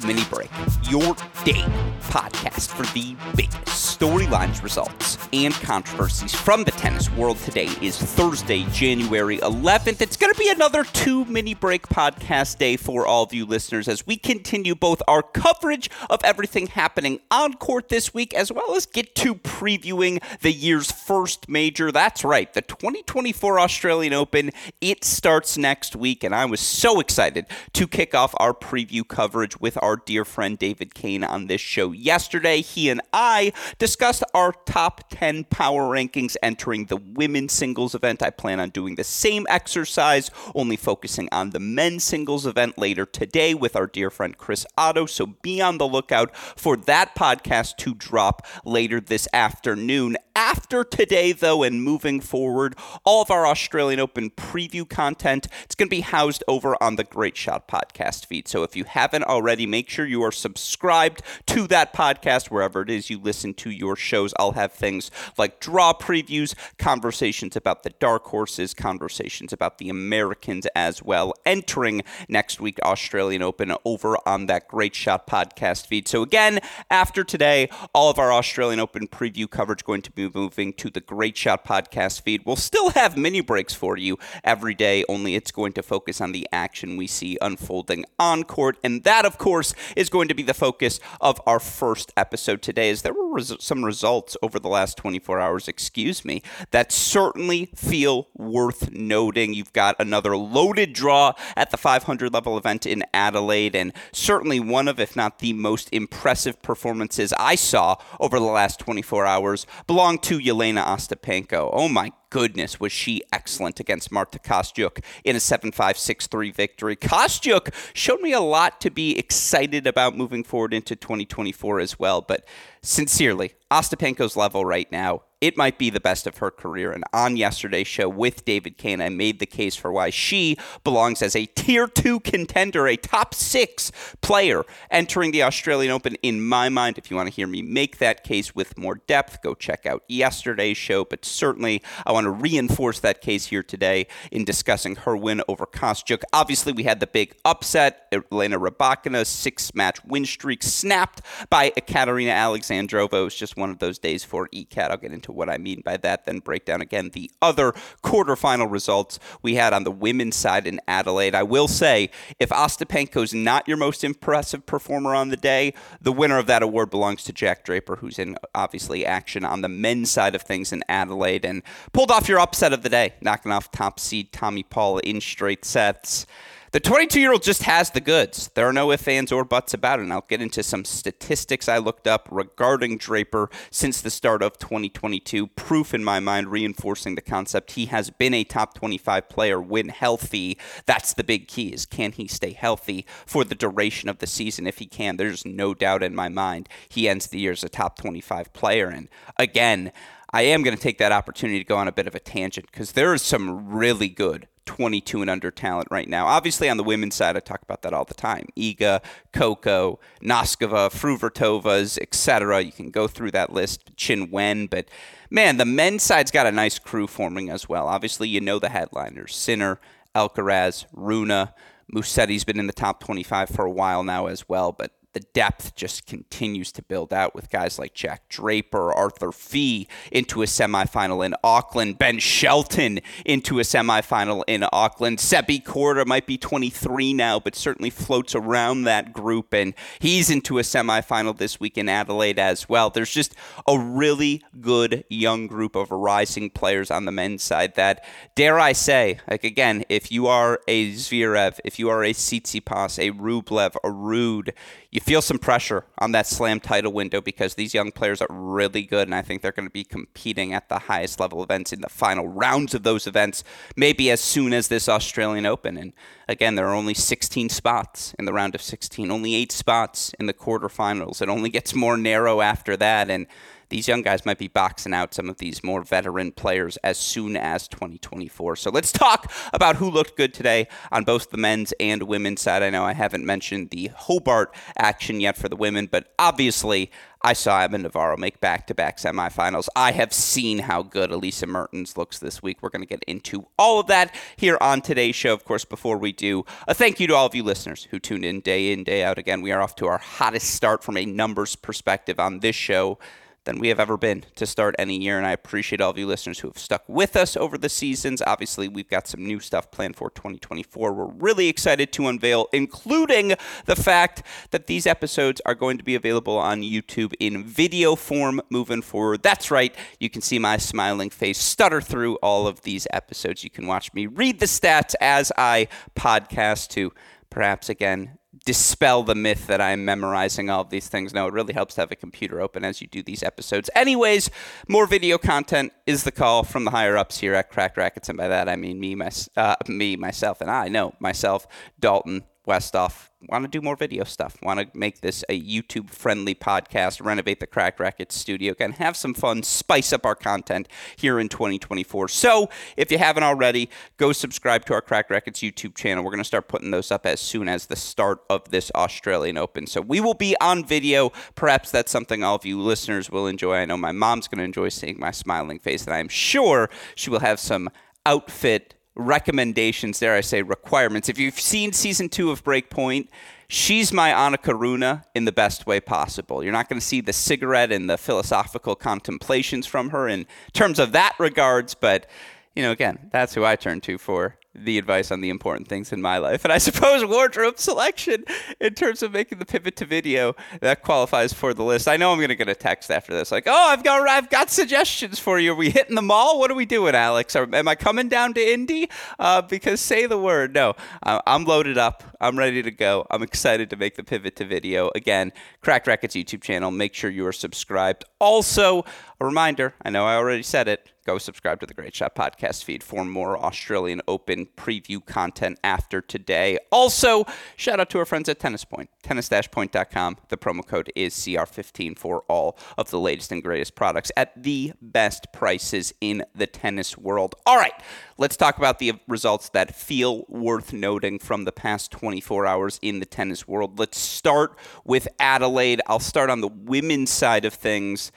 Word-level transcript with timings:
The 0.00 0.06
mini 0.06 0.24
break, 0.24 0.50
your 0.90 1.14
day 1.44 1.64
podcast 2.08 2.68
for 2.68 2.84
the 2.94 3.16
biggest 3.36 3.78
storylines, 3.98 4.62
results, 4.62 5.18
and 5.32 5.52
controversies 5.54 6.34
from 6.34 6.64
the 6.64 6.70
tennis 6.72 7.10
world. 7.12 7.36
Today 7.38 7.68
is 7.82 7.98
Thursday, 7.98 8.64
January 8.70 9.38
11th. 9.38 10.00
It's 10.00 10.16
going 10.16 10.32
to 10.32 10.38
be 10.38 10.50
another 10.50 10.84
two 10.84 11.24
mini 11.24 11.54
break 11.54 11.88
podcast 11.88 12.58
day 12.58 12.76
for 12.76 13.06
all 13.06 13.24
of 13.24 13.34
you 13.34 13.44
listeners 13.44 13.88
as 13.88 14.06
we 14.06 14.16
continue 14.16 14.74
both 14.74 15.02
our 15.08 15.22
coverage 15.22 15.90
of 16.08 16.20
everything 16.22 16.68
happening 16.68 17.20
on 17.30 17.54
court 17.54 17.88
this 17.88 18.14
week 18.14 18.32
as 18.34 18.52
well 18.52 18.74
as 18.74 18.86
get 18.86 19.14
to 19.16 19.34
previewing 19.34 20.22
the 20.40 20.52
year's 20.52 20.92
first 20.92 21.48
major. 21.48 21.90
That's 21.90 22.24
right, 22.24 22.52
the 22.52 22.62
2024 22.62 23.58
Australian 23.58 24.12
Open. 24.12 24.50
It 24.80 25.02
starts 25.04 25.58
next 25.58 25.96
week, 25.96 26.22
and 26.22 26.34
I 26.34 26.44
was 26.44 26.60
so 26.60 27.00
excited 27.00 27.46
to 27.72 27.88
kick 27.88 28.14
off 28.14 28.34
our 28.36 28.54
preview 28.54 29.06
coverage 29.06 29.58
with 29.60 29.76
our 29.82 29.87
dear 29.96 30.24
friend 30.24 30.58
David 30.58 30.94
Kane 30.94 31.24
on 31.24 31.46
this 31.46 31.60
show 31.60 31.92
yesterday. 31.92 32.60
He 32.60 32.90
and 32.90 33.00
I 33.12 33.52
discussed 33.78 34.22
our 34.34 34.52
top 34.66 35.04
10 35.10 35.44
power 35.44 35.82
rankings 35.82 36.36
entering 36.42 36.86
the 36.86 36.96
women's 36.96 37.52
singles 37.52 37.94
event. 37.94 38.22
I 38.22 38.30
plan 38.30 38.60
on 38.60 38.70
doing 38.70 38.94
the 38.94 39.04
same 39.04 39.46
exercise, 39.48 40.30
only 40.54 40.76
focusing 40.76 41.28
on 41.32 41.50
the 41.50 41.60
men's 41.60 42.04
singles 42.04 42.46
event 42.46 42.78
later 42.78 43.06
today 43.06 43.54
with 43.54 43.76
our 43.76 43.86
dear 43.86 44.10
friend 44.10 44.36
Chris 44.36 44.66
Otto. 44.76 45.06
So 45.06 45.26
be 45.26 45.60
on 45.60 45.78
the 45.78 45.88
lookout 45.88 46.36
for 46.36 46.76
that 46.76 47.14
podcast 47.14 47.76
to 47.78 47.94
drop 47.94 48.46
later 48.64 49.00
this 49.00 49.28
afternoon. 49.32 50.16
After 50.34 50.84
today, 50.84 51.32
though, 51.32 51.64
and 51.64 51.82
moving 51.82 52.20
forward, 52.20 52.76
all 53.04 53.22
of 53.22 53.30
our 53.30 53.46
Australian 53.46 53.98
Open 53.98 54.30
preview 54.30 54.88
content, 54.88 55.48
it's 55.64 55.74
going 55.74 55.88
to 55.88 55.96
be 55.96 56.02
housed 56.02 56.44
over 56.46 56.80
on 56.80 56.96
the 56.96 57.02
Great 57.02 57.36
Shot 57.36 57.66
podcast 57.66 58.26
feed. 58.26 58.46
So 58.46 58.62
if 58.62 58.76
you 58.76 58.84
haven't 58.84 59.24
already, 59.24 59.66
make 59.78 59.88
sure 59.88 60.04
you 60.04 60.24
are 60.24 60.32
subscribed 60.32 61.22
to 61.46 61.68
that 61.68 61.94
podcast 61.94 62.50
wherever 62.50 62.82
it 62.82 62.90
is 62.90 63.10
you 63.10 63.16
listen 63.16 63.54
to 63.54 63.70
your 63.70 63.94
shows. 63.94 64.34
I'll 64.36 64.58
have 64.62 64.72
things 64.72 65.08
like 65.36 65.60
draw 65.60 65.92
previews, 65.92 66.56
conversations 66.78 67.54
about 67.54 67.84
the 67.84 67.90
dark 68.00 68.24
horses, 68.24 68.74
conversations 68.74 69.52
about 69.52 69.78
the 69.78 69.88
Americans 69.88 70.66
as 70.74 71.00
well, 71.00 71.32
entering 71.46 72.02
next 72.28 72.60
week 72.60 72.80
Australian 72.82 73.40
Open 73.40 73.72
over 73.84 74.18
on 74.26 74.46
that 74.46 74.66
Great 74.66 74.96
Shot 74.96 75.28
podcast 75.28 75.86
feed. 75.86 76.08
So 76.08 76.22
again, 76.22 76.58
after 76.90 77.22
today, 77.22 77.68
all 77.94 78.10
of 78.10 78.18
our 78.18 78.32
Australian 78.32 78.80
Open 78.80 79.06
preview 79.06 79.48
coverage 79.48 79.84
going 79.84 80.02
to 80.02 80.10
be 80.10 80.28
moving 80.28 80.72
to 80.72 80.90
the 80.90 81.00
Great 81.00 81.36
Shot 81.36 81.64
podcast 81.64 82.22
feed. 82.22 82.42
We'll 82.44 82.56
still 82.56 82.90
have 82.90 83.16
mini 83.16 83.42
breaks 83.42 83.74
for 83.74 83.96
you 83.96 84.18
every 84.42 84.74
day, 84.74 85.04
only 85.08 85.36
it's 85.36 85.52
going 85.52 85.72
to 85.74 85.84
focus 85.84 86.20
on 86.20 86.32
the 86.32 86.48
action 86.52 86.96
we 86.96 87.06
see 87.06 87.38
unfolding 87.40 88.04
on 88.18 88.42
court. 88.42 88.76
And 88.82 89.04
that, 89.04 89.24
of 89.24 89.38
course, 89.38 89.57
is 89.96 90.08
going 90.08 90.28
to 90.28 90.34
be 90.34 90.42
the 90.42 90.54
focus 90.54 91.00
of 91.20 91.40
our 91.46 91.60
first 91.60 92.12
episode 92.16 92.62
today, 92.62 92.90
as 92.90 93.02
there 93.02 93.12
were 93.12 93.32
res- 93.32 93.56
some 93.60 93.84
results 93.84 94.36
over 94.42 94.58
the 94.58 94.68
last 94.68 94.96
24 94.96 95.40
hours, 95.40 95.68
excuse 95.68 96.24
me, 96.24 96.42
that 96.70 96.92
certainly 96.92 97.66
feel 97.74 98.28
worth 98.34 98.90
noting. 98.90 99.54
You've 99.54 99.72
got 99.72 99.96
another 99.98 100.36
loaded 100.36 100.92
draw 100.92 101.32
at 101.56 101.70
the 101.70 101.76
500 101.76 102.32
level 102.32 102.56
event 102.56 102.86
in 102.86 103.04
Adelaide, 103.12 103.74
and 103.74 103.92
certainly 104.12 104.60
one 104.60 104.88
of, 104.88 105.00
if 105.00 105.16
not 105.16 105.38
the 105.38 105.52
most 105.52 105.88
impressive 105.92 106.60
performances 106.62 107.32
I 107.38 107.54
saw 107.54 107.96
over 108.20 108.38
the 108.38 108.44
last 108.44 108.78
24 108.80 109.26
hours 109.26 109.66
belonged 109.86 110.22
to 110.24 110.38
Jelena 110.38 110.84
Ostapenko. 110.84 111.70
Oh 111.72 111.88
my 111.88 112.12
goodness, 112.30 112.80
was 112.80 112.92
she 112.92 113.22
excellent 113.32 113.80
against 113.80 114.12
Marta 114.12 114.38
Kostyuk 114.38 115.02
in 115.24 115.36
a 115.36 115.40
7 115.40 115.72
5 115.72 115.98
6 115.98 116.26
3 116.26 116.50
victory. 116.50 116.96
Kostyuk 116.96 117.72
showed 117.94 118.20
me 118.20 118.32
a 118.32 118.40
lot 118.40 118.80
to 118.80 118.90
be 118.90 119.18
excited 119.18 119.86
about 119.86 120.16
moving 120.16 120.44
forward 120.44 120.74
into 120.74 120.96
2024 120.96 121.80
as 121.80 121.98
well, 121.98 122.20
but 122.20 122.46
sincerely, 122.82 123.54
Ostapenko's 123.70 124.36
level 124.36 124.64
right 124.64 124.90
now 124.90 125.22
it 125.40 125.56
might 125.56 125.78
be 125.78 125.90
the 125.90 126.00
best 126.00 126.26
of 126.26 126.38
her 126.38 126.50
career. 126.50 126.90
And 126.90 127.04
on 127.12 127.36
yesterday's 127.36 127.86
show 127.86 128.08
with 128.08 128.44
David 128.44 128.76
Kane, 128.76 129.00
I 129.00 129.08
made 129.08 129.38
the 129.38 129.46
case 129.46 129.76
for 129.76 129.92
why 129.92 130.10
she 130.10 130.56
belongs 130.82 131.22
as 131.22 131.36
a 131.36 131.46
tier 131.46 131.86
two 131.86 132.20
contender, 132.20 132.86
a 132.86 132.96
top 132.96 133.34
six 133.34 133.92
player 134.20 134.64
entering 134.90 135.30
the 135.30 135.42
Australian 135.42 135.92
Open. 135.92 136.14
In 136.22 136.42
my 136.42 136.68
mind, 136.68 136.98
if 136.98 137.10
you 137.10 137.16
want 137.16 137.28
to 137.28 137.34
hear 137.34 137.46
me 137.46 137.62
make 137.62 137.98
that 137.98 138.24
case 138.24 138.54
with 138.54 138.76
more 138.76 138.96
depth, 139.06 139.42
go 139.42 139.54
check 139.54 139.86
out 139.86 140.02
yesterday's 140.08 140.76
show. 140.76 141.04
But 141.04 141.24
certainly, 141.24 141.82
I 142.04 142.12
want 142.12 142.24
to 142.24 142.30
reinforce 142.30 143.00
that 143.00 143.20
case 143.20 143.46
here 143.46 143.62
today 143.62 144.06
in 144.32 144.44
discussing 144.44 144.96
her 144.96 145.16
win 145.16 145.42
over 145.48 145.66
Kostyuk. 145.66 146.22
Obviously, 146.32 146.72
we 146.72 146.82
had 146.82 147.00
the 147.00 147.06
big 147.06 147.34
upset. 147.44 148.12
Elena 148.32 148.58
Rybakina's 148.58 149.28
six 149.28 149.74
match 149.74 150.04
win 150.04 150.24
streak 150.24 150.62
snapped 150.62 151.22
by 151.48 151.72
Ekaterina 151.76 152.32
Alexandrova. 152.32 153.20
It 153.20 153.24
was 153.24 153.34
just 153.34 153.56
one 153.56 153.70
of 153.70 153.78
those 153.78 153.98
days 153.98 154.24
for 154.24 154.48
ECAT. 154.48 154.90
I'll 154.90 154.96
get 154.96 155.12
into 155.12 155.27
what 155.32 155.48
I 155.48 155.58
mean 155.58 155.82
by 155.84 155.96
that, 155.98 156.26
then 156.26 156.38
break 156.40 156.64
down 156.64 156.80
again 156.80 157.10
the 157.10 157.30
other 157.40 157.72
quarterfinal 158.02 158.70
results 158.70 159.18
we 159.42 159.54
had 159.54 159.72
on 159.72 159.84
the 159.84 159.90
women's 159.90 160.36
side 160.36 160.66
in 160.66 160.80
Adelaide. 160.88 161.34
I 161.34 161.42
will 161.42 161.68
say, 161.68 162.10
if 162.38 162.50
Ostapenko's 162.50 163.34
not 163.34 163.68
your 163.68 163.76
most 163.76 164.04
impressive 164.04 164.66
performer 164.66 165.14
on 165.14 165.28
the 165.28 165.36
day, 165.36 165.74
the 166.00 166.12
winner 166.12 166.38
of 166.38 166.46
that 166.46 166.62
award 166.62 166.90
belongs 166.90 167.24
to 167.24 167.32
Jack 167.32 167.64
Draper, 167.64 167.96
who's 167.96 168.18
in 168.18 168.36
obviously 168.54 169.04
action 169.04 169.44
on 169.44 169.60
the 169.60 169.68
men's 169.68 170.10
side 170.10 170.34
of 170.34 170.42
things 170.42 170.72
in 170.72 170.82
Adelaide 170.88 171.44
and 171.44 171.62
pulled 171.92 172.10
off 172.10 172.28
your 172.28 172.40
upset 172.40 172.72
of 172.72 172.82
the 172.82 172.88
day, 172.88 173.14
knocking 173.20 173.52
off 173.52 173.70
top 173.70 174.00
seed 174.00 174.32
Tommy 174.32 174.62
Paul 174.62 174.98
in 174.98 175.20
straight 175.20 175.64
sets. 175.64 176.26
The 176.70 176.80
22 176.80 177.18
year 177.18 177.32
old 177.32 177.42
just 177.42 177.62
has 177.62 177.90
the 177.90 178.00
goods. 178.00 178.50
There 178.54 178.68
are 178.68 178.74
no 178.74 178.92
ifs, 178.92 179.08
ands, 179.08 179.32
or 179.32 179.42
buts 179.42 179.72
about 179.72 180.00
it. 180.00 180.02
And 180.02 180.12
I'll 180.12 180.26
get 180.28 180.42
into 180.42 180.62
some 180.62 180.84
statistics 180.84 181.66
I 181.66 181.78
looked 181.78 182.06
up 182.06 182.28
regarding 182.30 182.98
Draper 182.98 183.48
since 183.70 184.02
the 184.02 184.10
start 184.10 184.42
of 184.42 184.58
2022. 184.58 185.46
Proof 185.46 185.94
in 185.94 186.04
my 186.04 186.20
mind 186.20 186.48
reinforcing 186.48 187.14
the 187.14 187.22
concept 187.22 187.72
he 187.72 187.86
has 187.86 188.10
been 188.10 188.34
a 188.34 188.44
top 188.44 188.74
25 188.74 189.30
player 189.30 189.58
when 189.58 189.88
healthy. 189.88 190.58
That's 190.84 191.14
the 191.14 191.24
big 191.24 191.48
key 191.48 191.68
is 191.68 191.86
can 191.86 192.12
he 192.12 192.28
stay 192.28 192.52
healthy 192.52 193.06
for 193.24 193.44
the 193.44 193.54
duration 193.54 194.10
of 194.10 194.18
the 194.18 194.26
season? 194.26 194.66
If 194.66 194.76
he 194.76 194.86
can, 194.86 195.16
there's 195.16 195.46
no 195.46 195.72
doubt 195.72 196.02
in 196.02 196.14
my 196.14 196.28
mind 196.28 196.68
he 196.90 197.08
ends 197.08 197.28
the 197.28 197.38
year 197.38 197.52
as 197.52 197.64
a 197.64 197.70
top 197.70 197.96
25 197.96 198.52
player. 198.52 198.88
And 198.88 199.08
again, 199.38 199.90
I 200.34 200.42
am 200.42 200.62
going 200.62 200.76
to 200.76 200.82
take 200.82 200.98
that 200.98 201.12
opportunity 201.12 201.58
to 201.60 201.64
go 201.64 201.78
on 201.78 201.88
a 201.88 201.92
bit 201.92 202.06
of 202.06 202.14
a 202.14 202.20
tangent 202.20 202.70
because 202.70 202.92
there 202.92 203.14
is 203.14 203.22
some 203.22 203.70
really 203.70 204.10
good 204.10 204.46
22 204.68 205.22
and 205.22 205.30
under 205.30 205.50
talent 205.50 205.88
right 205.90 206.10
now. 206.10 206.26
Obviously, 206.26 206.68
on 206.68 206.76
the 206.76 206.84
women's 206.84 207.14
side, 207.14 207.38
I 207.38 207.40
talk 207.40 207.62
about 207.62 207.80
that 207.80 207.94
all 207.94 208.04
the 208.04 208.12
time. 208.12 208.48
Iga, 208.54 209.02
Coco, 209.32 209.98
Noskova, 210.22 210.90
Fruhvirtovas, 210.90 211.98
etc. 211.98 212.60
You 212.60 212.72
can 212.72 212.90
go 212.90 213.08
through 213.08 213.30
that 213.30 213.50
list. 213.50 213.96
Qin 213.96 214.30
Wen, 214.30 214.66
but 214.66 214.90
man, 215.30 215.56
the 215.56 215.64
men's 215.64 216.02
side's 216.02 216.30
got 216.30 216.46
a 216.46 216.52
nice 216.52 216.78
crew 216.78 217.06
forming 217.06 217.48
as 217.48 217.66
well. 217.66 217.86
Obviously, 217.86 218.28
you 218.28 218.42
know 218.42 218.58
the 218.58 218.68
headliners: 218.68 219.34
Sinner, 219.34 219.80
Alcaraz, 220.14 220.84
Rune. 220.92 221.48
Musetti's 221.90 222.44
been 222.44 222.60
in 222.60 222.66
the 222.66 222.74
top 222.74 223.02
25 223.02 223.48
for 223.48 223.64
a 223.64 223.70
while 223.70 224.04
now 224.04 224.26
as 224.26 224.46
well, 224.46 224.72
but 224.72 224.92
the 225.12 225.20
depth 225.20 225.74
just 225.74 226.06
continues 226.06 226.70
to 226.72 226.82
build 226.82 227.12
out 227.12 227.34
with 227.34 227.50
guys 227.50 227.78
like 227.78 227.94
Jack 227.94 228.28
Draper, 228.28 228.92
Arthur 228.92 229.32
Fils 229.32 229.86
into 230.12 230.42
a 230.42 230.46
semifinal 230.46 231.24
in 231.24 231.34
Auckland, 231.42 231.98
Ben 231.98 232.18
Shelton 232.18 233.00
into 233.24 233.58
a 233.58 233.62
semifinal 233.62 234.44
in 234.46 234.64
Auckland. 234.72 235.18
Sebi 235.18 235.62
Korda 235.62 236.06
might 236.06 236.26
be 236.26 236.36
23 236.36 237.14
now, 237.14 237.40
but 237.40 237.54
certainly 237.54 237.90
floats 237.90 238.34
around 238.34 238.82
that 238.84 239.12
group, 239.12 239.52
and 239.52 239.74
he's 239.98 240.30
into 240.30 240.58
a 240.58 240.62
semifinal 240.62 241.36
this 241.36 241.58
week 241.58 241.78
in 241.78 241.88
Adelaide 241.88 242.38
as 242.38 242.68
well. 242.68 242.90
There's 242.90 243.10
just 243.10 243.34
a 243.66 243.78
really 243.78 244.42
good 244.60 245.04
young 245.08 245.46
group 245.46 245.74
of 245.74 245.90
rising 245.90 246.50
players 246.50 246.90
on 246.90 247.04
the 247.04 247.12
men's 247.12 247.42
side 247.42 247.74
that, 247.74 248.04
dare 248.34 248.58
I 248.58 248.72
say, 248.72 249.18
like 249.28 249.44
again, 249.44 249.84
if 249.88 250.12
you 250.12 250.26
are 250.26 250.60
a 250.68 250.92
Zverev, 250.92 251.58
if 251.64 251.78
you 251.78 251.88
are 251.88 252.04
a 252.04 252.12
Tsitsipas, 252.12 252.98
a 252.98 253.12
Rublev, 253.12 253.74
a 253.76 253.88
Ruud, 253.88 254.52
you 254.90 254.97
feel 255.00 255.20
some 255.20 255.38
pressure 255.38 255.84
on 255.98 256.12
that 256.12 256.26
slam 256.26 256.60
title 256.60 256.92
window 256.92 257.20
because 257.20 257.54
these 257.54 257.74
young 257.74 257.90
players 257.92 258.22
are 258.22 258.28
really 258.30 258.82
good, 258.82 259.08
and 259.08 259.14
I 259.14 259.22
think 259.22 259.42
they're 259.42 259.52
going 259.52 259.68
to 259.68 259.72
be 259.72 259.84
competing 259.84 260.54
at 260.54 260.68
the 260.68 260.78
highest 260.78 261.20
level 261.20 261.42
events 261.42 261.72
in 261.72 261.80
the 261.80 261.88
final 261.88 262.26
rounds 262.26 262.74
of 262.74 262.82
those 262.82 263.06
events, 263.06 263.44
maybe 263.76 264.10
as 264.10 264.20
soon 264.20 264.52
as 264.52 264.68
this 264.68 264.88
Australian 264.88 265.46
Open. 265.46 265.76
And 265.76 265.92
again, 266.28 266.54
there 266.54 266.68
are 266.68 266.74
only 266.74 266.94
16 266.94 267.48
spots 267.48 268.14
in 268.18 268.24
the 268.24 268.32
round 268.32 268.54
of 268.54 268.62
16, 268.62 269.10
only 269.10 269.34
eight 269.34 269.52
spots 269.52 270.14
in 270.18 270.26
the 270.26 270.34
quarterfinals. 270.34 271.20
It 271.20 271.28
only 271.28 271.50
gets 271.50 271.74
more 271.74 271.96
narrow 271.96 272.40
after 272.40 272.76
that, 272.76 273.10
and 273.10 273.26
these 273.68 273.88
young 273.88 274.02
guys 274.02 274.24
might 274.24 274.38
be 274.38 274.48
boxing 274.48 274.94
out 274.94 275.14
some 275.14 275.28
of 275.28 275.38
these 275.38 275.62
more 275.62 275.82
veteran 275.82 276.32
players 276.32 276.76
as 276.78 276.98
soon 276.98 277.36
as 277.36 277.68
2024. 277.68 278.56
So 278.56 278.70
let's 278.70 278.92
talk 278.92 279.32
about 279.52 279.76
who 279.76 279.90
looked 279.90 280.16
good 280.16 280.32
today 280.32 280.68
on 280.90 281.04
both 281.04 281.30
the 281.30 281.36
men's 281.36 281.72
and 281.78 282.02
women's 282.04 282.40
side. 282.40 282.62
I 282.62 282.70
know 282.70 282.84
I 282.84 282.94
haven't 282.94 283.24
mentioned 283.24 283.70
the 283.70 283.90
Hobart 283.94 284.54
action 284.76 285.20
yet 285.20 285.36
for 285.36 285.48
the 285.48 285.56
women, 285.56 285.88
but 285.90 286.12
obviously 286.18 286.90
I 287.20 287.32
saw 287.32 287.60
Emma 287.60 287.78
Navarro 287.78 288.16
make 288.16 288.40
back 288.40 288.68
to 288.68 288.74
back 288.74 288.98
semifinals. 288.98 289.68
I 289.74 289.92
have 289.92 290.12
seen 290.12 290.60
how 290.60 290.82
good 290.82 291.10
Elise 291.10 291.44
Mertens 291.44 291.96
looks 291.96 292.18
this 292.18 292.42
week. 292.42 292.58
We're 292.62 292.68
going 292.68 292.82
to 292.82 292.86
get 292.86 293.02
into 293.08 293.46
all 293.58 293.80
of 293.80 293.88
that 293.88 294.14
here 294.36 294.56
on 294.60 294.80
today's 294.80 295.16
show. 295.16 295.34
Of 295.34 295.44
course, 295.44 295.64
before 295.64 295.98
we 295.98 296.12
do, 296.12 296.44
a 296.68 296.74
thank 296.74 297.00
you 297.00 297.08
to 297.08 297.14
all 297.14 297.26
of 297.26 297.34
you 297.34 297.42
listeners 297.42 297.88
who 297.90 297.98
tune 297.98 298.22
in 298.22 298.40
day 298.40 298.72
in, 298.72 298.84
day 298.84 299.02
out. 299.02 299.18
Again, 299.18 299.42
we 299.42 299.50
are 299.50 299.60
off 299.60 299.74
to 299.76 299.86
our 299.86 299.98
hottest 299.98 300.50
start 300.50 300.84
from 300.84 300.96
a 300.96 301.04
numbers 301.04 301.56
perspective 301.56 302.20
on 302.20 302.38
this 302.38 302.56
show 302.56 302.98
than 303.44 303.58
we 303.58 303.68
have 303.68 303.80
ever 303.80 303.96
been 303.96 304.24
to 304.34 304.46
start 304.46 304.74
any 304.78 304.98
year. 304.98 305.16
And 305.16 305.26
I 305.26 305.32
appreciate 305.32 305.80
all 305.80 305.90
of 305.90 305.98
you 305.98 306.06
listeners 306.06 306.40
who 306.40 306.48
have 306.48 306.58
stuck 306.58 306.84
with 306.86 307.16
us 307.16 307.36
over 307.36 307.56
the 307.56 307.68
seasons. 307.68 308.22
Obviously, 308.26 308.68
we've 308.68 308.88
got 308.88 309.06
some 309.06 309.24
new 309.24 309.40
stuff 309.40 309.70
planned 309.70 309.96
for 309.96 310.10
2024. 310.10 310.92
We're 310.92 311.06
really 311.06 311.48
excited 311.48 311.92
to 311.92 312.08
unveil, 312.08 312.48
including 312.52 313.34
the 313.64 313.76
fact 313.76 314.22
that 314.50 314.66
these 314.66 314.86
episodes 314.86 315.40
are 315.46 315.54
going 315.54 315.78
to 315.78 315.84
be 315.84 315.94
available 315.94 316.36
on 316.36 316.62
YouTube 316.62 317.14
in 317.18 317.44
video 317.44 317.94
form 317.94 318.40
moving 318.50 318.82
forward. 318.82 319.22
That's 319.22 319.50
right, 319.50 319.74
you 319.98 320.10
can 320.10 320.22
see 320.22 320.38
my 320.38 320.56
smiling 320.58 321.10
face 321.10 321.38
stutter 321.38 321.80
through 321.80 322.16
all 322.16 322.46
of 322.46 322.62
these 322.62 322.86
episodes. 322.92 323.44
You 323.44 323.50
can 323.50 323.66
watch 323.66 323.92
me 323.94 324.06
read 324.06 324.40
the 324.40 324.46
stats 324.46 324.94
as 325.00 325.32
I 325.36 325.68
podcast 325.96 326.68
to 326.70 326.92
perhaps 327.30 327.68
again 327.68 328.17
dispel 328.44 329.02
the 329.02 329.14
myth 329.14 329.46
that 329.46 329.60
I'm 329.60 329.84
memorizing 329.84 330.50
all 330.50 330.62
of 330.62 330.70
these 330.70 330.88
things. 330.88 331.12
No, 331.12 331.26
it 331.26 331.32
really 331.32 331.54
helps 331.54 331.74
to 331.74 331.82
have 331.82 331.92
a 331.92 331.96
computer 331.96 332.40
open 332.40 332.64
as 332.64 332.80
you 332.80 332.86
do 332.86 333.02
these 333.02 333.22
episodes. 333.22 333.70
Anyways, 333.74 334.30
more 334.68 334.86
video 334.86 335.18
content 335.18 335.72
is 335.86 336.04
the 336.04 336.12
call 336.12 336.44
from 336.44 336.64
the 336.64 336.70
higher 336.70 336.96
ups 336.96 337.18
here 337.18 337.34
at 337.34 337.50
Cracked 337.50 337.76
Racquets, 337.76 338.08
and 338.08 338.18
by 338.18 338.28
that 338.28 338.48
I 338.48 338.56
mean 338.56 338.80
me, 338.80 338.94
my, 338.94 339.10
uh, 339.36 339.56
me, 339.66 339.96
myself, 339.96 340.40
and 340.40 340.50
I. 340.50 340.68
know 340.68 340.94
myself, 341.00 341.46
Dalton, 341.80 342.24
Westoff, 342.48 343.10
want 343.28 343.44
to 343.44 343.48
do 343.48 343.60
more 343.60 343.76
video 343.76 344.04
stuff, 344.04 344.36
want 344.42 344.58
to 344.58 344.78
make 344.78 345.02
this 345.02 345.22
a 345.28 345.38
YouTube 345.38 345.90
friendly 345.90 346.34
podcast, 346.34 347.04
renovate 347.04 347.40
the 347.40 347.46
Cracked 347.46 347.78
Racquets 347.78 348.14
studio, 348.14 348.54
and 348.58 348.74
have 348.76 348.96
some 348.96 349.12
fun, 349.12 349.42
spice 349.42 349.92
up 349.92 350.06
our 350.06 350.14
content 350.14 350.66
here 350.96 351.20
in 351.20 351.28
2024. 351.28 352.08
So 352.08 352.48
if 352.78 352.90
you 352.90 352.96
haven't 352.96 353.24
already, 353.24 353.68
go 353.98 354.12
subscribe 354.12 354.64
to 354.64 354.72
our 354.72 354.80
Cracked 354.80 355.10
Racquets 355.10 355.40
YouTube 355.40 355.74
channel. 355.74 356.02
We're 356.02 356.10
going 356.10 356.18
to 356.20 356.24
start 356.24 356.48
putting 356.48 356.70
those 356.70 356.90
up 356.90 357.04
as 357.04 357.20
soon 357.20 357.50
as 357.50 357.66
the 357.66 357.76
start 357.76 358.20
of 358.30 358.48
this 358.50 358.70
Australian 358.74 359.36
Open. 359.36 359.66
So 359.66 359.82
we 359.82 360.00
will 360.00 360.14
be 360.14 360.34
on 360.40 360.64
video. 360.64 361.12
Perhaps 361.34 361.70
that's 361.70 361.92
something 361.92 362.24
all 362.24 362.36
of 362.36 362.46
you 362.46 362.58
listeners 362.58 363.10
will 363.10 363.26
enjoy. 363.26 363.56
I 363.56 363.66
know 363.66 363.76
my 363.76 363.92
mom's 363.92 364.26
going 364.26 364.38
to 364.38 364.44
enjoy 364.44 364.70
seeing 364.70 364.98
my 364.98 365.10
smiling 365.10 365.58
face, 365.58 365.84
and 365.84 365.94
I'm 365.94 366.08
sure 366.08 366.70
she 366.94 367.10
will 367.10 367.20
have 367.20 367.40
some 367.40 367.68
outfit 368.06 368.74
recommendations, 368.98 370.00
dare 370.00 370.14
I 370.14 370.20
say, 370.20 370.42
requirements. 370.42 371.08
If 371.08 371.18
you've 371.18 371.40
seen 371.40 371.72
season 371.72 372.08
two 372.08 372.30
of 372.30 372.44
Breakpoint, 372.44 373.08
she's 373.48 373.92
my 373.92 374.10
Aneke 374.10 374.58
Rune 374.58 375.02
in 375.14 375.24
the 375.24 375.32
best 375.32 375.66
way 375.66 375.80
possible. 375.80 376.42
You're 376.42 376.52
not 376.52 376.68
going 376.68 376.80
to 376.80 376.84
see 376.86 377.00
the 377.00 377.12
cigarette 377.12 377.72
and 377.72 377.88
the 377.88 377.96
philosophical 377.96 378.74
contemplations 378.74 379.66
from 379.66 379.90
her 379.90 380.08
in 380.08 380.26
terms 380.52 380.78
of 380.78 380.92
that 380.92 381.14
regards, 381.18 381.74
but 381.74 382.06
you 382.54 382.62
know, 382.62 382.72
again, 382.72 383.08
that's 383.12 383.34
who 383.34 383.44
I 383.44 383.54
turn 383.54 383.80
to 383.82 383.98
for 383.98 384.36
the 384.64 384.78
advice 384.78 385.10
on 385.10 385.20
the 385.20 385.30
important 385.30 385.68
things 385.68 385.92
in 385.92 386.00
my 386.00 386.18
life. 386.18 386.44
And 386.44 386.52
I 386.52 386.58
suppose 386.58 387.04
wardrobe 387.04 387.58
selection, 387.58 388.24
in 388.60 388.74
terms 388.74 389.02
of 389.02 389.12
making 389.12 389.38
the 389.38 389.46
pivot 389.46 389.76
to 389.76 389.84
video, 389.84 390.34
that 390.60 390.82
qualifies 390.82 391.32
for 391.32 391.54
the 391.54 391.62
list. 391.62 391.88
I 391.88 391.96
know 391.96 392.12
I'm 392.12 392.18
going 392.18 392.28
to 392.28 392.34
get 392.34 392.48
a 392.48 392.54
text 392.54 392.90
after 392.90 393.12
this, 393.12 393.30
like, 393.30 393.44
"Oh, 393.46 393.68
I've 393.68 393.84
got 393.84 394.08
I've 394.08 394.30
got 394.30 394.50
suggestions 394.50 395.18
for 395.18 395.38
you. 395.38 395.52
Are 395.52 395.56
we 395.56 395.70
hitting 395.70 395.94
the 395.94 396.02
mall? 396.02 396.38
What 396.38 396.50
are 396.50 396.54
we 396.54 396.66
doing, 396.66 396.94
Alex? 396.94 397.36
Are, 397.36 397.48
am 397.54 397.68
I 397.68 397.74
coming 397.74 398.08
down 398.08 398.34
to 398.34 398.52
Indy? 398.52 398.88
Uh, 399.18 399.42
because 399.42 399.80
say 399.80 400.06
the 400.06 400.18
word. 400.18 400.54
No, 400.54 400.74
I'm 401.02 401.44
loaded 401.44 401.78
up. 401.78 402.02
I'm 402.20 402.38
ready 402.38 402.62
to 402.62 402.70
go. 402.70 403.06
I'm 403.10 403.22
excited 403.22 403.70
to 403.70 403.76
make 403.76 403.96
the 403.96 404.04
pivot 404.04 404.36
to 404.36 404.44
video 404.44 404.90
again. 404.94 405.32
Cracked 405.60 405.86
Racquets 405.86 406.14
YouTube 406.14 406.42
channel. 406.42 406.70
Make 406.70 406.94
sure 406.94 407.10
you 407.10 407.26
are 407.26 407.32
subscribed. 407.32 408.04
Also, 408.20 408.84
a 409.20 409.24
reminder. 409.24 409.74
I 409.82 409.90
know 409.90 410.04
I 410.04 410.16
already 410.16 410.42
said 410.42 410.68
it 410.68 410.90
go 411.08 411.16
subscribe 411.16 411.58
to 411.58 411.64
the 411.64 411.72
Great 411.72 411.94
Shot 411.94 412.14
podcast 412.14 412.64
feed 412.64 412.82
for 412.82 413.02
more 413.02 413.42
Australian 413.42 414.02
Open 414.06 414.46
preview 414.58 415.02
content 415.02 415.58
after 415.64 416.02
today. 416.02 416.58
Also, 416.70 417.24
shout 417.56 417.80
out 417.80 417.88
to 417.88 417.98
our 417.98 418.04
friends 418.04 418.28
at 418.28 418.38
Tennis 418.38 418.66
Point, 418.66 418.90
tennis-point.com. 419.02 420.18
The 420.28 420.36
promo 420.36 420.66
code 420.66 420.92
is 420.94 421.14
CR15 421.14 421.98
for 421.98 422.24
all 422.28 422.58
of 422.76 422.90
the 422.90 423.00
latest 423.00 423.32
and 423.32 423.42
greatest 423.42 423.74
products 423.74 424.12
at 424.18 424.42
the 424.42 424.74
best 424.82 425.32
prices 425.32 425.94
in 426.02 426.26
the 426.34 426.46
tennis 426.46 426.98
world. 426.98 427.34
All 427.46 427.56
right, 427.56 427.72
let's 428.18 428.36
talk 428.36 428.58
about 428.58 428.78
the 428.78 428.92
results 429.08 429.48
that 429.50 429.74
feel 429.74 430.26
worth 430.28 430.74
noting 430.74 431.18
from 431.18 431.44
the 431.44 431.52
past 431.52 431.90
24 431.90 432.44
hours 432.44 432.78
in 432.82 433.00
the 433.00 433.06
tennis 433.06 433.48
world. 433.48 433.78
Let's 433.78 433.96
start 433.96 434.58
with 434.84 435.08
Adelaide. 435.18 435.80
I'll 435.86 436.00
start 436.00 436.28
on 436.28 436.42
the 436.42 436.48
women's 436.48 437.08
side 437.08 437.46
of 437.46 437.54
things. 437.54 438.12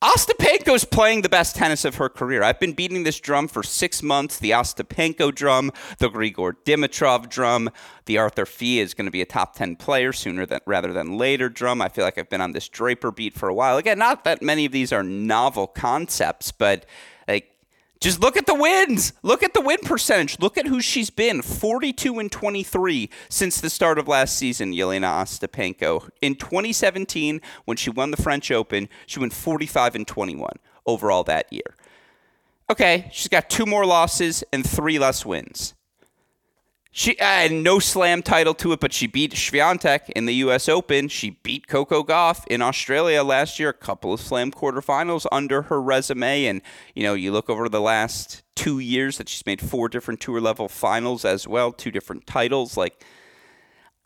Ostapenko's 0.00 0.84
playing 0.84 1.22
the 1.22 1.28
best 1.28 1.56
tennis 1.56 1.84
of 1.84 1.96
her 1.96 2.08
career. 2.08 2.44
I've 2.44 2.60
been 2.60 2.72
beating 2.72 3.02
this 3.02 3.18
drum 3.18 3.48
for 3.48 3.64
six 3.64 4.00
months. 4.00 4.38
The 4.38 4.52
Ostapenko 4.52 5.34
drum, 5.34 5.72
the 5.98 6.08
Grigor 6.08 6.52
Dimitrov 6.64 7.28
drum, 7.28 7.68
the 8.04 8.16
Arthur 8.16 8.46
Fils 8.46 8.90
is 8.90 8.94
going 8.94 9.06
to 9.06 9.10
be 9.10 9.22
a 9.22 9.26
top 9.26 9.56
10 9.56 9.74
player 9.74 10.12
sooner 10.12 10.46
than 10.46 10.60
rather 10.66 10.92
than 10.92 11.18
later 11.18 11.48
drum. 11.48 11.82
I 11.82 11.88
feel 11.88 12.04
like 12.04 12.16
I've 12.16 12.30
been 12.30 12.40
on 12.40 12.52
this 12.52 12.68
Draper 12.68 13.10
beat 13.10 13.34
for 13.34 13.48
a 13.48 13.54
while. 13.54 13.76
Again, 13.76 13.98
not 13.98 14.22
that 14.22 14.40
many 14.40 14.64
of 14.64 14.70
these 14.70 14.92
are 14.92 15.02
novel 15.02 15.66
concepts, 15.66 16.52
but 16.52 16.86
just 18.00 18.20
look 18.20 18.36
at 18.36 18.46
the 18.46 18.54
wins. 18.54 19.12
Look 19.22 19.42
at 19.42 19.54
the 19.54 19.60
win 19.60 19.78
percentage. 19.82 20.38
Look 20.38 20.56
at 20.56 20.66
who 20.66 20.80
she's 20.80 21.10
been 21.10 21.42
42 21.42 22.18
and 22.18 22.30
23 22.30 23.10
since 23.28 23.60
the 23.60 23.70
start 23.70 23.98
of 23.98 24.08
last 24.08 24.36
season, 24.36 24.72
Jelena 24.72 25.22
Ostapenko. 25.22 26.08
In 26.22 26.36
2017, 26.36 27.40
when 27.64 27.76
she 27.76 27.90
won 27.90 28.10
the 28.10 28.22
French 28.22 28.50
Open, 28.50 28.88
she 29.06 29.20
went 29.20 29.32
45 29.32 29.96
and 29.96 30.06
21 30.06 30.50
overall 30.86 31.24
that 31.24 31.52
year. 31.52 31.74
Okay, 32.70 33.08
she's 33.12 33.28
got 33.28 33.48
two 33.48 33.66
more 33.66 33.86
losses 33.86 34.44
and 34.52 34.68
three 34.68 34.98
less 34.98 35.24
wins. 35.24 35.74
She 36.90 37.16
had 37.18 37.52
no 37.52 37.78
slam 37.78 38.22
title 38.22 38.54
to 38.54 38.72
it, 38.72 38.80
but 38.80 38.92
she 38.92 39.06
beat 39.06 39.32
Swiatek 39.34 40.08
in 40.16 40.24
the 40.24 40.34
U.S. 40.36 40.68
Open. 40.68 41.08
She 41.08 41.30
beat 41.30 41.68
Coco 41.68 42.02
Gauff 42.02 42.46
in 42.48 42.62
Australia 42.62 43.22
last 43.22 43.58
year. 43.58 43.68
A 43.68 43.74
couple 43.74 44.12
of 44.12 44.20
slam 44.20 44.50
quarterfinals 44.50 45.26
under 45.30 45.62
her 45.62 45.80
resume, 45.82 46.46
and 46.46 46.62
you 46.94 47.02
know 47.02 47.14
you 47.14 47.30
look 47.30 47.50
over 47.50 47.68
the 47.68 47.80
last 47.80 48.42
two 48.54 48.78
years 48.78 49.18
that 49.18 49.28
she's 49.28 49.46
made 49.46 49.60
four 49.60 49.88
different 49.88 50.20
tour 50.20 50.40
level 50.40 50.68
finals 50.68 51.24
as 51.24 51.46
well, 51.46 51.72
two 51.72 51.90
different 51.90 52.26
titles. 52.26 52.76
Like 52.76 53.04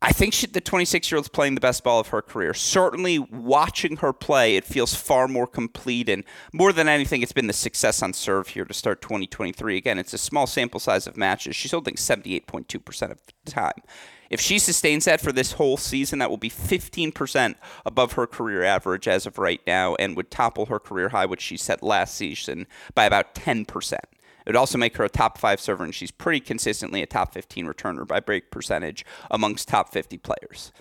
I 0.04 0.10
think 0.10 0.34
she, 0.34 0.48
the 0.48 0.60
26 0.60 1.12
year 1.12 1.16
old's 1.16 1.28
playing 1.28 1.54
the 1.54 1.60
best 1.60 1.84
ball 1.84 2.00
of 2.00 2.08
her 2.08 2.20
career. 2.20 2.54
Certainly, 2.54 3.20
watching 3.20 3.98
her 3.98 4.12
play, 4.12 4.56
it 4.56 4.64
feels 4.64 4.96
far 4.96 5.28
more 5.28 5.46
complete. 5.46 6.08
And 6.08 6.24
more 6.52 6.72
than 6.72 6.88
anything, 6.88 7.22
it's 7.22 7.32
been 7.32 7.46
the 7.46 7.52
success 7.52 8.02
on 8.02 8.12
serve 8.12 8.48
here 8.48 8.64
to 8.64 8.74
start 8.74 9.00
2023. 9.00 9.76
Again, 9.76 10.00
it's 10.00 10.12
a 10.12 10.18
small 10.18 10.48
sample 10.48 10.80
size 10.80 11.06
of 11.06 11.16
matches. 11.16 11.54
She's 11.54 11.70
holding 11.70 11.94
78.2% 11.94 13.12
of 13.12 13.20
the 13.44 13.50
time. 13.50 13.80
If 14.28 14.40
she 14.40 14.58
sustains 14.58 15.04
that 15.04 15.20
for 15.20 15.30
this 15.30 15.52
whole 15.52 15.76
season, 15.76 16.18
that 16.18 16.30
will 16.30 16.36
be 16.36 16.50
15% 16.50 17.54
above 17.86 18.14
her 18.14 18.26
career 18.26 18.64
average 18.64 19.06
as 19.06 19.24
of 19.24 19.38
right 19.38 19.60
now 19.68 19.94
and 19.96 20.16
would 20.16 20.32
topple 20.32 20.66
her 20.66 20.80
career 20.80 21.10
high, 21.10 21.26
which 21.26 21.42
she 21.42 21.56
set 21.56 21.80
last 21.80 22.16
season, 22.16 22.66
by 22.96 23.04
about 23.04 23.36
10%. 23.36 23.98
It 24.44 24.50
would 24.50 24.56
also 24.56 24.78
make 24.78 24.96
her 24.96 25.04
a 25.04 25.08
top 25.08 25.38
five 25.38 25.60
server, 25.60 25.84
and 25.84 25.94
she's 25.94 26.10
pretty 26.10 26.40
consistently 26.40 27.02
a 27.02 27.06
top 27.06 27.32
15 27.32 27.66
returner 27.66 28.06
by 28.06 28.20
break 28.20 28.50
percentage 28.50 29.04
amongst 29.30 29.68
top 29.68 29.92
50 29.92 30.18
players. 30.18 30.72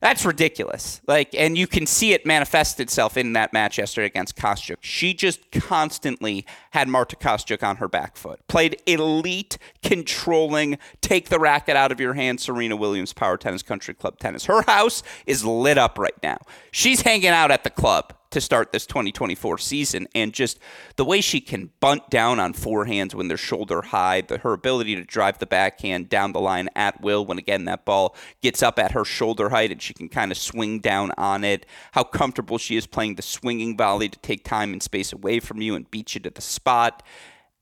That's 0.00 0.24
ridiculous. 0.24 1.02
Like, 1.06 1.34
and 1.34 1.58
you 1.58 1.66
can 1.66 1.84
see 1.84 2.14
it 2.14 2.24
manifest 2.24 2.80
itself 2.80 3.18
in 3.18 3.34
that 3.34 3.52
match 3.52 3.76
yesterday 3.76 4.06
against 4.06 4.34
Kostyuk. 4.34 4.76
She 4.80 5.12
just 5.12 5.50
constantly 5.50 6.46
had 6.70 6.88
Marta 6.88 7.16
Kostyuk 7.16 7.62
on 7.62 7.76
her 7.76 7.88
back 7.88 8.16
foot. 8.16 8.40
Played 8.48 8.80
elite, 8.86 9.58
controlling, 9.82 10.78
take 11.02 11.28
the 11.28 11.38
racket 11.38 11.76
out 11.76 11.92
of 11.92 12.00
your 12.00 12.14
hand, 12.14 12.40
Serena 12.40 12.76
Williams 12.76 13.12
Power 13.12 13.36
Tennis 13.36 13.62
Country 13.62 13.92
Club 13.92 14.18
Tennis. 14.18 14.46
Her 14.46 14.62
house 14.62 15.02
is 15.26 15.44
lit 15.44 15.76
up 15.76 15.98
right 15.98 16.20
now. 16.22 16.38
She's 16.70 17.02
hanging 17.02 17.28
out 17.28 17.50
at 17.50 17.64
the 17.64 17.70
club 17.70 18.14
to 18.30 18.40
start 18.40 18.72
this 18.72 18.86
2024 18.86 19.58
season. 19.58 20.06
And 20.14 20.32
just 20.32 20.58
the 20.96 21.04
way 21.04 21.20
she 21.20 21.40
can 21.40 21.70
bunt 21.80 22.10
down 22.10 22.40
on 22.40 22.54
forehands 22.54 23.14
when 23.14 23.28
they're 23.28 23.36
shoulder 23.36 23.82
high, 23.82 24.22
her 24.42 24.52
ability 24.52 24.96
to 24.96 25.04
drive 25.04 25.38
the 25.38 25.46
backhand 25.46 26.08
down 26.08 26.32
the 26.32 26.40
line 26.40 26.68
at 26.74 27.00
will 27.00 27.24
when, 27.24 27.38
again, 27.38 27.64
that 27.66 27.84
ball 27.84 28.16
gets 28.40 28.62
up 28.62 28.78
at 28.78 28.92
her 28.92 29.04
shoulder 29.04 29.50
height 29.50 29.72
and 29.72 29.82
she 29.82 29.94
can 29.94 30.08
kind 30.08 30.30
of 30.30 30.38
swing 30.38 30.80
down 30.80 31.12
on 31.18 31.44
it, 31.44 31.66
how 31.92 32.04
comfortable 32.04 32.58
she 32.58 32.76
is 32.76 32.86
playing 32.86 33.16
the 33.16 33.22
swinging 33.22 33.76
volley 33.76 34.08
to 34.08 34.18
take 34.20 34.44
time 34.44 34.72
and 34.72 34.82
space 34.82 35.12
away 35.12 35.40
from 35.40 35.60
you 35.60 35.74
and 35.74 35.90
beat 35.90 36.14
you 36.14 36.20
to 36.20 36.30
the 36.30 36.40
spot. 36.40 37.02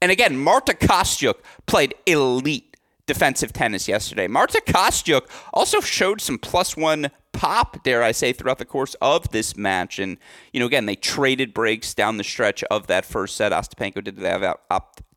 And 0.01 0.11
again, 0.11 0.37
Marta 0.37 0.73
Kostyuk 0.73 1.35
played 1.65 1.93
elite 2.05 2.77
defensive 3.05 3.51
tennis 3.51 3.87
yesterday. 3.87 4.27
Marta 4.27 4.61
Kostyuk 4.65 5.27
also 5.51 5.81
showed 5.81 6.21
some 6.21 6.37
plus 6.37 6.77
one 6.77 7.09
pop, 7.39 7.81
dare 7.83 8.03
I 8.03 8.11
say, 8.11 8.33
throughout 8.33 8.57
the 8.57 8.65
course 8.65 8.95
of 9.01 9.29
this 9.29 9.55
match. 9.55 9.97
And, 9.97 10.17
you 10.51 10.59
know, 10.59 10.65
again, 10.65 10.87
they 10.87 10.97
traded 10.97 11.53
breaks 11.53 11.93
down 11.93 12.17
the 12.17 12.23
stretch 12.25 12.65
of 12.65 12.87
that 12.87 13.05
first 13.05 13.37
set. 13.37 13.53
Ostapenko 13.53 14.03
did 14.03 14.17
have, 14.17 14.57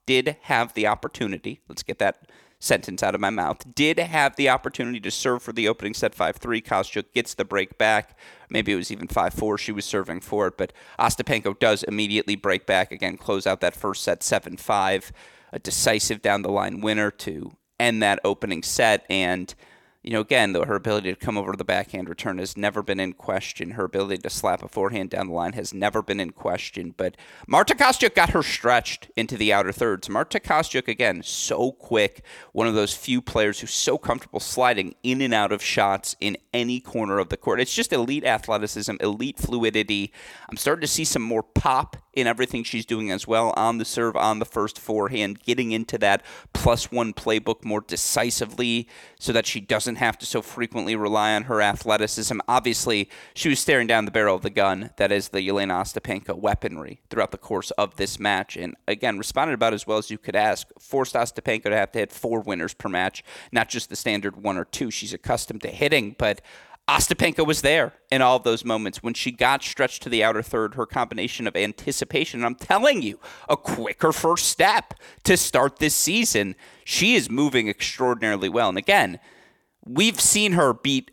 did 0.07 0.37
have 0.43 0.73
the 0.75 0.87
opportunity. 0.87 1.63
Let's 1.69 1.83
get 1.83 1.99
that 1.99 2.29
sentence 2.61 3.03
out 3.03 3.17
of 3.17 3.21
my 3.21 3.31
mouth. 3.31 3.75
Did 3.75 3.99
have 3.99 4.37
the 4.37 4.49
opportunity 4.49 5.01
to 5.01 5.11
serve 5.11 5.43
for 5.43 5.53
the 5.53 5.67
opening 5.67 5.95
set 5.95 6.15
5 6.15 6.37
3. 6.37 6.63
Kostyuk 6.63 7.13
gets 7.13 7.35
the 7.35 7.45
break 7.45 7.77
back. 7.77 8.17
Maybe 8.49 8.73
it 8.73 8.77
was 8.77 8.93
even 8.93 9.09
5 9.09 9.35
4. 9.35 9.59
She 9.59 9.73
was 9.73 9.85
serving 9.85 10.21
for 10.21 10.47
it, 10.47 10.57
but 10.57 10.73
Ostapenko 11.01 11.59
does 11.59 11.83
immediately 11.83 12.37
break 12.37 12.67
back. 12.67 12.93
Again, 12.93 13.17
close 13.17 13.49
out 13.49 13.61
that 13.63 13.75
first 13.75 14.05
set 14.05 14.23
7 14.23 14.57
5. 14.59 15.13
A 15.55 15.59
decisive 15.59 16.23
down 16.23 16.43
the 16.43 16.53
line 16.53 16.81
winner 16.81 17.11
to 17.11 17.57
end 17.81 18.01
that 18.01 18.21
opening 18.23 18.63
set. 18.63 19.05
And 19.11 19.53
you 20.03 20.11
know, 20.11 20.21
again, 20.21 20.53
though 20.53 20.65
her 20.65 20.75
ability 20.75 21.13
to 21.13 21.19
come 21.19 21.39
over 21.39 21.53
to 21.53 21.57
the 21.57 21.65
backhand 21.65 22.09
return 22.09 22.39
has 22.39 22.57
never 22.57 22.83
been 22.83 22.99
in 22.99 23.13
question. 23.13 23.73
Her 23.73 23.85
ability 23.85 24.19
to 24.23 24.31
slap 24.31 24.63
a 24.63 24.69
forehand 24.69 25.11
down 25.11 25.29
the 25.29 25.33
line 25.33 25.53
has 25.53 25.73
never 25.73 26.03
been 26.03 26.19
in 26.19 26.31
question. 26.31 26.93
But 26.97 27.17
Marta 27.47 27.75
Kostyuk 27.75 28.17
got 28.17 28.31
her 28.31 28.43
stretched 28.43 29.11
into 29.17 29.37
the 29.37 29.53
outer 29.53 29.71
thirds. 29.71 30.09
Marta 30.09 30.41
Kostyuk, 30.41 30.89
again, 30.89 31.23
so 31.23 31.71
quick, 31.71 32.25
one 32.51 32.67
of 32.67 32.75
those 32.75 32.95
few 32.95 33.23
players 33.23 33.61
who's 33.61 33.73
so 33.73 33.97
comfortable 33.97 34.41
sliding 34.41 34.97
in 35.05 35.21
and 35.21 35.33
out 35.33 35.53
of 35.53 35.63
shots 35.63 36.17
in 36.21 36.37
any 36.53 36.81
corner 36.81 37.21
of 37.21 37.29
the 37.29 37.37
court. 37.37 37.61
It's 37.61 37.75
just 37.75 37.93
elite 37.93 38.25
athleticism, 38.25 38.97
elite 38.99 39.39
fluidity. 39.39 40.13
I'm 40.51 40.57
starting 40.57 40.83
to 40.83 40.89
see 40.89 41.05
some 41.05 41.23
more 41.23 41.45
pop 41.45 41.97
in 42.13 42.27
everything 42.27 42.63
she's 42.63 42.85
doing 42.85 43.11
as 43.11 43.27
well 43.27 43.53
on 43.57 43.79
the 43.79 43.85
serve, 43.85 44.17
on 44.17 44.39
the 44.39 44.45
first 44.45 44.79
forehand, 44.79 45.41
getting 45.41 45.73
into 45.73 45.97
that 45.99 46.23
plus 46.53 46.93
one 46.93 47.13
playbook 47.13 47.65
more 47.65 47.81
decisively 47.81 48.89
so 49.19 49.33
that 49.33 49.47
she 49.47 49.61
doesn't 49.61 49.97
have 49.97 50.19
to 50.19 50.27
so 50.27 50.43
frequently 50.43 50.95
rely 50.95 51.35
on 51.35 51.45
her 51.45 51.63
athleticism. 51.63 52.39
Obviously, 52.49 53.09
she 53.35 53.49
was 53.49 53.61
staring 53.61 53.87
down 53.87 54.05
the 54.05 54.11
barrel 54.11 54.37
of 54.37 54.43
the 54.43 54.51
gun 54.51 54.91
that 54.97 55.11
is 55.11 55.29
the 55.29 55.47
Jelena 55.47 55.81
Ostapenko 55.81 56.37
weaponry 56.37 57.01
throughout 57.09 57.31
the 57.31 57.39
course 57.39 57.71
of 57.73 57.97
this 57.97 58.19
match. 58.19 58.57
And 58.57 58.77
again, 58.87 59.19
responded 59.19 59.55
about 59.55 59.75
as 59.75 59.87
well 59.87 59.99
as 59.99 60.11
you 60.11 60.19
could 60.19 60.37
ask. 60.37 60.69
Forced 60.79 61.15
Ostapenko 61.15 61.65
to 61.65 61.77
have 61.77 61.93
to 61.93 62.01
hit 62.01 62.13
four 62.13 62.41
winners 62.41 62.75
per 62.75 62.89
match, 62.89 63.25
not 63.51 63.69
just 63.69 63.89
the 63.89 63.97
standard 63.97 64.43
one 64.43 64.59
or 64.59 64.65
two. 64.65 64.91
She's 64.91 65.15
accustomed 65.15 65.63
to 65.63 65.69
hitting, 65.69 66.15
but 66.19 66.41
Ostapenko 66.89 67.47
was 67.47 67.63
there 67.63 67.93
in 68.11 68.23
all 68.23 68.37
of 68.37 68.43
those 68.43 68.65
moments. 68.65 69.03
When 69.03 69.15
she 69.15 69.31
got 69.31 69.63
stretched 69.63 70.03
to 70.03 70.09
the 70.09 70.25
outer 70.25 70.43
third, 70.43 70.75
her 70.75 70.87
combination 70.87 71.47
of 71.47 71.57
anticipation, 71.57 72.45
I'm 72.45 72.57
telling 72.57 73.03
you, 73.03 73.21
a 73.49 73.57
quicker 73.57 74.13
first 74.13 74.47
step 74.47 74.95
to 75.25 75.37
start 75.37 75.79
this 75.79 75.95
season, 75.95 76.57
she 76.85 77.15
is 77.15 77.31
moving 77.31 77.69
extraordinarily 77.69 78.49
well. 78.49 78.69
And 78.69 78.79
again, 78.79 79.21
we've 79.85 80.21
seen 80.21 80.53
her 80.53 80.75
beat 80.75 81.13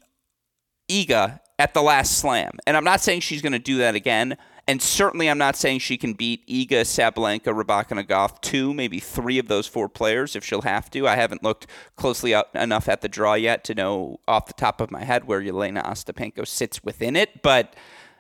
Iga 0.89 1.39
at 1.59 1.73
the 1.73 1.81
last 1.83 2.17
slam. 2.17 2.53
And 2.65 2.75
I'm 2.75 2.83
not 2.83 3.01
saying 3.01 3.21
she's 3.21 3.41
going 3.41 3.53
to 3.53 3.59
do 3.59 3.77
that 3.77 3.93
again. 3.93 4.37
And 4.69 4.83
certainly, 4.83 5.27
I'm 5.27 5.39
not 5.39 5.55
saying 5.55 5.79
she 5.79 5.97
can 5.97 6.13
beat 6.13 6.45
Iga, 6.45 6.81
Sabalenka, 6.81 7.45
Rybakina, 7.45 8.07
Gauff, 8.07 8.39
two, 8.39 8.71
maybe 8.71 8.99
three 8.99 9.39
of 9.39 9.47
those 9.47 9.65
four 9.65 9.89
players 9.89 10.35
if 10.35 10.45
she'll 10.45 10.61
have 10.61 10.91
to. 10.91 11.07
I 11.07 11.15
haven't 11.15 11.41
looked 11.41 11.65
closely 11.95 12.35
enough 12.53 12.87
at 12.87 13.01
the 13.01 13.09
draw 13.09 13.33
yet 13.33 13.63
to 13.63 13.73
know 13.73 14.19
off 14.27 14.45
the 14.45 14.53
top 14.53 14.79
of 14.79 14.91
my 14.91 15.03
head 15.03 15.25
where 15.25 15.41
Jelena 15.41 15.83
Ostapenko 15.83 16.45
sits 16.45 16.83
within 16.83 17.15
it. 17.15 17.41
But 17.41 17.75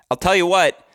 I'll 0.09 0.17
tell 0.17 0.35
you 0.35 0.47
what, 0.47 0.88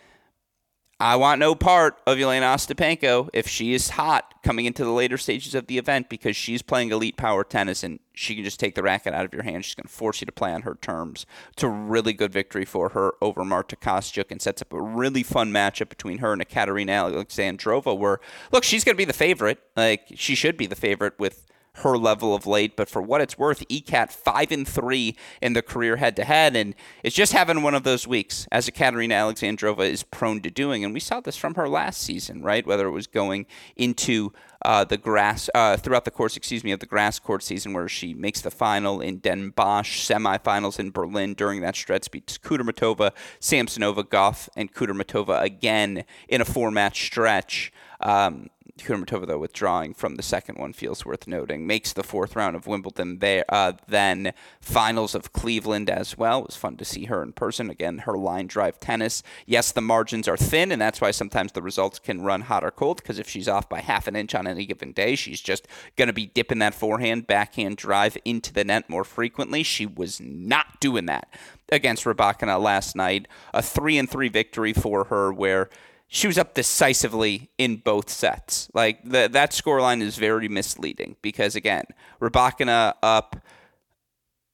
I 1.04 1.16
want 1.16 1.38
no 1.38 1.54
part 1.54 2.00
of 2.06 2.16
Jelena 2.16 2.54
Ostapenko 2.54 3.28
if 3.34 3.46
she 3.46 3.74
is 3.74 3.90
hot 3.90 4.42
coming 4.42 4.64
into 4.64 4.86
the 4.86 4.90
later 4.90 5.18
stages 5.18 5.54
of 5.54 5.66
the 5.66 5.76
event 5.76 6.08
because 6.08 6.34
she's 6.34 6.62
playing 6.62 6.92
elite 6.92 7.18
power 7.18 7.44
tennis 7.44 7.82
and 7.84 8.00
she 8.14 8.34
can 8.34 8.42
just 8.42 8.58
take 8.58 8.74
the 8.74 8.82
racket 8.82 9.12
out 9.12 9.26
of 9.26 9.34
your 9.34 9.42
hand. 9.42 9.66
She's 9.66 9.74
going 9.74 9.86
to 9.86 9.92
force 9.92 10.22
you 10.22 10.24
to 10.24 10.32
play 10.32 10.50
on 10.54 10.62
her 10.62 10.78
terms. 10.80 11.26
It's 11.52 11.62
a 11.62 11.68
really 11.68 12.14
good 12.14 12.32
victory 12.32 12.64
for 12.64 12.88
her 12.88 13.12
over 13.20 13.44
Marta 13.44 13.76
Kostyuk 13.76 14.30
and 14.30 14.40
sets 14.40 14.62
up 14.62 14.72
a 14.72 14.80
really 14.80 15.22
fun 15.22 15.52
matchup 15.52 15.90
between 15.90 16.18
her 16.18 16.32
and 16.32 16.40
Ekaterina 16.40 16.92
Alexandrova 16.92 17.98
where, 17.98 18.18
look, 18.50 18.64
she's 18.64 18.82
going 18.82 18.94
to 18.94 18.98
be 18.98 19.04
the 19.04 19.12
favorite. 19.12 19.58
Like, 19.76 20.06
she 20.14 20.34
should 20.34 20.56
be 20.56 20.66
the 20.66 20.74
favorite 20.74 21.18
with 21.18 21.46
her 21.78 21.96
level 21.98 22.34
of 22.34 22.46
late. 22.46 22.76
But 22.76 22.88
for 22.88 23.02
what 23.02 23.20
it's 23.20 23.38
worth, 23.38 23.66
ECAT 23.68 24.10
five 24.10 24.52
and 24.52 24.66
three 24.66 25.16
in 25.42 25.54
the 25.54 25.62
career 25.62 25.96
head 25.96 26.16
to 26.16 26.24
head, 26.24 26.56
and 26.56 26.74
it's 27.02 27.16
just 27.16 27.32
having 27.32 27.62
one 27.62 27.74
of 27.74 27.82
those 27.82 28.06
weeks 28.06 28.46
as 28.52 28.68
Ekaterina 28.68 29.14
Alexandrova 29.14 29.88
is 29.88 30.02
prone 30.02 30.40
to 30.42 30.50
doing. 30.50 30.84
And 30.84 30.94
we 30.94 31.00
saw 31.00 31.20
this 31.20 31.36
from 31.36 31.54
her 31.54 31.68
last 31.68 32.00
season, 32.00 32.42
right? 32.42 32.66
Whether 32.66 32.86
it 32.86 32.92
was 32.92 33.06
going 33.06 33.46
into 33.76 34.32
uh, 34.64 34.84
the 34.84 34.96
grass 34.96 35.50
uh, 35.54 35.76
throughout 35.76 36.04
the 36.04 36.10
course, 36.10 36.36
excuse 36.36 36.64
me, 36.64 36.72
of 36.72 36.80
the 36.80 36.86
grass 36.86 37.18
court 37.18 37.42
season, 37.42 37.74
where 37.74 37.88
she 37.88 38.14
makes 38.14 38.40
the 38.40 38.50
final 38.50 39.00
in 39.00 39.18
Den 39.18 39.50
Bosch, 39.50 40.08
semifinals 40.08 40.78
in 40.78 40.90
Berlin 40.90 41.34
during 41.34 41.60
that 41.60 41.76
stretch, 41.76 42.10
beats 42.10 42.38
Kudermetova, 42.38 43.12
Samsonova, 43.40 44.04
Gauff, 44.04 44.48
and 44.56 44.72
Kudermetova 44.72 45.42
again 45.42 46.04
in 46.28 46.40
a 46.40 46.44
four-match 46.44 47.04
stretch. 47.04 47.72
Um, 48.00 48.48
Kudermetova, 48.78 49.26
though, 49.26 49.38
withdrawing 49.38 49.94
from 49.94 50.16
the 50.16 50.22
second 50.22 50.58
one 50.58 50.72
feels 50.72 51.06
worth 51.06 51.28
noting. 51.28 51.66
Makes 51.66 51.92
the 51.92 52.02
fourth 52.02 52.34
round 52.34 52.56
of 52.56 52.66
Wimbledon 52.66 53.20
there. 53.20 53.44
Uh, 53.48 53.72
then 53.86 54.32
finals 54.60 55.14
of 55.14 55.32
Cleveland 55.32 55.88
as 55.88 56.18
well. 56.18 56.40
It 56.40 56.46
was 56.46 56.56
fun 56.56 56.76
to 56.78 56.84
see 56.84 57.04
her 57.04 57.22
in 57.22 57.32
person. 57.32 57.70
Again, 57.70 57.98
her 57.98 58.18
line 58.18 58.48
drive 58.48 58.80
tennis. 58.80 59.22
Yes, 59.46 59.70
the 59.70 59.80
margins 59.80 60.26
are 60.26 60.36
thin, 60.36 60.72
and 60.72 60.82
that's 60.82 61.00
why 61.00 61.12
sometimes 61.12 61.52
the 61.52 61.62
results 61.62 62.00
can 62.00 62.22
run 62.22 62.42
hot 62.42 62.64
or 62.64 62.72
cold, 62.72 62.96
because 62.96 63.20
if 63.20 63.28
she's 63.28 63.48
off 63.48 63.68
by 63.68 63.80
half 63.80 64.08
an 64.08 64.16
inch 64.16 64.34
on 64.34 64.46
any 64.46 64.66
given 64.66 64.92
day, 64.92 65.14
she's 65.14 65.40
just 65.40 65.68
going 65.96 66.08
to 66.08 66.12
be 66.12 66.26
dipping 66.26 66.58
that 66.58 66.74
forehand, 66.74 67.28
backhand 67.28 67.76
drive 67.76 68.18
into 68.24 68.52
the 68.52 68.64
net 68.64 68.90
more 68.90 69.04
frequently. 69.04 69.62
She 69.62 69.86
was 69.86 70.20
not 70.20 70.80
doing 70.80 71.06
that 71.06 71.28
against 71.70 72.04
Rybakina 72.04 72.60
last 72.60 72.96
night. 72.96 73.28
A 73.52 73.62
3 73.62 73.98
and 73.98 74.10
3 74.10 74.28
victory 74.28 74.72
for 74.72 75.04
her 75.04 75.32
where 75.32 75.70
she 76.14 76.28
was 76.28 76.38
up 76.38 76.54
decisively 76.54 77.50
in 77.58 77.76
both 77.76 78.08
sets. 78.08 78.68
Like 78.72 79.02
the, 79.02 79.28
that 79.32 79.50
scoreline 79.50 80.00
is 80.00 80.16
very 80.16 80.48
misleading 80.48 81.16
because 81.22 81.56
again, 81.56 81.84
Rybakina 82.20 82.94
up 83.02 83.36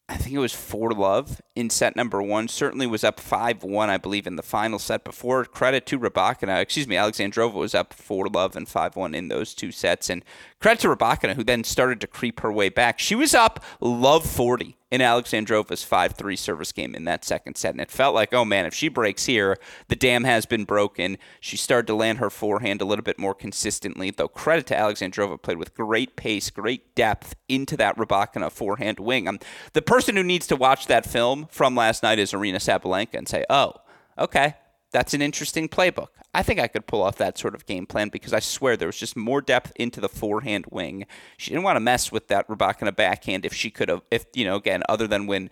I 0.09 0.17
think 0.17 0.35
it 0.35 0.38
was 0.38 0.52
four 0.52 0.90
love 0.90 1.40
in 1.55 1.71
set 1.71 1.95
number 1.95 2.21
one. 2.21 2.49
Certainly 2.49 2.88
was 2.88 3.05
up 3.05 3.21
five 3.21 3.62
one, 3.62 3.90
I 3.90 3.97
believe, 3.97 4.26
in 4.26 4.35
the 4.35 4.43
final 4.43 4.81
set. 4.81 5.05
Before 5.05 5.45
credit 5.45 5.87
to 5.87 6.00
Rybakina, 6.00 6.61
excuse 6.61 6.88
me, 6.88 6.97
Alexandrova 6.97 7.52
was 7.52 7.76
up 7.76 7.93
four 7.93 8.26
love 8.26 8.57
and 8.57 8.67
five 8.67 8.97
one 8.97 9.14
in 9.14 9.29
those 9.29 9.55
two 9.55 9.71
sets, 9.71 10.11
and 10.11 10.25
credit 10.61 10.81
to 10.81 10.88
Rybakina 10.88 11.35
who 11.35 11.45
then 11.45 11.62
started 11.62 12.00
to 12.00 12.09
creep 12.09 12.40
her 12.40 12.50
way 12.50 12.71
back. 12.71 12.99
She 12.99 13.14
was 13.14 13.35
up 13.35 13.62
love 13.81 14.26
forty 14.26 14.76
in 14.90 15.00
Alexandrova's 15.00 15.85
5 15.85 16.12
3 16.12 16.37
service 16.37 16.73
game 16.73 16.94
in 16.94 17.04
that 17.04 17.25
second 17.25 17.56
set. 17.56 17.73
And 17.73 17.80
it 17.80 17.90
felt 17.90 18.14
like, 18.14 18.35
oh 18.35 18.44
man, 18.44 18.66
if 18.66 18.75
she 18.75 18.88
breaks 18.88 19.26
here, 19.26 19.59
the 19.88 19.97
dam 19.97 20.25
has 20.25 20.47
been 20.47 20.64
broken. 20.64 21.16
She 21.40 21.56
started 21.56 21.87
to 21.87 21.94
land 21.94 22.18
her 22.18 22.30
forehand 22.30 22.80
a 22.80 22.85
little 22.85 23.04
bit 23.04 23.18
more 23.18 23.35
consistently, 23.35 24.11
though 24.11 24.28
credit 24.28 24.66
to 24.68 24.75
Alexandrova, 24.75 25.40
played 25.40 25.59
with 25.59 25.75
great 25.75 26.16
pace, 26.16 26.50
great 26.50 26.94
depth 26.94 27.35
into 27.49 27.76
that 27.76 27.97
Rybakina 27.97 28.50
forehand 28.50 28.99
wing. 28.99 29.28
Um, 29.28 29.38
the 29.73 29.82
person 29.82 30.16
who 30.16 30.23
needs 30.23 30.47
to 30.49 30.56
watch 30.56 30.87
that 30.87 31.06
film 31.06 31.47
from 31.50 31.75
last 31.75 32.02
night 32.02 32.18
is 32.18 32.32
Aryna 32.32 32.56
Sabalenka 32.56 33.14
and 33.14 33.28
say, 33.28 33.44
oh, 33.49 33.75
okay, 34.18 34.54
that's 34.90 35.14
an 35.14 35.23
interesting 35.23 35.68
playbook. 35.68 36.09
I 36.35 36.42
think 36.42 36.61
I 36.61 36.68
could 36.68 36.87
pull 36.87 37.02
off 37.02 37.16
that 37.16 37.38
sort 37.38 37.54
of 37.54 37.66
game 37.66 37.87
plan 37.87 38.09
because 38.09 38.32
I 38.32 38.40
swear 38.40 38.76
there 38.76 38.88
was 38.88 38.99
just 38.99 39.16
more 39.16 39.40
depth 39.40 39.73
into 39.76 40.00
the 40.00 40.09
forehand 40.09 40.66
wing. 40.70 41.06
She 41.37 41.50
didn't 41.50 41.64
want 41.64 41.76
to 41.76 41.80
mess 41.80 42.12
with 42.12 42.28
that 42.28 42.49
Rybakina 42.49 42.94
backhand 42.94 43.44
if 43.44 43.54
she 43.54 43.70
could 43.70 43.88
have, 43.88 44.02
if 44.11 44.26
you 44.35 44.44
know, 44.44 44.56
again, 44.56 44.82
other 44.88 45.06
than 45.06 45.26
when 45.26 45.50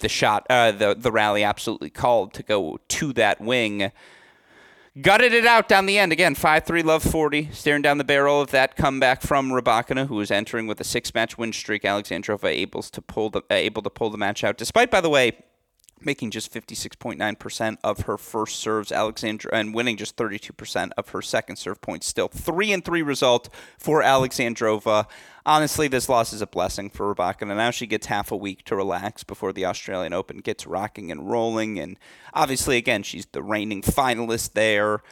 the 0.00 0.08
shot, 0.08 0.46
uh, 0.50 0.72
the 0.72 0.94
the 0.94 1.12
rally 1.12 1.44
absolutely 1.44 1.90
called 1.90 2.34
to 2.34 2.42
go 2.42 2.78
to 2.88 3.12
that 3.14 3.40
wing. 3.40 3.92
Gutted 5.00 5.32
it 5.32 5.46
out 5.46 5.68
down 5.68 5.86
the 5.86 5.96
end 5.96 6.12
again. 6.12 6.34
Five 6.34 6.64
three 6.64 6.82
love 6.82 7.02
forty, 7.02 7.48
staring 7.52 7.80
down 7.80 7.96
the 7.96 8.04
barrel 8.04 8.42
of 8.42 8.50
that 8.50 8.76
comeback 8.76 9.22
from 9.22 9.50
Rybakina, 9.50 10.08
who 10.08 10.16
was 10.16 10.30
entering 10.30 10.66
with 10.66 10.78
a 10.80 10.84
six 10.84 11.14
match 11.14 11.38
win 11.38 11.54
streak. 11.54 11.84
Alexandrova 11.84 12.50
able 12.50 12.82
to 12.82 13.00
pull 13.00 13.30
the 13.30 13.40
uh, 13.50 13.54
able 13.54 13.80
to 13.80 13.88
pull 13.88 14.10
the 14.10 14.18
match 14.18 14.44
out, 14.44 14.58
despite 14.58 14.90
by 14.90 15.00
the 15.00 15.08
way 15.08 15.32
making 16.04 16.30
just 16.30 16.52
56.9% 16.52 17.76
of 17.82 18.00
her 18.02 18.16
first 18.16 18.56
serves, 18.56 18.92
Alexandra, 18.92 19.54
and 19.54 19.74
winning 19.74 19.96
just 19.96 20.16
32% 20.16 20.90
of 20.96 21.08
her 21.10 21.22
second 21.22 21.56
serve 21.56 21.80
points. 21.80 22.06
Still, 22.06 22.28
three 22.28 22.72
and 22.72 22.84
three 22.84 23.02
result 23.02 23.48
for 23.78 24.02
Alexandrova. 24.02 25.06
Honestly, 25.44 25.88
this 25.88 26.08
loss 26.08 26.32
is 26.32 26.40
a 26.40 26.46
blessing 26.46 26.88
for 26.90 27.14
Rybakina. 27.14 27.56
Now 27.56 27.70
she 27.70 27.86
gets 27.86 28.06
half 28.06 28.30
a 28.30 28.36
week 28.36 28.64
to 28.64 28.76
relax 28.76 29.24
before 29.24 29.52
the 29.52 29.66
Australian 29.66 30.12
Open 30.12 30.38
gets 30.38 30.66
rocking 30.66 31.10
and 31.10 31.30
rolling. 31.30 31.78
And 31.78 31.98
obviously, 32.32 32.76
again, 32.76 33.02
she's 33.02 33.26
the 33.26 33.42
reigning 33.42 33.82
finalist 33.82 34.52
there. 34.52 35.02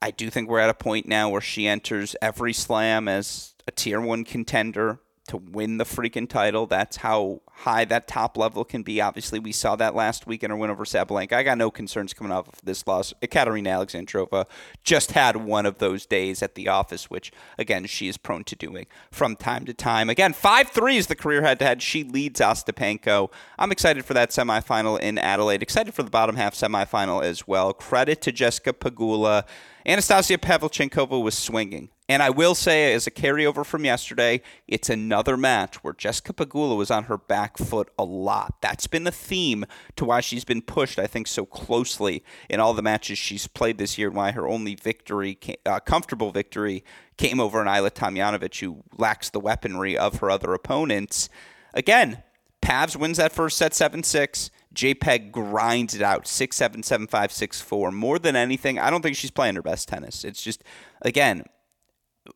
I 0.00 0.10
do 0.10 0.30
think 0.30 0.48
we're 0.48 0.58
at 0.58 0.70
a 0.70 0.74
point 0.74 1.06
now 1.06 1.28
where 1.28 1.40
she 1.40 1.68
enters 1.68 2.16
every 2.20 2.52
slam 2.52 3.06
as 3.06 3.54
a 3.68 3.70
tier 3.70 4.00
one 4.00 4.24
contender 4.24 4.98
to 5.28 5.36
win 5.36 5.78
the 5.78 5.84
freaking 5.84 6.28
title. 6.28 6.66
That's 6.66 6.96
how 6.98 7.42
high 7.50 7.84
that 7.84 8.08
top 8.08 8.36
level 8.36 8.64
can 8.64 8.82
be. 8.82 9.00
Obviously, 9.00 9.38
we 9.38 9.52
saw 9.52 9.76
that 9.76 9.94
last 9.94 10.26
week 10.26 10.42
in 10.42 10.50
her 10.50 10.56
win 10.56 10.70
over 10.70 10.84
Sabalenka. 10.84 11.34
I 11.34 11.42
got 11.44 11.58
no 11.58 11.70
concerns 11.70 12.12
coming 12.12 12.32
off 12.32 12.48
of 12.48 12.60
this 12.64 12.86
loss. 12.86 13.14
Ekaterina 13.22 13.70
Alexandrova 13.70 14.46
just 14.82 15.12
had 15.12 15.36
one 15.36 15.64
of 15.64 15.78
those 15.78 16.06
days 16.06 16.42
at 16.42 16.56
the 16.56 16.68
office, 16.68 17.08
which, 17.08 17.30
again, 17.56 17.86
she 17.86 18.08
is 18.08 18.16
prone 18.16 18.42
to 18.44 18.56
doing 18.56 18.86
from 19.12 19.36
time 19.36 19.64
to 19.66 19.74
time. 19.74 20.10
Again, 20.10 20.32
5 20.32 20.68
3 20.68 20.96
is 20.96 21.06
the 21.06 21.14
career 21.14 21.42
head 21.42 21.60
to 21.60 21.64
head. 21.64 21.82
She 21.82 22.02
leads 22.02 22.40
Ostapenko. 22.40 23.30
I'm 23.58 23.70
excited 23.70 24.04
for 24.04 24.14
that 24.14 24.30
semifinal 24.30 24.98
in 24.98 25.18
Adelaide. 25.18 25.62
Excited 25.62 25.94
for 25.94 26.02
the 26.02 26.10
bottom 26.10 26.34
half 26.34 26.54
semifinal 26.54 27.22
as 27.22 27.46
well. 27.46 27.72
Credit 27.72 28.20
to 28.22 28.32
Jessica 28.32 28.72
Pegula. 28.72 29.44
Anastasia 29.86 30.38
Pavlyuchenkova 30.38 31.22
was 31.22 31.36
swinging. 31.36 31.90
And 32.12 32.22
I 32.22 32.28
will 32.28 32.54
say, 32.54 32.92
as 32.92 33.06
a 33.06 33.10
carryover 33.10 33.64
from 33.64 33.86
yesterday, 33.86 34.42
it's 34.68 34.90
another 34.90 35.34
match 35.34 35.76
where 35.76 35.94
Jessica 35.94 36.34
Pegula 36.34 36.76
was 36.76 36.90
on 36.90 37.04
her 37.04 37.16
back 37.16 37.56
foot 37.56 37.88
a 37.98 38.04
lot. 38.04 38.56
That's 38.60 38.86
been 38.86 39.04
the 39.04 39.10
theme 39.10 39.64
to 39.96 40.04
why 40.04 40.20
she's 40.20 40.44
been 40.44 40.60
pushed, 40.60 40.98
I 40.98 41.06
think, 41.06 41.26
so 41.26 41.46
closely 41.46 42.22
in 42.50 42.60
all 42.60 42.74
the 42.74 42.82
matches 42.82 43.16
she's 43.16 43.46
played 43.46 43.78
this 43.78 43.96
year, 43.96 44.08
and 44.08 44.16
why 44.18 44.32
her 44.32 44.46
only 44.46 44.74
victory, 44.74 45.38
uh, 45.64 45.80
comfortable 45.80 46.32
victory, 46.32 46.84
came 47.16 47.40
over 47.40 47.62
an 47.62 47.66
Ajla 47.66 47.90
Tomljanovic, 47.90 48.60
who 48.60 48.84
lacks 48.98 49.30
the 49.30 49.40
weaponry 49.40 49.96
of 49.96 50.16
her 50.16 50.30
other 50.30 50.52
opponents. 50.52 51.30
Again, 51.72 52.22
Pavs 52.60 52.94
wins 52.94 53.16
that 53.16 53.32
first 53.32 53.56
set 53.56 53.72
7 53.72 54.02
6. 54.02 54.50
JPEG 54.74 55.32
grinds 55.32 55.94
it 55.94 56.02
out 56.02 56.28
6 56.28 56.54
7, 56.54 56.82
7 56.82 57.06
5, 57.06 57.32
6 57.32 57.60
4. 57.62 57.90
More 57.90 58.18
than 58.18 58.36
anything, 58.36 58.78
I 58.78 58.90
don't 58.90 59.00
think 59.00 59.16
she's 59.16 59.30
playing 59.30 59.54
her 59.54 59.62
best 59.62 59.88
tennis. 59.88 60.24
It's 60.24 60.42
just, 60.42 60.62
again, 61.00 61.44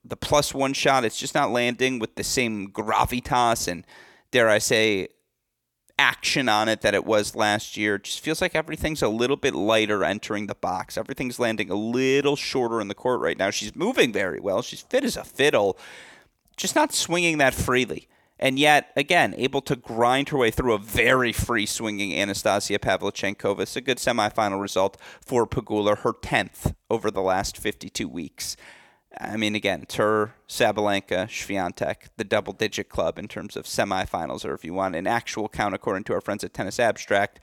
the 0.04 0.16
plus 0.16 0.54
one 0.54 0.72
shot, 0.72 1.04
it's 1.04 1.18
just 1.18 1.34
not 1.34 1.50
landing 1.50 1.98
with 1.98 2.16
the 2.16 2.24
same 2.24 2.70
gravitas 2.70 3.68
and, 3.68 3.86
dare 4.30 4.48
I 4.48 4.58
say, 4.58 5.08
action 5.98 6.48
on 6.48 6.68
it 6.68 6.82
that 6.82 6.94
it 6.94 7.04
was 7.04 7.34
last 7.34 7.76
year. 7.76 7.94
It 7.94 8.04
just 8.04 8.20
feels 8.20 8.40
like 8.40 8.54
everything's 8.54 9.02
a 9.02 9.08
little 9.08 9.36
bit 9.36 9.54
lighter 9.54 10.04
entering 10.04 10.46
the 10.46 10.54
box. 10.54 10.98
Everything's 10.98 11.38
landing 11.38 11.70
a 11.70 11.74
little 11.74 12.36
shorter 12.36 12.80
in 12.80 12.88
the 12.88 12.94
court 12.94 13.20
right 13.20 13.38
now. 13.38 13.50
She's 13.50 13.74
moving 13.74 14.12
very 14.12 14.40
well. 14.40 14.60
She's 14.62 14.82
fit 14.82 15.04
as 15.04 15.16
a 15.16 15.24
fiddle, 15.24 15.78
just 16.56 16.74
not 16.74 16.92
swinging 16.92 17.38
that 17.38 17.54
freely 17.54 18.08
and 18.38 18.58
yet 18.58 18.92
again 18.96 19.34
able 19.38 19.60
to 19.62 19.76
grind 19.76 20.28
her 20.28 20.38
way 20.38 20.50
through 20.50 20.74
a 20.74 20.78
very 20.78 21.32
free 21.32 21.66
swinging 21.66 22.14
Anastasia 22.14 22.78
Pavlyuchenkova. 22.78 23.60
It's 23.60 23.76
a 23.76 23.80
good 23.80 23.98
semifinal 23.98 24.60
result 24.60 24.96
for 25.20 25.46
Pegula, 25.46 25.98
her 25.98 26.12
10th 26.12 26.74
over 26.90 27.10
the 27.10 27.22
last 27.22 27.56
52 27.56 28.08
weeks. 28.08 28.56
I 29.18 29.36
mean, 29.36 29.54
again, 29.54 29.86
her, 29.96 30.34
Sabalenka, 30.48 31.26
Swiatek, 31.26 32.08
the 32.16 32.24
double 32.24 32.52
digit 32.52 32.88
club 32.88 33.18
in 33.18 33.28
terms 33.28 33.56
of 33.56 33.64
semifinals, 33.64 34.44
or 34.44 34.54
if 34.54 34.64
you 34.64 34.74
want 34.74 34.94
an 34.94 35.06
actual 35.06 35.48
count 35.48 35.74
according 35.74 36.04
to 36.04 36.14
our 36.14 36.20
friends 36.20 36.44
at 36.44 36.52
Tennis 36.52 36.78
Abstract, 36.78 37.40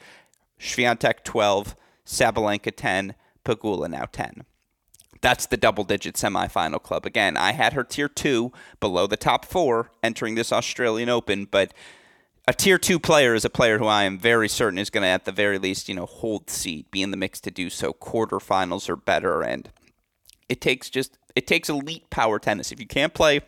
Swiatek 0.59 1.23
12, 1.23 1.75
Sabalenka 2.05 2.71
10, 2.75 3.15
Pegula 3.43 3.89
now 3.89 4.05
10 4.11 4.45
that's 5.23 5.45
the 5.45 5.57
double 5.57 5.85
digit 5.85 6.15
semifinal 6.15 6.83
club. 6.83 7.05
Again, 7.05 7.37
I 7.37 7.53
had 7.53 7.73
her 7.73 7.83
tier 7.85 8.09
two 8.09 8.51
below 8.81 9.07
the 9.07 9.15
top 9.15 9.45
four 9.45 9.89
entering 10.03 10.35
this 10.35 10.51
Australian 10.51 11.07
Open, 11.07 11.45
but 11.45 11.73
a 12.45 12.53
tier 12.53 12.77
two 12.77 12.99
player 12.99 13.33
is 13.33 13.45
a 13.45 13.49
player 13.49 13.77
who 13.77 13.87
I 13.87 14.03
am 14.03 14.19
very 14.19 14.49
certain 14.49 14.77
is 14.77 14.89
going 14.89 15.03
to, 15.03 15.07
at 15.07 15.23
the 15.23 15.31
very 15.31 15.57
least, 15.57 15.87
you 15.87 15.95
know, 15.95 16.05
hold 16.05 16.49
seat, 16.49 16.91
be 16.91 17.01
in 17.01 17.11
the 17.11 17.17
mix 17.17 17.39
to 17.41 17.51
do 17.51 17.69
so. 17.69 17.93
Quarterfinals 17.93 18.89
or 18.89 18.97
better, 18.97 19.41
and 19.41 19.69
it 20.49 20.59
takes 20.59 20.89
just 20.89 21.17
it 21.35 21.47
takes 21.47 21.69
elite 21.69 22.09
power 22.09 22.39
tennis. 22.39 22.71
If 22.71 22.79
you 22.79 22.87
can't 22.87 23.13
play 23.13 23.41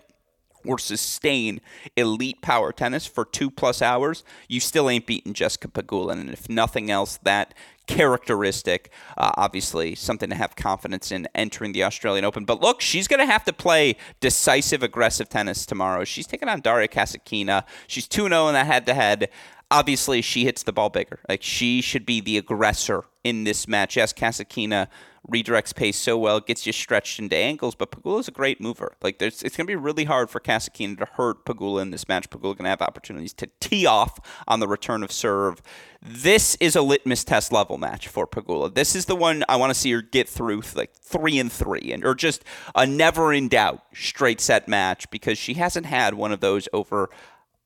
or 0.65 0.79
sustain 0.79 1.61
elite 1.95 2.41
power 2.41 2.71
tennis 2.71 3.05
for 3.05 3.23
two 3.23 3.51
plus 3.51 3.81
hours, 3.81 4.23
you 4.47 4.59
still 4.59 4.89
ain't 4.89 5.05
beaten 5.05 5.33
Jessica 5.33 5.67
Pegula. 5.67 6.13
And 6.13 6.29
if 6.29 6.49
nothing 6.49 6.89
else, 6.89 7.19
that 7.23 7.53
characteristic. 7.87 8.91
Uh, 9.17 9.31
obviously, 9.37 9.95
something 9.95 10.29
to 10.29 10.35
have 10.35 10.55
confidence 10.55 11.11
in 11.11 11.27
entering 11.35 11.71
the 11.71 11.83
Australian 11.83 12.25
Open. 12.25 12.45
But 12.45 12.61
look, 12.61 12.81
she's 12.81 13.07
going 13.07 13.19
to 13.19 13.25
have 13.25 13.43
to 13.45 13.53
play 13.53 13.95
decisive, 14.19 14.83
aggressive 14.83 15.29
tennis 15.29 15.65
tomorrow. 15.65 16.03
She's 16.03 16.27
taking 16.27 16.49
on 16.49 16.61
Daria 16.61 16.87
Kasatkina. 16.87 17.63
She's 17.87 18.07
2 18.07 18.27
0 18.27 18.47
in 18.47 18.53
that 18.53 18.65
head 18.65 18.85
to 18.87 18.93
head. 18.93 19.29
Obviously, 19.71 20.21
she 20.21 20.45
hits 20.45 20.63
the 20.63 20.73
ball 20.73 20.89
bigger. 20.89 21.19
Like, 21.27 21.41
she 21.43 21.81
should 21.81 22.05
be 22.05 22.21
the 22.21 22.37
aggressor 22.37 23.03
in 23.23 23.43
this 23.43 23.67
match. 23.67 23.97
Yes, 23.97 24.13
Kasatkina 24.13 24.87
redirects 25.29 25.73
pace 25.73 25.97
so 25.97 26.17
well, 26.17 26.39
gets 26.39 26.65
you 26.65 26.71
stretched 26.71 27.19
into 27.19 27.35
angles. 27.35 27.75
But 27.75 27.91
Pegula's 27.91 28.27
a 28.27 28.31
great 28.31 28.61
mover. 28.61 28.95
Like 29.01 29.21
it's 29.21 29.41
going 29.41 29.51
to 29.51 29.65
be 29.65 29.75
really 29.75 30.05
hard 30.05 30.29
for 30.29 30.39
Kasatkina 30.39 30.97
to 30.99 31.05
hurt 31.05 31.45
Pegula 31.45 31.81
in 31.81 31.91
this 31.91 32.07
match. 32.07 32.29
Pegula 32.29 32.55
going 32.55 32.63
to 32.63 32.69
have 32.69 32.81
opportunities 32.81 33.33
to 33.33 33.49
tee 33.59 33.85
off 33.85 34.19
on 34.47 34.59
the 34.59 34.67
return 34.67 35.03
of 35.03 35.11
serve. 35.11 35.61
This 36.01 36.55
is 36.59 36.75
a 36.75 36.81
litmus 36.81 37.23
test 37.23 37.51
level 37.51 37.77
match 37.77 38.07
for 38.07 38.27
Pegula. 38.27 38.73
This 38.73 38.95
is 38.95 39.05
the 39.05 39.15
one 39.15 39.43
I 39.49 39.55
want 39.55 39.71
to 39.71 39.79
see 39.79 39.91
her 39.91 40.01
get 40.01 40.29
through 40.29 40.61
like 40.75 40.93
three 40.93 41.39
and 41.39 41.51
three, 41.51 41.91
and 41.91 42.05
or 42.05 42.13
just 42.13 42.43
a 42.75 42.85
never 42.85 43.33
in 43.33 43.47
doubt 43.47 43.81
straight 43.93 44.39
set 44.39 44.67
match 44.67 45.09
because 45.09 45.37
she 45.37 45.55
hasn't 45.55 45.87
had 45.87 46.13
one 46.13 46.31
of 46.31 46.41
those 46.41 46.69
over 46.73 47.09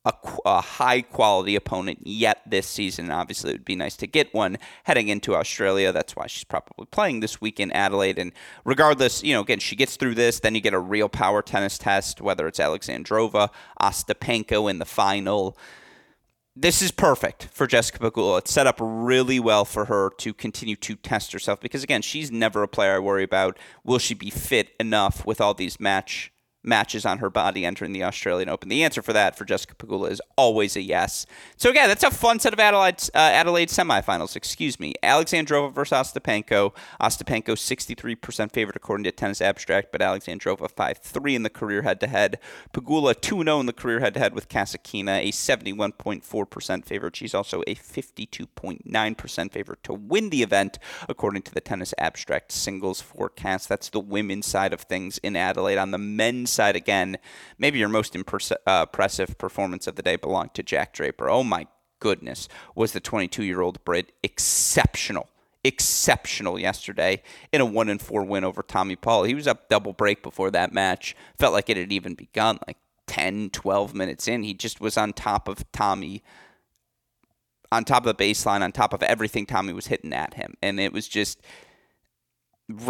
a, 0.05 0.13
a, 0.45 0.61
high 0.61 1.01
quality 1.01 1.55
opponent 1.55 1.99
yet 2.03 2.41
this 2.45 2.67
season. 2.67 3.11
Obviously, 3.11 3.51
it 3.51 3.53
would 3.53 3.65
be 3.65 3.75
nice 3.75 3.97
to 3.97 4.07
get 4.07 4.33
one 4.33 4.57
heading 4.85 5.09
into 5.09 5.35
Australia. 5.35 5.91
That's 5.91 6.15
why 6.15 6.27
she's 6.27 6.45
probably 6.45 6.85
playing 6.85 7.19
this 7.19 7.41
week 7.41 7.59
in 7.59 7.71
Adelaide. 7.73 8.17
And 8.17 8.31
regardless, 8.63 9.23
you 9.23 9.33
know, 9.33 9.41
again, 9.41 9.59
she 9.59 9.75
gets 9.75 9.97
through 9.97 10.15
this, 10.15 10.39
then 10.39 10.55
you 10.55 10.61
get 10.61 10.73
a 10.73 10.79
real 10.79 11.09
power 11.09 11.41
tennis 11.41 11.77
test, 11.77 12.21
whether 12.21 12.47
it's 12.47 12.59
Alexandrova, 12.59 13.49
Ostapenko 13.81 14.69
in 14.69 14.79
the 14.79 14.85
final. 14.85 15.57
This 16.55 16.81
is 16.81 16.91
perfect 16.91 17.49
for 17.51 17.67
Jessica 17.67 17.99
Pegula. 17.99 18.39
It's 18.39 18.51
set 18.51 18.67
up 18.67 18.77
really 18.79 19.39
well 19.39 19.65
for 19.65 19.85
her 19.85 20.11
to 20.17 20.33
continue 20.33 20.75
to 20.77 20.95
test 20.95 21.31
herself 21.33 21.59
because, 21.59 21.83
again, 21.83 22.01
she's 22.01 22.31
never 22.31 22.63
a 22.63 22.67
player 22.67 22.95
I 22.95 22.99
worry 22.99 23.23
about. 23.23 23.57
Will 23.83 23.99
she 23.99 24.13
be 24.13 24.29
fit 24.29 24.71
enough 24.79 25.25
with 25.25 25.39
all 25.41 25.53
these 25.53 25.79
match 25.79 26.31
matches 26.69 27.05
on 27.05 27.17
her 27.17 27.29
body 27.29 27.65
entering 27.65 27.91
the 27.91 28.03
Australian 28.03 28.47
Open? 28.47 28.69
The 28.69 28.83
answer 28.83 29.01
for 29.01 29.11
that 29.13 29.37
for 29.37 29.43
Jessica 29.43 29.75
Pegula 29.75 30.11
is 30.11 30.21
always 30.37 30.75
a 30.75 30.81
yes. 30.81 31.25
So 31.57 31.69
again, 31.69 31.89
that's 31.89 32.03
a 32.03 32.11
fun 32.11 32.39
set 32.39 32.53
of 32.53 32.59
Adelaide, 32.59 33.01
uh, 33.13 33.17
Adelaide 33.17 33.69
semifinals. 33.69 34.35
Excuse 34.35 34.79
me, 34.79 34.93
Alexandrova 35.03 35.73
versus 35.73 35.97
Ostapenko. 35.97 36.73
Ostapenko 37.01 37.55
63% 37.55 38.51
favorite 38.51 38.75
according 38.75 39.03
to 39.03 39.11
Tennis 39.11 39.41
Abstract, 39.41 39.91
but 39.91 40.01
Alexandrova 40.01 40.71
5-3 40.71 41.35
in 41.35 41.43
the 41.43 41.49
career 41.49 41.81
head-to-head. 41.81 42.39
Pegula 42.73 43.13
2-0 43.13 43.59
in 43.59 43.65
the 43.65 43.73
career 43.73 43.99
head-to-head 43.99 44.33
with 44.33 44.47
Kasatkina, 44.47 45.19
a 45.19 45.31
71.4% 45.31 46.85
favorite. 46.85 47.15
She's 47.15 47.33
also 47.33 47.61
a 47.67 47.75
52.9% 47.75 49.51
favorite 49.51 49.83
to 49.83 49.93
win 49.93 50.29
the 50.29 50.43
event 50.43 50.79
according 51.07 51.41
to 51.43 51.53
the 51.53 51.61
Tennis 51.61 51.93
Abstract 51.97 52.51
singles 52.51 53.01
forecast. 53.01 53.69
That's 53.69 53.89
the 53.89 53.99
women's 53.99 54.45
side 54.45 54.73
of 54.73 54.81
things 54.81 55.17
in 55.19 55.35
Adelaide. 55.35 55.77
On 55.77 55.91
the 55.91 55.97
men's 55.97 56.51
side 56.59 56.75
again, 56.75 57.17
maybe 57.57 57.79
your 57.79 57.87
most 57.87 58.13
uh, 58.17 58.19
impressive 58.67 59.37
performance 59.37 59.87
of 59.87 59.95
the 59.95 60.01
day 60.01 60.17
belonged 60.17 60.53
to 60.55 60.61
Jack 60.61 60.91
Draper. 60.91 61.29
Oh 61.29 61.41
my 61.41 61.67
goodness, 62.01 62.49
was 62.75 62.91
the 62.91 62.99
22 62.99 63.43
year 63.43 63.61
old 63.61 63.81
Brit 63.85 64.11
exceptional. 64.23 65.29
Exceptional 65.63 66.59
yesterday 66.59 67.21
in 67.53 67.61
a 67.61 67.65
one 67.65 67.87
and 67.87 68.01
four 68.01 68.25
win 68.25 68.43
over 68.43 68.61
Tommy 68.61 68.97
Paul. 68.97 69.23
He 69.23 69.35
was 69.35 69.47
up 69.47 69.69
double 69.69 69.93
break 69.93 70.21
before 70.21 70.51
that 70.51 70.73
match. 70.73 71.15
Felt 71.37 71.53
like 71.53 71.69
it 71.69 71.77
had 71.77 71.93
even 71.93 72.13
begun, 72.13 72.59
like 72.67 72.77
10, 73.07 73.49
12 73.51 73.93
minutes 73.93 74.27
in. 74.27 74.43
He 74.43 74.53
just 74.53 74.81
was 74.81 74.97
on 74.97 75.13
top 75.13 75.47
of 75.47 75.69
Tommy, 75.71 76.23
on 77.71 77.85
top 77.85 78.05
of 78.05 78.17
the 78.17 78.23
baseline, 78.23 78.61
on 78.61 78.73
top 78.73 78.93
of 78.93 79.01
everything 79.03 79.45
Tommy 79.45 79.71
was 79.71 79.87
hitting 79.87 80.13
at 80.13 80.33
him. 80.33 80.55
And 80.61 80.77
it 80.77 80.91
was 80.91 81.07
just 81.07 81.41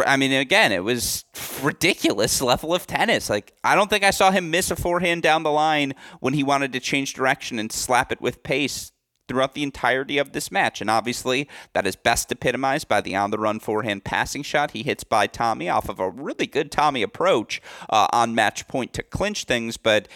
I 0.06 0.18
mean, 0.18 0.34
again, 0.34 0.72
it 0.72 0.84
was 0.84 1.24
ridiculous 1.62 2.42
level 2.42 2.74
of 2.74 2.86
tennis. 2.86 3.30
Like, 3.30 3.54
I 3.63 3.76
don't 3.76 3.89
think 3.89 4.04
I 4.04 4.12
saw 4.12 4.32
him 4.32 4.52
miss 4.52 4.72
a 4.72 4.76
forehand 4.76 5.24
down 5.24 5.44
the 5.44 5.52
line 5.52 5.94
when 6.20 6.34
he 6.34 6.44
wanted 6.44 6.74
to 6.74 6.80
change 6.80 7.13
direction 7.13 7.60
and 7.60 7.72
slap 7.72 8.12
it 8.12 8.20
with 8.20 8.44
pace 8.44 8.92
throughout 9.30 9.54
the 9.54 9.63
entirety 9.63 10.18
of 10.18 10.34
this 10.34 10.52
match. 10.52 10.82
And 10.82 10.89
obviously, 10.89 11.48
that 11.74 11.88
is 11.88 11.96
best 11.96 12.32
epitomized 12.32 12.89
by 12.89 13.00
the 13.00 13.15
on 13.15 13.32
the 13.32 13.38
run 13.38 13.60
forehand 13.60 14.04
passing 14.04 14.44
shot 14.44 14.72
he 14.72 14.84
hits 14.84 15.06
by 15.06 15.28
Tommy 15.28 15.70
off 15.70 15.88
of 15.88 16.00
a 16.00 16.10
really 16.10 16.48
good 16.48 16.72
Tommy 16.72 17.02
approach 17.02 17.62
uh, 17.89 18.08
on 18.12 18.36
match 18.36 18.68
point 18.68 18.92
to 18.94 19.04
clinch 19.04 19.46
things. 19.46 19.78
But 19.78 20.10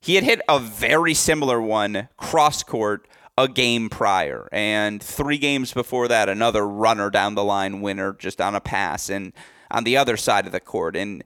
he 0.00 0.16
had 0.16 0.24
hit 0.24 0.42
a 0.48 0.58
very 0.58 1.14
similar 1.14 1.60
one 1.60 2.08
cross 2.18 2.62
court 2.62 3.05
a 3.38 3.48
game 3.48 3.88
prior, 3.88 4.48
and 4.52 5.02
three 5.02 5.38
games 5.38 5.72
before 5.72 6.08
that, 6.08 6.28
another 6.28 6.66
runner 6.66 7.10
down 7.10 7.34
the 7.34 7.44
line 7.44 7.80
winner 7.80 8.12
just 8.12 8.40
on 8.40 8.54
a 8.54 8.60
pass, 8.60 9.10
and 9.10 9.32
on 9.70 9.84
the 9.84 9.96
other 9.96 10.16
side 10.16 10.46
of 10.46 10.52
the 10.52 10.60
court, 10.60 10.96
and. 10.96 11.24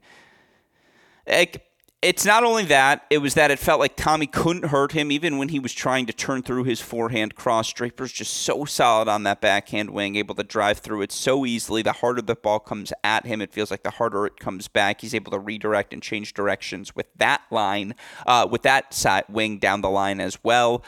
It, 1.26 1.62
it's 2.02 2.24
not 2.24 2.44
only 2.44 2.64
that, 2.64 3.04
it 3.10 3.18
was 3.18 3.34
that 3.34 3.50
it 3.50 3.58
felt 3.58 3.78
like 3.78 3.94
Tommy 3.94 4.26
couldn't 4.26 4.66
hurt 4.66 4.92
him 4.92 5.12
even 5.12 5.36
when 5.36 5.50
he 5.50 5.58
was 5.58 5.74
trying 5.74 6.06
to 6.06 6.14
turn 6.14 6.42
through 6.42 6.64
his 6.64 6.80
forehand 6.80 7.34
cross. 7.34 7.70
Draper's 7.70 8.10
just 8.10 8.32
so 8.32 8.64
solid 8.64 9.06
on 9.06 9.24
that 9.24 9.42
backhand 9.42 9.90
wing, 9.90 10.16
able 10.16 10.34
to 10.36 10.42
drive 10.42 10.78
through 10.78 11.02
it 11.02 11.12
so 11.12 11.44
easily. 11.44 11.82
The 11.82 11.92
harder 11.92 12.22
the 12.22 12.34
ball 12.34 12.58
comes 12.58 12.90
at 13.04 13.26
him, 13.26 13.42
it 13.42 13.52
feels 13.52 13.70
like 13.70 13.82
the 13.82 13.90
harder 13.90 14.24
it 14.24 14.40
comes 14.40 14.66
back. 14.66 15.02
He's 15.02 15.14
able 15.14 15.30
to 15.32 15.38
redirect 15.38 15.92
and 15.92 16.02
change 16.02 16.32
directions 16.32 16.96
with 16.96 17.06
that 17.16 17.42
line, 17.50 17.94
uh, 18.26 18.48
with 18.50 18.62
that 18.62 18.94
side 18.94 19.24
wing 19.28 19.58
down 19.58 19.82
the 19.82 19.90
line 19.90 20.20
as 20.20 20.42
well 20.42 20.82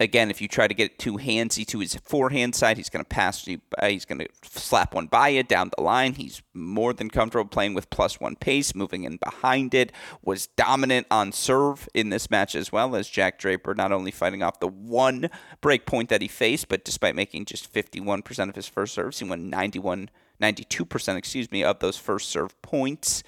again, 0.00 0.30
if 0.30 0.40
you 0.40 0.48
try 0.48 0.68
to 0.68 0.74
get 0.74 0.98
too 0.98 1.14
handsy 1.14 1.66
to 1.66 1.80
his 1.80 1.96
forehand 1.96 2.54
side, 2.54 2.76
he's 2.76 2.88
going 2.88 3.04
to 3.04 3.08
pass 3.08 3.46
you. 3.46 3.60
He's 3.82 4.04
going 4.04 4.20
to 4.20 4.28
slap 4.42 4.94
one 4.94 5.06
by 5.06 5.28
you 5.28 5.42
down 5.42 5.70
the 5.76 5.82
line. 5.82 6.14
He's 6.14 6.42
more 6.54 6.92
than 6.92 7.10
comfortable 7.10 7.48
playing 7.48 7.74
with 7.74 7.90
plus 7.90 8.20
one 8.20 8.36
pace, 8.36 8.74
moving 8.74 9.04
in 9.04 9.16
behind 9.16 9.74
it. 9.74 9.92
Was 10.22 10.46
dominant 10.46 11.06
on 11.10 11.32
serve 11.32 11.88
in 11.94 12.10
this 12.10 12.30
match 12.30 12.54
as 12.54 12.70
well 12.70 12.94
as 12.94 13.08
Jack 13.08 13.38
Draper, 13.38 13.74
not 13.74 13.92
only 13.92 14.10
fighting 14.10 14.42
off 14.42 14.60
the 14.60 14.68
one 14.68 15.30
break 15.60 15.86
point 15.86 16.08
that 16.10 16.22
he 16.22 16.28
faced, 16.28 16.68
but 16.68 16.84
despite 16.84 17.14
making 17.14 17.46
just 17.46 17.72
51% 17.72 18.48
of 18.48 18.54
his 18.54 18.68
first 18.68 18.94
serves, 18.94 19.18
he 19.18 19.24
won 19.24 19.50
91, 19.50 20.10
92%, 20.40 21.16
excuse 21.16 21.50
me, 21.50 21.64
of 21.64 21.80
those 21.80 21.96
first 21.96 22.28
serve 22.28 22.60
points. 22.62 23.22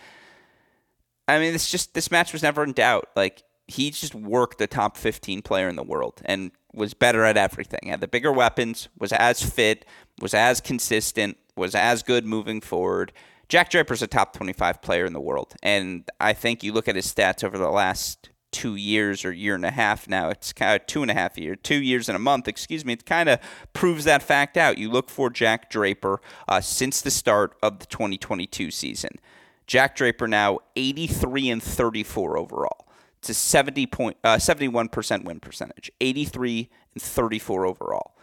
I 1.26 1.38
mean, 1.38 1.52
this 1.52 1.70
just 1.70 1.94
this 1.94 2.11
match 2.11 2.33
was 2.33 2.42
never 2.42 2.64
in 2.64 2.72
doubt. 2.72 3.09
Like 3.14 3.44
he 3.70 3.90
just 3.90 4.14
worked 4.14 4.59
the 4.59 4.66
top 4.66 4.96
15 4.96 5.42
player 5.42 5.68
in 5.68 5.76
the 5.76 5.83
world 5.83 6.20
and 6.24 6.50
was 6.72 6.94
better 6.94 7.24
at 7.24 7.37
everything. 7.37 7.80
Had 7.88 8.00
the 8.00 8.09
bigger 8.09 8.33
weapons, 8.33 8.88
was 8.98 9.12
as 9.12 9.42
fit, 9.42 9.85
was 10.20 10.35
as 10.35 10.61
consistent, 10.61 11.37
was 11.56 11.74
as 11.74 12.02
good 12.02 12.24
moving 12.24 12.61
forward. 12.61 13.12
Jack 13.48 13.70
Draper's 13.70 14.02
a 14.02 14.06
top 14.06 14.35
25 14.37 14.80
player 14.83 15.04
in 15.04 15.12
the 15.12 15.20
world. 15.20 15.54
And 15.62 16.09
I 16.20 16.33
think 16.33 16.62
you 16.62 16.72
look 16.72 16.88
at 16.88 16.96
his 16.96 17.12
stats 17.12 17.42
over 17.42 17.59
the 17.59 17.70
last 17.70 18.30
two 18.52 18.74
years 18.74 19.24
or 19.24 19.33
year 19.33 19.54
and 19.54 19.64
a 19.64 19.70
half 19.70 20.09
now. 20.09 20.28
It's 20.28 20.52
kind 20.52 20.80
of 20.80 20.87
two 20.87 21.02
and 21.02 21.11
a 21.11 21.14
half 21.14 21.38
years, 21.38 21.59
two 21.62 21.80
years 21.80 22.09
and 22.09 22.16
a 22.16 22.20
month, 22.20 22.48
excuse 22.48 22.85
me. 22.85 22.94
It 22.94 23.06
kind 23.06 23.28
of 23.28 23.38
proves 23.72 24.04
that 24.04 24.22
fact 24.22 24.56
out. 24.56 24.78
You 24.78 24.90
look 24.90 25.09
for 25.09 25.30
Jack 25.30 25.70
Draper 25.70 26.20
uh, 26.48 26.61
since 26.61 27.00
the 27.00 27.11
start 27.11 27.56
of 27.62 27.78
the 27.78 27.87
2022 27.87 28.70
season. 28.70 29.12
Jack 29.66 29.94
Draper 29.94 30.26
now 30.26 30.59
83 30.74 31.50
and 31.50 31.62
34 31.62 32.37
overall 32.37 32.89
to 33.22 33.35
70 33.35 33.87
point, 33.87 34.16
uh, 34.24 34.37
71% 34.37 35.24
win 35.24 35.40
percentage, 35.40 35.90
83 36.00 36.68
and 36.94 37.02
34 37.02 37.66
overall. 37.66 38.16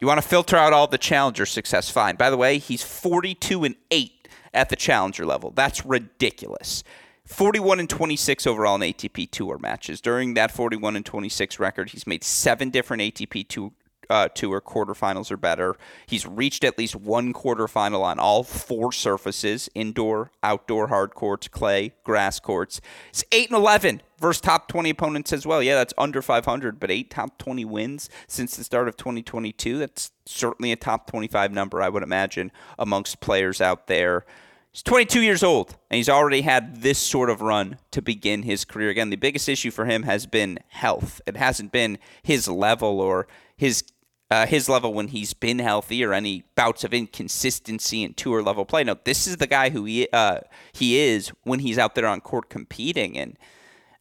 You 0.00 0.06
want 0.06 0.20
to 0.20 0.26
filter 0.26 0.56
out 0.56 0.72
all 0.72 0.86
the 0.86 0.98
challenger 0.98 1.46
success, 1.46 1.90
fine. 1.90 2.16
By 2.16 2.30
the 2.30 2.36
way, 2.36 2.58
he's 2.58 2.82
42 2.82 3.64
and 3.64 3.76
8 3.90 4.28
at 4.54 4.68
the 4.70 4.76
challenger 4.76 5.26
level. 5.26 5.50
That's 5.50 5.84
ridiculous. 5.84 6.82
41 7.26 7.80
and 7.80 7.88
26 7.88 8.46
overall 8.46 8.74
in 8.76 8.80
ATP 8.80 9.30
Tour 9.30 9.58
matches. 9.58 10.00
During 10.00 10.34
that 10.34 10.50
41 10.50 10.96
and 10.96 11.06
26 11.06 11.60
record, 11.60 11.90
he's 11.90 12.06
made 12.06 12.24
seven 12.24 12.70
different 12.70 13.02
ATP 13.02 13.46
Tour 13.46 13.72
uh, 14.10 14.28
tour 14.28 14.60
quarterfinals 14.60 15.30
or 15.30 15.36
better. 15.36 15.76
He's 16.06 16.26
reached 16.26 16.64
at 16.64 16.76
least 16.76 16.96
one 16.96 17.32
quarterfinal 17.32 18.02
on 18.02 18.18
all 18.18 18.42
four 18.42 18.92
surfaces 18.92 19.70
indoor, 19.74 20.32
outdoor 20.42 20.88
hard 20.88 21.14
courts, 21.14 21.48
clay, 21.48 21.94
grass 22.04 22.40
courts. 22.40 22.80
It's 23.10 23.24
8 23.32 23.50
and 23.50 23.58
11 23.58 24.02
versus 24.18 24.40
top 24.40 24.68
20 24.68 24.90
opponents 24.90 25.32
as 25.32 25.46
well. 25.46 25.62
Yeah, 25.62 25.76
that's 25.76 25.94
under 25.96 26.20
500, 26.20 26.80
but 26.80 26.90
eight 26.90 27.10
top 27.10 27.38
20 27.38 27.64
wins 27.64 28.10
since 28.26 28.56
the 28.56 28.64
start 28.64 28.88
of 28.88 28.96
2022. 28.96 29.78
That's 29.78 30.10
certainly 30.26 30.72
a 30.72 30.76
top 30.76 31.08
25 31.10 31.52
number, 31.52 31.80
I 31.80 31.88
would 31.88 32.02
imagine, 32.02 32.52
amongst 32.78 33.20
players 33.20 33.60
out 33.60 33.86
there. 33.86 34.26
He's 34.72 34.82
22 34.84 35.22
years 35.22 35.42
old, 35.42 35.76
and 35.90 35.96
he's 35.96 36.08
already 36.08 36.42
had 36.42 36.82
this 36.82 36.98
sort 36.98 37.28
of 37.28 37.40
run 37.40 37.78
to 37.90 38.00
begin 38.00 38.44
his 38.44 38.64
career. 38.64 38.88
Again, 38.88 39.10
the 39.10 39.16
biggest 39.16 39.48
issue 39.48 39.72
for 39.72 39.84
him 39.84 40.04
has 40.04 40.26
been 40.26 40.60
health. 40.68 41.20
It 41.26 41.36
hasn't 41.36 41.72
been 41.72 41.98
his 42.22 42.46
level 42.46 43.00
or 43.00 43.26
his 43.56 43.82
uh, 44.30 44.46
his 44.46 44.68
level 44.68 44.94
when 44.94 45.08
he's 45.08 45.34
been 45.34 45.58
healthy 45.58 46.04
or 46.04 46.12
any 46.12 46.44
bouts 46.54 46.84
of 46.84 46.94
inconsistency 46.94 48.02
in 48.02 48.14
tour 48.14 48.42
level 48.42 48.64
play. 48.64 48.84
No, 48.84 48.96
this 49.04 49.26
is 49.26 49.38
the 49.38 49.46
guy 49.46 49.70
who 49.70 49.84
he 49.84 50.08
uh, 50.12 50.40
he 50.72 50.98
is 50.98 51.32
when 51.42 51.60
he's 51.60 51.78
out 51.78 51.94
there 51.94 52.06
on 52.06 52.20
court 52.20 52.48
competing. 52.48 53.18
And 53.18 53.36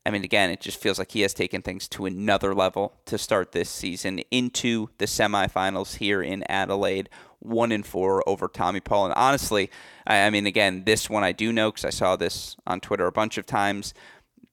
I 0.05 0.11
mean, 0.11 0.23
again, 0.23 0.51
it 0.51 0.61
just 0.61 0.79
feels 0.79 0.99
like 0.99 1.11
he 1.11 1.21
has 1.21 1.33
taken 1.33 1.61
things 1.61 1.87
to 1.89 2.05
another 2.05 2.53
level 2.53 2.93
to 3.05 3.17
start 3.17 3.51
this 3.51 3.69
season 3.69 4.19
into 4.29 4.89
the 4.99 5.05
semifinals 5.05 5.97
here 5.97 6.21
in 6.21 6.43
Adelaide. 6.49 7.09
One 7.39 7.71
and 7.71 7.85
four 7.85 8.27
over 8.27 8.47
Tommy 8.49 8.81
Paul. 8.81 9.05
And 9.05 9.13
honestly, 9.15 9.71
I 10.05 10.29
mean, 10.29 10.45
again, 10.45 10.83
this 10.83 11.09
one 11.09 11.23
I 11.23 11.31
do 11.31 11.53
know 11.53 11.71
because 11.71 11.85
I 11.85 11.89
saw 11.89 12.17
this 12.17 12.57
on 12.67 12.81
Twitter 12.81 13.07
a 13.07 13.13
bunch 13.13 13.37
of 13.37 13.45
times. 13.45 13.93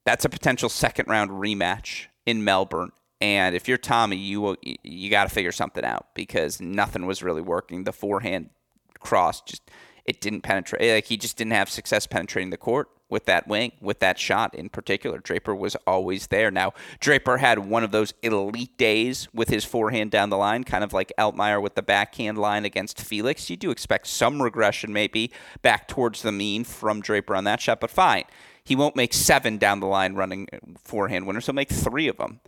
That's 0.05 0.25
a 0.25 0.29
potential 0.29 0.69
second 0.69 1.09
round 1.09 1.33
rematch 1.33 2.07
in 2.25 2.45
Melbourne 2.45 2.93
and 3.21 3.55
if 3.55 3.67
you're 3.69 3.79
Tommy, 3.79 4.17
you 4.17 4.57
you 4.83 5.11
got 5.11 5.29
to 5.29 5.35
figure 5.35 5.53
something 5.53 5.85
out 5.85 6.07
because 6.15 6.61
nothing 6.61 7.07
was 7.07 7.23
really 7.23 7.43
working. 7.43 7.85
The 7.85 7.93
forehand 7.93 8.51
cross 9.01 9.41
just 9.41 9.63
it 10.05 10.21
didn't 10.21 10.43
penetrate. 10.43 10.83
Eh, 10.83 10.95
like 10.95 11.07
he 11.07 11.17
just 11.17 11.37
didn't 11.37 11.53
have 11.53 11.71
success 11.71 12.07
penetrating 12.07 12.51
the 12.51 12.57
court 12.57 12.89
with 13.09 13.25
that 13.27 13.47
wing, 13.47 13.73
with 13.81 14.01
that 14.01 14.19
shot 14.19 14.55
in 14.55 14.69
particular. 14.69 15.19
Draper 15.19 15.55
was 15.55 15.77
always 15.87 16.27
there. 16.27 16.51
Now 16.51 16.75
Draper 17.01 17.39
had 17.39 17.61
one 17.61 17.85
of 17.85 17.91
those 17.91 18.13
elite 18.23 18.77
days 18.77 19.29
with 19.33 19.49
his 19.49 19.65
forehand 19.65 20.11
down 20.11 20.29
the 20.29 20.37
line, 20.37 20.65
kind 20.65 20.85
of 20.85 20.93
like 20.93 21.13
Altmaier 21.19 21.63
with 21.63 21.75
the 21.75 21.83
backhand 21.83 22.37
line 22.37 22.67
against 22.67 23.01
Felix. 23.01 23.49
You 23.49 23.57
do 23.57 23.71
expect 23.71 24.09
some 24.09 24.43
regression, 24.43 24.93
maybe 24.93 25.33
back 25.63 25.89
towards 25.89 26.21
the 26.21 26.33
mean 26.33 26.65
from 26.65 27.01
Draper 27.01 27.35
on 27.35 27.45
that 27.45 27.63
shot, 27.63 27.81
but 27.81 27.91
fine. 27.91 28.25
He 28.63 28.77
won't 28.77 28.97
make 28.97 29.15
seven 29.15 29.59
down 29.59 29.81
the 29.81 29.87
line 29.87 30.15
running 30.17 30.49
eh, 30.53 30.59
forehand 30.83 31.27
winners. 31.27 31.47
He'll 31.47 31.55
make 31.55 31.71
three 31.71 32.09
of 32.09 32.19
them. 32.19 32.41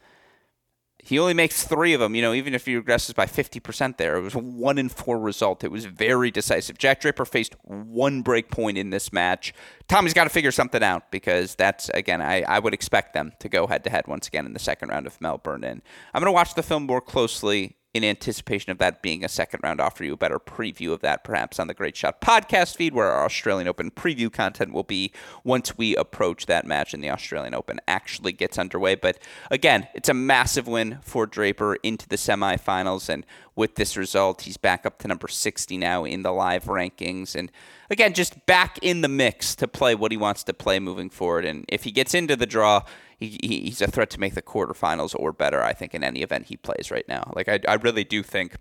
He 1.09 1.19
only 1.19 1.33
makes 1.33 1.65
three 1.65 1.95
of 1.95 2.01
them. 2.01 2.15
You 2.15 2.21
know, 2.21 2.35
even 2.35 2.53
if 2.53 2.67
he 2.67 2.75
regresses 2.75 3.15
by 3.15 3.25
50% 3.25 3.97
there, 3.97 4.17
it 4.17 4.21
was 4.21 4.35
a 4.35 4.39
one 4.39 4.77
in 4.77 4.91
four 4.91 5.19
result. 5.19 5.65
It 5.65 5.71
was 5.71 5.87
very 5.87 6.31
decisive. 6.31 6.77
Jack 6.77 7.01
Draper 7.01 7.25
faced 7.25 7.57
one 7.63 8.21
break 8.21 8.51
point 8.51 8.77
in 8.77 8.91
this 8.91 9.11
match. 9.11 9.55
Tommy's 9.89 10.13
got 10.13 10.25
to 10.25 10.31
figure 10.31 10.53
something 10.53 10.83
out 10.83 11.11
because 11.11 11.55
that's, 11.55 11.89
again, 11.95 12.21
I, 12.21 12.43
I 12.43 12.59
would 12.59 12.75
expect 12.75 13.15
them 13.15 13.33
to 13.39 13.49
go 13.49 13.67
head 13.67 13.85
to 13.85 13.91
head 13.91 14.07
once 14.07 14.29
again 14.29 14.45
in 14.45 14.53
the 14.53 14.59
second 14.59 14.91
round 14.91 15.07
of 15.07 15.19
Melbourne. 15.19 15.65
And 15.65 15.81
I'm 16.13 16.21
going 16.21 16.29
to 16.29 16.35
watch 16.35 16.53
the 16.53 16.63
film 16.63 16.83
more 16.83 17.01
closely 17.01 17.77
in 17.99 18.11
anticipation 18.11 18.73
of 18.73 18.79
that 18.79 19.03
being 19.03 19.25
a 19.25 19.29
second 19.29 19.61
round, 19.63 19.81
offer 19.81 20.05
you 20.05 20.15
a 20.15 20.17
better 20.17 20.39
preview 20.39 20.93
of 20.93 21.01
that 21.01 21.25
perhaps 21.25 21.59
on 21.59 21.67
the 21.67 21.75
Great 21.75 21.97
Shot 21.97 22.21
podcast 22.21 22.77
feed, 22.77 22.95
where 22.95 23.11
our 23.11 23.25
Australian 23.25 23.69
Open 23.69 23.91
preview 23.91 24.33
content 24.33 24.73
will 24.73 24.85
be 24.85 25.13
once 25.45 25.77
we 25.77 25.97
approach 25.97 26.47
that 26.47 26.67
match 26.67 26.95
and 26.95 27.03
the 27.03 27.11
Australian 27.11 27.55
Open 27.55 27.81
actually 27.87 28.33
gets 28.33 28.59
underway. 28.59 28.95
But 28.95 29.19
again, 29.51 29.89
it's 29.95 30.09
a 30.09 30.15
massive 30.15 30.67
win 30.67 30.99
for 31.03 31.27
Draper 31.27 31.77
into 31.83 32.09
the 32.09 32.17
semifinals. 32.17 33.09
And 33.09 33.27
with 33.55 33.75
this 33.75 33.97
result, 33.97 34.43
he's 34.43 34.57
back 34.57 34.87
up 34.87 34.99
to 35.01 35.09
number 35.09 35.29
60 35.29 35.77
now 35.77 36.05
in 36.05 36.23
the 36.23 36.33
live 36.33 36.65
rankings. 36.65 37.35
And 37.35 37.51
again, 37.91 38.15
just 38.15 38.47
back 38.47 38.79
in 38.81 39.01
the 39.01 39.09
mix 39.09 39.55
to 39.57 39.67
play 39.67 39.95
what 39.95 40.13
he 40.13 40.17
wants 40.17 40.45
to 40.45 40.55
play 40.55 40.79
moving 40.79 41.11
forward. 41.11 41.45
And 41.45 41.65
if 41.69 41.85
he 41.85 41.91
gets 41.91 42.15
into 42.15 42.37
the 42.37 42.47
draw, 42.47 42.83
he, 43.19 43.39
he's 43.41 43.81
a 43.81 43.87
threat 43.87 44.11
to 44.11 44.21
make 44.21 44.35
the 44.35 44.43
quarterfinals 44.43 45.15
or 45.19 45.33
better, 45.33 45.63
I 45.63 45.73
think, 45.73 45.95
in 45.95 46.05
any 46.05 46.23
event 46.23 46.47
he 46.47 46.57
plays 46.57 46.91
right 46.91 47.09
now. 47.09 47.33
Like, 47.35 47.49
I, 47.49 47.61
I 47.67 47.75
really 47.75 48.05
do 48.05 48.23
think 48.23 48.57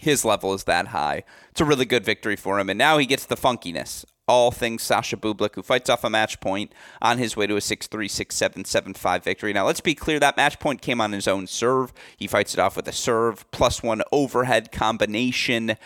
his 0.00 0.24
level 0.24 0.54
is 0.54 0.64
that 0.64 0.88
high. 0.88 1.24
It's 1.50 1.60
a 1.60 1.64
really 1.64 1.84
good 1.84 2.04
victory 2.04 2.36
for 2.36 2.58
him. 2.58 2.70
And 2.70 2.78
now 2.78 2.98
he 2.98 3.06
gets 3.06 3.26
the 3.26 3.36
funkiness. 3.36 4.04
All 4.26 4.52
things 4.52 4.82
Sasha 4.82 5.16
Bublik, 5.16 5.56
who 5.56 5.62
fights 5.62 5.90
off 5.90 6.04
a 6.04 6.10
match 6.10 6.38
point 6.38 6.72
on 7.02 7.18
his 7.18 7.36
way 7.36 7.48
to 7.48 7.56
a 7.56 7.60
6 7.60 7.86
3, 7.88 8.06
6 8.06 8.34
7, 8.34 8.64
7 8.64 8.94
5 8.94 9.24
victory. 9.24 9.52
Now, 9.52 9.66
let's 9.66 9.80
be 9.80 9.94
clear 9.96 10.20
that 10.20 10.36
match 10.36 10.60
point 10.60 10.80
came 10.80 11.00
on 11.00 11.12
his 11.12 11.26
own 11.26 11.48
serve. 11.48 11.92
He 12.16 12.28
fights 12.28 12.54
it 12.54 12.60
off 12.60 12.76
with 12.76 12.86
a 12.86 12.92
serve, 12.92 13.50
plus 13.50 13.82
one 13.82 14.02
overhead 14.12 14.70
combination. 14.70 15.76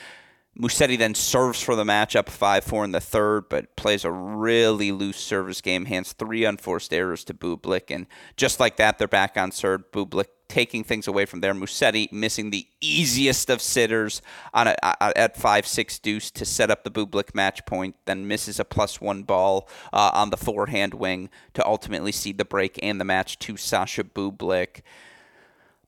Musetti 0.58 0.96
then 0.96 1.14
serves 1.14 1.60
for 1.60 1.74
the 1.74 1.84
match 1.84 2.14
up 2.14 2.28
5 2.28 2.62
4 2.62 2.84
in 2.84 2.92
the 2.92 3.00
third, 3.00 3.48
but 3.48 3.74
plays 3.74 4.04
a 4.04 4.10
really 4.12 4.92
loose 4.92 5.16
service 5.16 5.60
game, 5.60 5.86
hands 5.86 6.12
three 6.12 6.44
unforced 6.44 6.92
errors 6.92 7.24
to 7.24 7.34
Bublik. 7.34 7.90
And 7.90 8.06
just 8.36 8.60
like 8.60 8.76
that, 8.76 8.98
they're 8.98 9.08
back 9.08 9.36
on 9.36 9.50
serve. 9.50 9.90
Bublik 9.90 10.26
taking 10.48 10.84
things 10.84 11.08
away 11.08 11.24
from 11.24 11.40
there. 11.40 11.54
Musetti 11.54 12.10
missing 12.12 12.50
the 12.50 12.68
easiest 12.80 13.50
of 13.50 13.60
sitters 13.60 14.22
on 14.52 14.68
a, 14.68 14.76
a, 14.82 15.18
at 15.18 15.36
5 15.36 15.66
6 15.66 15.98
deuce 15.98 16.30
to 16.30 16.44
set 16.44 16.70
up 16.70 16.84
the 16.84 16.90
Bublik 16.90 17.34
match 17.34 17.66
point, 17.66 17.96
then 18.04 18.28
misses 18.28 18.60
a 18.60 18.64
plus 18.64 19.00
one 19.00 19.24
ball 19.24 19.68
uh, 19.92 20.12
on 20.14 20.30
the 20.30 20.36
forehand 20.36 20.94
wing 20.94 21.30
to 21.54 21.66
ultimately 21.66 22.12
cede 22.12 22.38
the 22.38 22.44
break 22.44 22.78
and 22.80 23.00
the 23.00 23.04
match 23.04 23.40
to 23.40 23.56
Sasha 23.56 24.04
Bublik. 24.04 24.82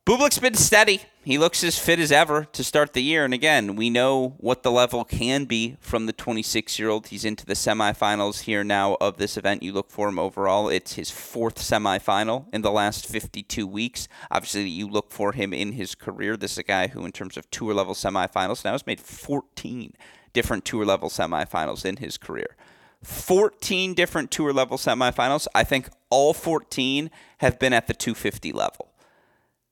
Bublik's 0.07 0.39
been 0.39 0.55
steady. 0.55 1.03
He 1.25 1.37
looks 1.37 1.65
as 1.65 1.81
fit 1.81 1.99
as 1.99 2.13
ever 2.13 2.45
to 2.45 2.63
start 2.63 2.93
the 2.93 3.03
year. 3.03 3.25
And 3.25 3.35
again, 3.35 3.75
we 3.75 3.91
know 3.91 4.37
what 4.39 4.63
the 4.63 4.71
level 4.71 5.05
can 5.05 5.47
be 5.47 5.79
from 5.81 6.07
the 6.07 6.13
26 6.13 6.79
year 6.79 6.89
old. 6.89 7.09
He's 7.09 7.25
into 7.25 7.45
the 7.45 7.55
semifinals 7.55 8.43
here 8.43 8.63
now 8.63 8.97
of 9.01 9.17
this 9.17 9.37
event. 9.37 9.65
You 9.65 9.73
look 9.73 9.91
for 9.91 10.09
him 10.09 10.21
overall. 10.21 10.69
It's 10.69 10.93
his 10.93 11.11
fourth 11.11 11.57
semifinal 11.57 12.45
in 12.53 12.63
the 12.63 12.71
last 12.71 13.09
52 13.09 13.67
weeks. 13.67 14.07
Obviously, 14.31 14.69
you 14.69 14.87
look 14.87 15.11
for 15.11 15.33
him 15.33 15.53
in 15.53 15.73
his 15.73 15.97
career. 15.97 16.37
This 16.37 16.53
is 16.53 16.59
a 16.59 16.63
guy 16.63 16.87
who, 16.87 17.05
in 17.05 17.11
terms 17.11 17.37
of 17.37 17.51
tour 17.51 17.75
level 17.75 17.95
semifinals, 17.95 18.65
now 18.65 18.71
has 18.71 18.87
made 18.87 19.01
14 19.01 19.93
different 20.33 20.65
tour 20.65 20.85
level 20.85 21.09
semifinals 21.09 21.85
in 21.85 21.97
his 21.97 22.17
career. 22.17 22.55
14 23.03 23.93
different 23.95 24.31
tour 24.31 24.53
level 24.53 24.79
semifinals. 24.79 25.49
I 25.53 25.65
think 25.65 25.89
all 26.11 26.33
14 26.33 27.11
have 27.39 27.59
been 27.59 27.73
at 27.73 27.89
the 27.89 27.95
250 27.95 28.53
level. 28.53 28.93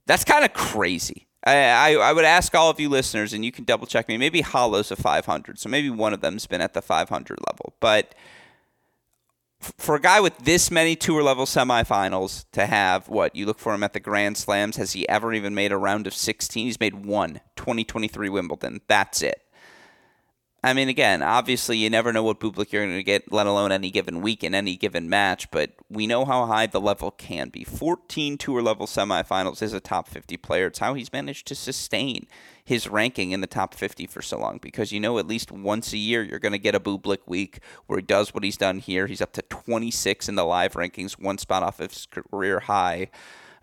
That's 0.06 0.24
kind 0.24 0.44
of 0.44 0.52
crazy. 0.52 1.28
I, 1.46 1.96
I, 1.96 2.12
would 2.12 2.24
ask 2.24 2.54
all 2.54 2.70
of 2.70 2.80
you 2.80 2.88
listeners, 2.88 3.34
and 3.34 3.44
you 3.44 3.52
can 3.52 3.64
double 3.64 3.86
check 3.86 4.08
me. 4.08 4.16
Maybe 4.16 4.40
Halle's 4.40 4.90
a 4.90 4.96
500, 4.96 5.58
so 5.58 5.68
maybe 5.68 5.90
one 5.90 6.14
of 6.14 6.22
them's 6.22 6.46
been 6.46 6.62
at 6.62 6.72
the 6.72 6.80
500 6.80 7.38
level. 7.50 7.74
But 7.80 8.14
for 9.60 9.94
a 9.94 10.00
guy 10.00 10.20
with 10.20 10.36
this 10.38 10.70
many 10.70 10.96
tour 10.96 11.22
level 11.22 11.44
semifinals 11.44 12.46
to 12.52 12.66
have 12.66 13.08
what 13.08 13.36
you 13.36 13.44
look 13.46 13.58
for 13.58 13.74
him 13.74 13.82
at 13.82 13.92
the 13.92 14.00
Grand 14.00 14.36
Slams, 14.36 14.76
has 14.76 14.92
he 14.92 15.08
ever 15.08 15.32
even 15.34 15.54
made 15.54 15.72
a 15.72 15.76
round 15.76 16.06
of 16.06 16.14
16? 16.14 16.66
He's 16.66 16.80
made 16.80 17.04
one 17.04 17.40
2023 17.56 18.28
Wimbledon. 18.28 18.80
That's 18.88 19.22
it. 19.22 19.43
I 20.64 20.72
mean, 20.72 20.88
again, 20.88 21.22
obviously, 21.22 21.77
you 21.77 21.90
never 21.90 22.11
know 22.11 22.22
what 22.22 22.40
Bublik 22.40 22.72
you're 22.72 22.87
going 22.87 22.96
to 22.96 23.03
get, 23.03 23.31
let 23.31 23.46
alone 23.46 23.70
any 23.70 23.90
given 23.90 24.22
week 24.22 24.42
in 24.42 24.55
any 24.55 24.77
given 24.77 25.11
match. 25.11 25.50
But 25.50 25.72
we 25.90 26.07
know 26.07 26.24
how 26.24 26.46
high 26.46 26.64
the 26.64 26.81
level 26.81 27.11
can 27.11 27.50
be. 27.50 27.64
14 27.64 28.38
tour 28.38 28.62
level 28.62 28.87
semifinals 28.87 29.61
is 29.61 29.74
a 29.74 29.81
top 29.81 30.09
50 30.09 30.38
player. 30.38 30.68
It's 30.68 30.79
how 30.79 30.94
he's 30.94 31.12
managed 31.12 31.46
to 31.48 31.55
sustain 31.55 32.27
his 32.64 32.88
ranking 32.88 33.33
in 33.33 33.42
the 33.42 33.46
top 33.46 33.74
50 33.74 34.07
for 34.07 34.22
so 34.22 34.38
long 34.38 34.57
because 34.57 34.90
you 34.90 35.00
know 35.00 35.18
at 35.18 35.27
least 35.27 35.53
once 35.53 35.92
a 35.92 35.98
year 35.98 36.22
you're 36.22 36.38
going 36.38 36.53
to 36.53 36.59
get 36.59 36.74
a 36.74 36.81
Bublik 36.81 37.18
week 37.27 37.59
where 37.87 37.98
he 37.98 38.03
does 38.03 38.33
what 38.33 38.42
he's 38.42 38.57
done 38.57 38.79
here. 38.79 39.07
He's 39.07 39.20
up 39.20 39.35
to 39.35 39.42
26 39.42 40.31
in 40.31 40.35
the 40.35 40.44
live 40.44 40.72
rankings, 40.72 41.20
one 41.20 41.37
spot 41.37 41.62
off 41.62 41.79
of 41.79 41.92
his 41.92 42.07
career 42.07 42.61
high 42.61 43.11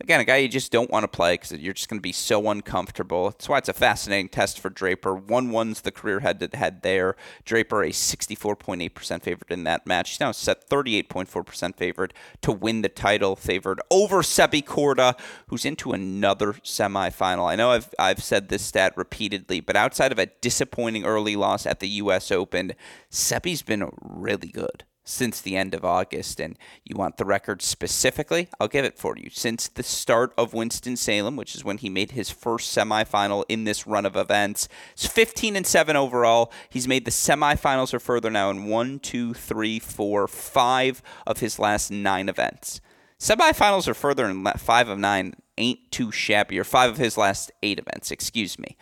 again, 0.02 0.20
a 0.20 0.26
guy 0.26 0.38
you 0.38 0.48
just 0.48 0.72
don't 0.72 0.90
want 0.90 1.04
to 1.04 1.08
play 1.08 1.36
because 1.36 1.52
you're 1.54 1.74
just 1.74 1.90
going 1.90 2.00
to 2.00 2.02
be 2.02 2.12
so 2.12 2.50
uncomfortable. 2.50 3.30
That's 3.30 3.48
why 3.48 3.58
it's 3.60 3.70
a 3.70 3.74
fascinating 3.74 4.30
test 4.30 4.60
for 4.60 4.70
Draper. 4.70 5.16
1 5.16 5.50
1's 5.50 5.82
the 5.82 5.92
career 5.92 6.20
head 6.20 6.40
to 6.40 6.58
head 6.58 6.82
there. 6.82 7.16
Draper, 7.46 7.84
a 7.84 7.90
64.8% 7.90 9.22
favorite 9.22 9.52
in 9.52 9.64
that 9.64 9.88
match. 9.88 10.12
He's 10.12 10.20
now 10.20 10.32
set 10.32 10.70
38.4% 10.70 11.76
favorite 11.76 12.14
to 12.42 12.52
win 12.52 12.82
the 12.82 12.90
title, 12.90 13.36
favored 13.36 13.80
over 13.90 14.22
Sebi 14.22 14.64
Korda, 14.64 15.18
who's 15.48 15.66
into 15.66 15.94
another 15.94 16.54
semifinal. 16.54 17.50
I 17.50 17.56
know 17.56 17.72
I've, 17.72 17.94
I've 17.98 18.24
said 18.24 18.50
this 18.50 18.64
stat 18.64 18.94
repeatedly, 18.96 19.62
but 19.62 19.76
outside 19.76 20.12
of 20.12 20.20
a 20.20 20.28
disappointing 20.42 21.06
early 21.06 21.36
loss 21.36 21.66
at 21.66 21.80
the 21.80 21.88
U.S. 21.90 22.32
Open, 22.32 22.74
Sebi's 23.10 23.62
been 23.62 23.90
really 24.02 24.50
good 24.50 24.84
since 25.04 25.42
the 25.42 25.58
end 25.58 25.74
of 25.74 25.84
August, 25.84 26.40
and 26.40 26.58
you 26.84 26.96
want 26.96 27.18
the 27.18 27.26
record 27.26 27.62
specifically, 27.62 28.48
I'll 28.60 28.68
give 28.68 28.86
it 28.86 28.98
for 28.98 29.18
you. 29.18 29.30
Since 29.30 29.68
the 29.68 29.84
start 29.84 30.34
of 30.38 30.54
Winston-Salem, 30.54 31.36
which 31.36 31.56
is 31.56 31.64
when 31.64 31.78
he 31.78 31.90
made 31.90 32.12
his 32.12 32.30
first 32.30 32.76
semifinal 32.76 33.44
in 33.50 33.64
this 33.64 33.88
run 33.88 34.06
of 34.06 34.16
events, 34.16 34.68
it's 34.94 35.08
15 35.08 35.56
and 35.56 35.66
7 35.66 35.96
overall. 35.96 36.52
He's 36.70 36.88
made 36.88 37.06
the 37.06 37.12
semifinals 37.12 37.94
or 37.94 38.00
further 38.00 38.30
now 38.30 38.50
in 38.50 38.66
one, 38.66 39.00
two, 39.00 39.34
three, 39.34 39.80
four, 39.80 40.28
five 40.28 41.02
of 41.26 41.40
his 41.40 41.58
last 41.58 41.92
nine 41.92 42.30
events. 42.30 42.82
Semifinals 43.20 43.88
or 43.88 43.94
further 43.94 44.28
in 44.28 44.44
five 44.58 44.90
of 44.90 44.98
nine 44.98 45.36
ain't 45.58 45.92
too 45.92 46.12
shabby, 46.12 46.58
or 46.58 46.64
five 46.64 46.90
of 46.90 46.98
his 46.98 47.18
last 47.18 47.52
eight 47.62 47.78
events, 47.78 48.10
excuse 48.10 48.58
me. 48.58 48.76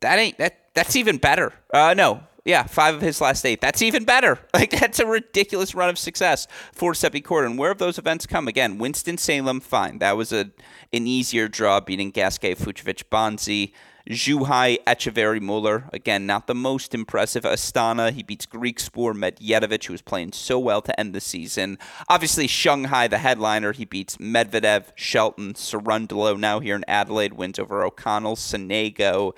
That 0.00 0.18
ain't 0.18 0.38
that. 0.38 0.56
That's 0.72 0.94
even 0.94 1.18
better. 1.18 1.52
Uh, 1.74 1.94
no, 1.94 2.22
yeah, 2.44 2.64
five 2.64 2.94
of 2.94 3.00
his 3.00 3.20
last 3.20 3.44
eight. 3.44 3.60
That's 3.60 3.82
even 3.82 4.04
better. 4.04 4.38
Like 4.52 4.70
that's 4.72 4.98
a 4.98 5.06
ridiculous 5.06 5.74
run 5.74 5.88
of 5.88 5.98
success 5.98 6.46
for 6.72 6.92
Sebi 6.92 7.22
Korda. 7.22 7.46
And 7.46 7.58
where 7.58 7.70
have 7.70 7.78
those 7.78 7.98
events 7.98 8.26
come? 8.26 8.46
Again, 8.46 8.76
Winston 8.76 9.16
Salem, 9.16 9.60
fine. 9.60 10.00
That 10.00 10.18
was 10.18 10.32
a 10.32 10.50
an 10.92 11.06
easier 11.06 11.48
draw, 11.48 11.80
beating 11.80 12.10
Gasquet, 12.10 12.56
Fucsovics, 12.56 13.04
Bonzi. 13.10 13.72
Zhuhai, 14.08 14.78
Etcheverry, 14.86 15.40
Muller. 15.40 15.88
Again, 15.92 16.26
not 16.26 16.46
the 16.46 16.54
most 16.54 16.94
impressive. 16.94 17.44
Astana, 17.44 18.12
he 18.12 18.22
beats 18.22 18.46
Griekspoor, 18.46 19.14
Medvedev, 19.14 19.84
who 19.84 19.92
was 19.92 20.02
playing 20.02 20.32
so 20.32 20.58
well 20.58 20.82
to 20.82 20.98
end 20.98 21.14
the 21.14 21.20
season. 21.20 21.78
Obviously, 22.08 22.46
Shanghai, 22.46 23.06
the 23.06 23.18
headliner, 23.18 23.72
he 23.72 23.84
beats 23.84 24.16
Medvedev, 24.16 24.86
Shelton, 24.96 25.54
Cerundolo, 25.54 26.38
now 26.38 26.60
here 26.60 26.74
in 26.74 26.84
Adelaide, 26.88 27.34
wins 27.34 27.58
over 27.58 27.84
O'Connell, 27.84 28.36
Sonego. 28.36 29.32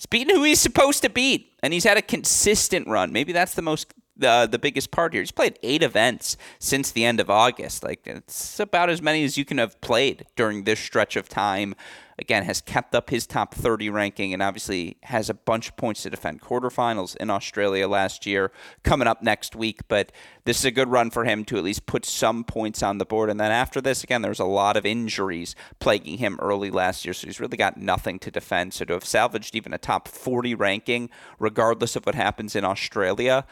He's 0.00 0.06
beaten 0.06 0.34
who 0.34 0.44
he's 0.44 0.58
supposed 0.58 1.02
to 1.02 1.10
beat, 1.10 1.52
and 1.62 1.74
he's 1.74 1.84
had 1.84 1.98
a 1.98 2.02
consistent 2.02 2.88
run. 2.88 3.12
Maybe 3.12 3.34
that's 3.34 3.52
the 3.52 3.60
most 3.60 3.92
the 4.20 4.48
the 4.50 4.58
biggest 4.58 4.90
part 4.90 5.12
here. 5.12 5.22
He's 5.22 5.32
played 5.32 5.58
eight 5.62 5.82
events 5.82 6.36
since 6.58 6.90
the 6.90 7.04
end 7.04 7.20
of 7.20 7.30
August. 7.30 7.82
Like 7.82 8.06
it's 8.06 8.60
about 8.60 8.90
as 8.90 9.02
many 9.02 9.24
as 9.24 9.36
you 9.36 9.44
can 9.44 9.58
have 9.58 9.80
played 9.80 10.26
during 10.36 10.64
this 10.64 10.80
stretch 10.80 11.16
of 11.16 11.28
time 11.28 11.74
again, 12.20 12.44
has 12.44 12.60
kept 12.60 12.94
up 12.94 13.10
his 13.10 13.26
top 13.26 13.54
30 13.54 13.88
ranking 13.88 14.32
and 14.32 14.42
obviously 14.42 14.98
has 15.04 15.30
a 15.30 15.34
bunch 15.34 15.70
of 15.70 15.76
points 15.76 16.02
to 16.02 16.10
defend. 16.10 16.40
Quarterfinals 16.40 17.16
in 17.16 17.30
Australia 17.30 17.88
last 17.88 18.26
year, 18.26 18.52
coming 18.84 19.08
up 19.08 19.22
next 19.22 19.56
week, 19.56 19.80
but 19.88 20.12
this 20.44 20.58
is 20.58 20.64
a 20.66 20.70
good 20.70 20.88
run 20.88 21.10
for 21.10 21.24
him 21.24 21.44
to 21.46 21.56
at 21.56 21.64
least 21.64 21.86
put 21.86 22.04
some 22.04 22.44
points 22.44 22.82
on 22.82 22.98
the 22.98 23.06
board. 23.06 23.30
And 23.30 23.40
then 23.40 23.50
after 23.50 23.80
this, 23.80 24.04
again, 24.04 24.22
there's 24.22 24.38
a 24.38 24.44
lot 24.44 24.76
of 24.76 24.84
injuries 24.84 25.56
plaguing 25.80 26.18
him 26.18 26.38
early 26.40 26.70
last 26.70 27.04
year, 27.04 27.14
so 27.14 27.26
he's 27.26 27.40
really 27.40 27.56
got 27.56 27.78
nothing 27.78 28.18
to 28.20 28.30
defend. 28.30 28.74
So 28.74 28.84
to 28.84 28.92
have 28.92 29.04
salvaged 29.04 29.56
even 29.56 29.72
a 29.72 29.78
top 29.78 30.06
40 30.06 30.54
ranking, 30.54 31.08
regardless 31.38 31.96
of 31.96 32.04
what 32.04 32.14
happens 32.14 32.54
in 32.54 32.64
Australia, 32.64 33.46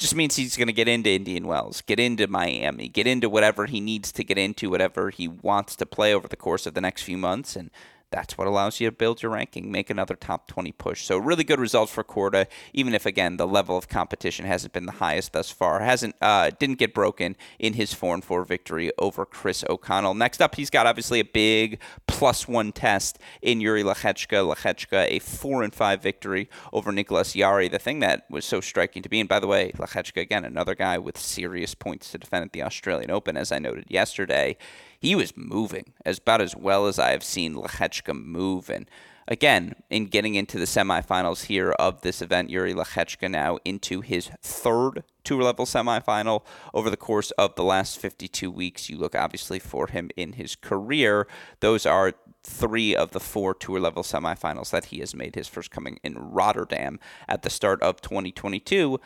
just 0.00 0.14
means 0.14 0.36
he's 0.36 0.56
going 0.56 0.66
to 0.66 0.72
get 0.72 0.88
into 0.88 1.10
Indian 1.10 1.46
Wells, 1.46 1.82
get 1.82 2.00
into 2.00 2.26
Miami, 2.26 2.88
get 2.88 3.06
into 3.06 3.28
whatever 3.28 3.66
he 3.66 3.80
needs 3.80 4.10
to 4.12 4.24
get 4.24 4.38
into, 4.38 4.70
whatever 4.70 5.10
he 5.10 5.28
wants 5.28 5.76
to 5.76 5.84
play 5.84 6.14
over 6.14 6.26
the 6.26 6.36
course 6.36 6.64
of 6.66 6.72
the 6.72 6.80
next 6.80 7.02
few 7.02 7.18
months. 7.18 7.54
And 7.54 7.70
that's 8.10 8.36
what 8.36 8.46
allows 8.46 8.80
you 8.80 8.88
to 8.88 8.92
build 8.92 9.22
your 9.22 9.32
ranking, 9.32 9.70
make 9.70 9.88
another 9.90 10.14
top 10.14 10.48
20 10.48 10.72
push. 10.72 11.04
So 11.04 11.16
really 11.16 11.44
good 11.44 11.60
results 11.60 11.92
for 11.92 12.02
Korda, 12.02 12.46
even 12.72 12.94
if 12.94 13.06
again 13.06 13.36
the 13.36 13.46
level 13.46 13.76
of 13.76 13.88
competition 13.88 14.46
hasn't 14.46 14.72
been 14.72 14.86
the 14.86 14.92
highest 14.92 15.32
thus 15.32 15.50
far. 15.50 15.80
Hasn't 15.80 16.16
uh, 16.20 16.50
didn't 16.58 16.78
get 16.78 16.92
broken 16.92 17.36
in 17.58 17.74
his 17.74 17.94
four 17.94 18.14
and 18.14 18.24
four 18.24 18.44
victory 18.44 18.90
over 18.98 19.24
Chris 19.24 19.64
O'Connell. 19.68 20.14
Next 20.14 20.40
up, 20.42 20.56
he's 20.56 20.70
got 20.70 20.86
obviously 20.86 21.20
a 21.20 21.24
big 21.24 21.78
plus 22.06 22.48
one 22.48 22.72
test 22.72 23.18
in 23.42 23.60
Yuri 23.60 23.82
Lehecka. 23.82 24.54
Lehecka 24.54 25.06
a 25.08 25.18
four 25.20 25.62
and 25.62 25.74
five 25.74 26.02
victory 26.02 26.48
over 26.72 26.92
Nicolas 26.92 27.34
Jarry. 27.34 27.68
The 27.68 27.78
thing 27.78 28.00
that 28.00 28.26
was 28.28 28.44
so 28.44 28.60
striking 28.60 29.02
to 29.02 29.08
me, 29.10 29.20
and 29.20 29.28
by 29.28 29.38
the 29.38 29.46
way, 29.46 29.72
Lehecka 29.76 30.20
again 30.20 30.44
another 30.44 30.74
guy 30.74 30.98
with 30.98 31.16
serious 31.16 31.74
points 31.74 32.10
to 32.10 32.18
defend 32.18 32.44
at 32.44 32.52
the 32.52 32.62
Australian 32.62 33.10
Open, 33.10 33.36
as 33.36 33.52
I 33.52 33.58
noted 33.58 33.86
yesterday 33.88 34.56
he 35.00 35.14
was 35.14 35.36
moving 35.36 35.94
as 36.04 36.18
about 36.18 36.42
as 36.42 36.54
well 36.54 36.86
as 36.86 36.98
I 36.98 37.10
have 37.10 37.24
seen 37.24 37.54
Lehecka 37.54 38.14
move. 38.14 38.68
And 38.68 38.88
again, 39.26 39.74
in 39.88 40.06
getting 40.06 40.34
into 40.34 40.58
the 40.58 40.66
semifinals 40.66 41.46
here 41.46 41.70
of 41.72 42.02
this 42.02 42.20
event, 42.20 42.50
Yuri 42.50 42.74
Lehecka 42.74 43.30
now 43.30 43.58
into 43.64 44.02
his 44.02 44.30
third 44.42 45.02
tour 45.24 45.42
level 45.42 45.64
semifinal 45.64 46.42
over 46.74 46.90
the 46.90 46.98
course 46.98 47.30
of 47.32 47.54
the 47.54 47.64
last 47.64 47.98
52 47.98 48.50
weeks. 48.50 48.90
You 48.90 48.98
look 48.98 49.14
obviously 49.14 49.58
for 49.58 49.86
him 49.86 50.10
in 50.16 50.34
his 50.34 50.54
career. 50.54 51.26
Those 51.60 51.86
are 51.86 52.12
three 52.42 52.94
of 52.94 53.12
the 53.12 53.20
four 53.20 53.54
tour 53.54 53.80
level 53.80 54.02
semifinals 54.02 54.70
that 54.70 54.86
he 54.86 54.98
has 54.98 55.14
made 55.14 55.34
his 55.34 55.48
first 55.48 55.70
coming 55.70 55.98
in 56.04 56.14
Rotterdam 56.18 57.00
at 57.26 57.40
the 57.40 57.50
start 57.50 57.82
of 57.82 58.02
2022. 58.02 59.00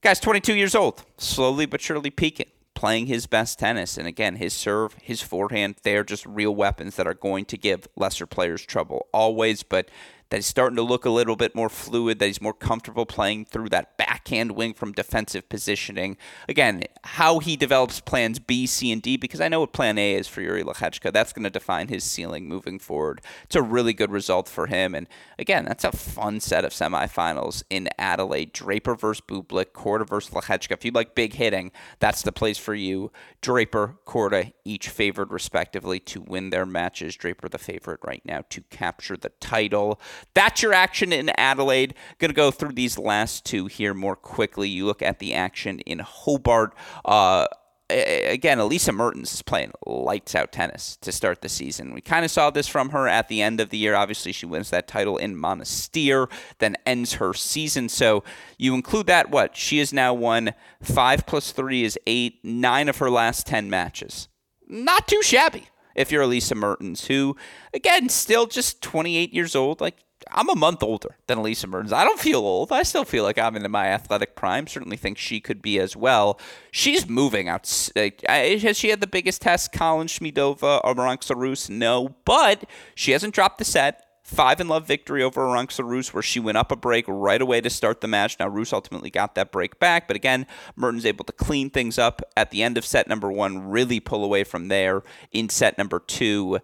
Guy's 0.00 0.20
22 0.20 0.54
years 0.54 0.74
old, 0.74 1.04
slowly 1.16 1.66
but 1.66 1.80
surely 1.80 2.10
peaking 2.10 2.50
playing 2.78 3.08
his 3.08 3.26
best 3.26 3.58
tennis. 3.58 3.98
And 3.98 4.06
again, 4.06 4.36
his 4.36 4.54
serve, 4.54 4.94
his 5.02 5.20
forehand, 5.20 5.74
they're 5.82 6.04
just 6.04 6.24
real 6.24 6.54
weapons 6.54 6.94
that 6.94 7.08
are 7.08 7.14
going 7.14 7.44
to 7.46 7.58
give 7.58 7.88
lesser 7.96 8.24
players 8.24 8.64
trouble 8.64 9.08
always. 9.12 9.64
But 9.64 9.90
that 10.30 10.36
he's 10.36 10.46
starting 10.46 10.76
to 10.76 10.82
look 10.82 11.04
a 11.04 11.10
little 11.10 11.36
bit 11.36 11.54
more 11.54 11.68
fluid, 11.68 12.18
that 12.18 12.26
he's 12.26 12.40
more 12.40 12.52
comfortable 12.52 13.06
playing 13.06 13.46
through 13.46 13.68
that 13.70 13.96
backhand 13.96 14.52
wing 14.52 14.74
from 14.74 14.92
defensive 14.92 15.48
positioning. 15.48 16.16
Again, 16.48 16.82
how 17.04 17.38
he 17.38 17.56
develops 17.56 18.00
plans 18.00 18.38
B, 18.38 18.66
C, 18.66 18.92
and 18.92 19.00
D, 19.00 19.16
because 19.16 19.40
I 19.40 19.48
know 19.48 19.60
what 19.60 19.72
plan 19.72 19.98
A 19.98 20.14
is 20.14 20.28
for 20.28 20.42
Yuri 20.42 20.62
Lehecka. 20.62 21.12
That's 21.12 21.32
going 21.32 21.44
to 21.44 21.50
define 21.50 21.88
his 21.88 22.04
ceiling 22.04 22.46
moving 22.48 22.78
forward. 22.78 23.20
It's 23.44 23.56
a 23.56 23.62
really 23.62 23.92
good 23.92 24.10
result 24.10 24.48
for 24.48 24.66
him. 24.66 24.94
And 24.94 25.06
again, 25.38 25.64
that's 25.64 25.84
a 25.84 25.92
fun 25.92 26.40
set 26.40 26.64
of 26.64 26.72
semifinals 26.72 27.62
in 27.70 27.88
Adelaide. 27.98 28.52
Draper 28.52 28.94
versus 28.94 29.22
Bublik, 29.26 29.72
Korda 29.72 30.06
versus 30.06 30.32
Lehecka. 30.32 30.72
If 30.72 30.84
you 30.84 30.90
like 30.90 31.14
big 31.14 31.34
hitting, 31.34 31.72
that's 31.98 32.22
the 32.22 32.32
place 32.32 32.58
for 32.58 32.74
you. 32.74 33.10
Draper, 33.40 33.96
Korda, 34.06 34.52
each 34.64 34.88
favored 34.88 35.32
respectively 35.32 36.00
to 36.00 36.20
win 36.20 36.50
their 36.50 36.66
matches. 36.66 37.16
Draper 37.16 37.48
the 37.48 37.58
favorite 37.58 38.00
right 38.04 38.22
now 38.24 38.42
to 38.50 38.60
capture 38.62 39.16
the 39.16 39.30
title. 39.40 40.00
That's 40.34 40.62
your 40.62 40.72
action 40.72 41.12
in 41.12 41.30
Adelaide. 41.36 41.94
Going 42.18 42.30
to 42.30 42.34
go 42.34 42.50
through 42.50 42.72
these 42.72 42.98
last 42.98 43.44
two 43.44 43.66
here 43.66 43.94
more 43.94 44.16
quickly. 44.16 44.68
You 44.68 44.86
look 44.86 45.02
at 45.02 45.18
the 45.18 45.34
action 45.34 45.80
in 45.80 46.00
Hobart. 46.00 46.74
Uh, 47.04 47.46
again, 47.90 48.58
Elise 48.58 48.90
Mertens 48.92 49.32
is 49.32 49.42
playing 49.42 49.72
lights 49.86 50.34
out 50.34 50.52
tennis 50.52 50.96
to 51.00 51.12
start 51.12 51.40
the 51.40 51.48
season. 51.48 51.94
We 51.94 52.00
kind 52.00 52.24
of 52.24 52.30
saw 52.30 52.50
this 52.50 52.68
from 52.68 52.90
her 52.90 53.08
at 53.08 53.28
the 53.28 53.40
end 53.40 53.60
of 53.60 53.70
the 53.70 53.78
year. 53.78 53.94
Obviously, 53.94 54.32
she 54.32 54.46
wins 54.46 54.70
that 54.70 54.86
title 54.88 55.16
in 55.16 55.36
Monastir, 55.36 56.30
then 56.58 56.76
ends 56.84 57.14
her 57.14 57.32
season. 57.32 57.88
So 57.88 58.24
you 58.58 58.74
include 58.74 59.06
that, 59.06 59.30
what? 59.30 59.56
She 59.56 59.78
has 59.78 59.92
now 59.92 60.12
won 60.12 60.54
five 60.82 61.26
plus 61.26 61.52
three 61.52 61.84
is 61.84 61.98
eight, 62.06 62.40
nine 62.44 62.88
of 62.88 62.98
her 62.98 63.10
last 63.10 63.46
10 63.46 63.70
matches. 63.70 64.28
Not 64.66 65.08
too 65.08 65.22
shabby 65.22 65.68
if 65.94 66.12
you're 66.12 66.22
Elise 66.22 66.54
Mertens, 66.54 67.06
who, 67.06 67.36
again, 67.72 68.08
still 68.08 68.46
just 68.46 68.82
28 68.82 69.32
years 69.32 69.56
old. 69.56 69.80
Like, 69.80 70.04
I'm 70.30 70.48
a 70.48 70.54
month 70.54 70.82
older 70.82 71.16
than 71.26 71.38
Elise 71.38 71.66
Mertens. 71.66 71.92
I 71.92 72.04
don't 72.04 72.18
feel 72.18 72.40
old. 72.40 72.72
I 72.72 72.82
still 72.82 73.04
feel 73.04 73.24
like 73.24 73.38
I'm 73.38 73.56
in 73.56 73.70
my 73.70 73.86
athletic 73.86 74.36
prime. 74.36 74.66
Certainly 74.66 74.96
think 74.96 75.16
she 75.16 75.40
could 75.40 75.62
be 75.62 75.78
as 75.78 75.96
well. 75.96 76.38
She's 76.70 77.08
moving 77.08 77.48
out. 77.48 77.66
Has 77.96 78.76
she 78.76 78.88
had 78.90 79.00
the 79.00 79.06
biggest 79.06 79.42
test? 79.42 79.72
Karolina 79.72 80.08
Schmiedlova 80.08 80.80
or 80.84 80.94
Arantxa 80.94 81.36
Rus? 81.36 81.68
No, 81.68 82.16
but 82.24 82.64
she 82.94 83.12
hasn't 83.12 83.34
dropped 83.34 83.58
the 83.58 83.64
set. 83.64 84.04
Five 84.24 84.60
in 84.60 84.68
love 84.68 84.86
victory 84.86 85.22
over 85.22 85.40
Arantxa 85.40 85.82
Rus, 85.82 86.12
where 86.12 86.22
she 86.22 86.38
went 86.38 86.58
up 86.58 86.70
a 86.70 86.76
break 86.76 87.06
right 87.08 87.40
away 87.40 87.62
to 87.62 87.70
start 87.70 88.02
the 88.02 88.08
match. 88.08 88.36
Now, 88.38 88.48
Rus 88.48 88.74
ultimately 88.74 89.08
got 89.08 89.34
that 89.36 89.50
break 89.50 89.78
back, 89.78 90.06
but 90.06 90.16
again, 90.16 90.46
Mertens 90.76 91.06
able 91.06 91.24
to 91.24 91.32
clean 91.32 91.70
things 91.70 91.98
up 91.98 92.20
at 92.36 92.50
the 92.50 92.62
end 92.62 92.76
of 92.76 92.84
set 92.84 93.08
number 93.08 93.32
one, 93.32 93.70
really 93.70 94.00
pull 94.00 94.22
away 94.22 94.44
from 94.44 94.68
there 94.68 95.02
in 95.32 95.48
set 95.48 95.78
number 95.78 95.98
two. 95.98 96.58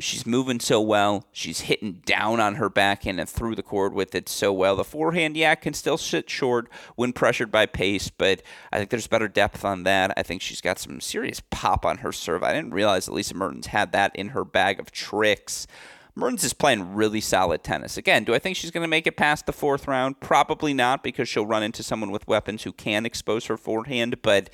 She's 0.00 0.24
moving 0.24 0.60
so 0.60 0.80
well. 0.80 1.24
She's 1.32 1.62
hitting 1.62 2.02
down 2.06 2.38
on 2.38 2.54
her 2.54 2.68
backhand 2.70 3.18
and 3.18 3.28
through 3.28 3.56
the 3.56 3.64
court 3.64 3.92
with 3.92 4.14
it 4.14 4.28
so 4.28 4.52
well. 4.52 4.76
The 4.76 4.84
forehand, 4.84 5.36
yeah, 5.36 5.56
can 5.56 5.74
still 5.74 5.98
sit 5.98 6.30
short 6.30 6.70
when 6.94 7.12
pressured 7.12 7.50
by 7.50 7.66
pace, 7.66 8.08
but 8.08 8.42
I 8.70 8.78
think 8.78 8.90
there's 8.90 9.08
better 9.08 9.26
depth 9.26 9.64
on 9.64 9.82
that. 9.82 10.12
I 10.16 10.22
think 10.22 10.40
she's 10.40 10.60
got 10.60 10.78
some 10.78 11.00
serious 11.00 11.42
pop 11.50 11.84
on 11.84 11.98
her 11.98 12.12
serve. 12.12 12.44
I 12.44 12.52
didn't 12.52 12.74
realize 12.74 13.06
that 13.06 13.12
Lisa 13.12 13.34
Mertens 13.34 13.68
had 13.68 13.90
that 13.90 14.14
in 14.14 14.28
her 14.28 14.44
bag 14.44 14.78
of 14.78 14.92
tricks. 14.92 15.66
Mertens 16.14 16.44
is 16.44 16.52
playing 16.52 16.94
really 16.94 17.20
solid 17.20 17.62
tennis. 17.64 17.96
Again, 17.96 18.24
do 18.24 18.34
I 18.34 18.38
think 18.38 18.56
she's 18.56 18.72
going 18.72 18.82
to 18.82 18.88
make 18.88 19.06
it 19.06 19.16
past 19.16 19.46
the 19.46 19.52
fourth 19.52 19.86
round? 19.86 20.20
Probably 20.20 20.74
not 20.74 21.02
because 21.02 21.28
she'll 21.28 21.46
run 21.46 21.62
into 21.62 21.82
someone 21.82 22.10
with 22.10 22.26
weapons 22.26 22.64
who 22.64 22.72
can 22.72 23.06
expose 23.06 23.46
her 23.46 23.56
forehand, 23.56 24.20
but 24.22 24.50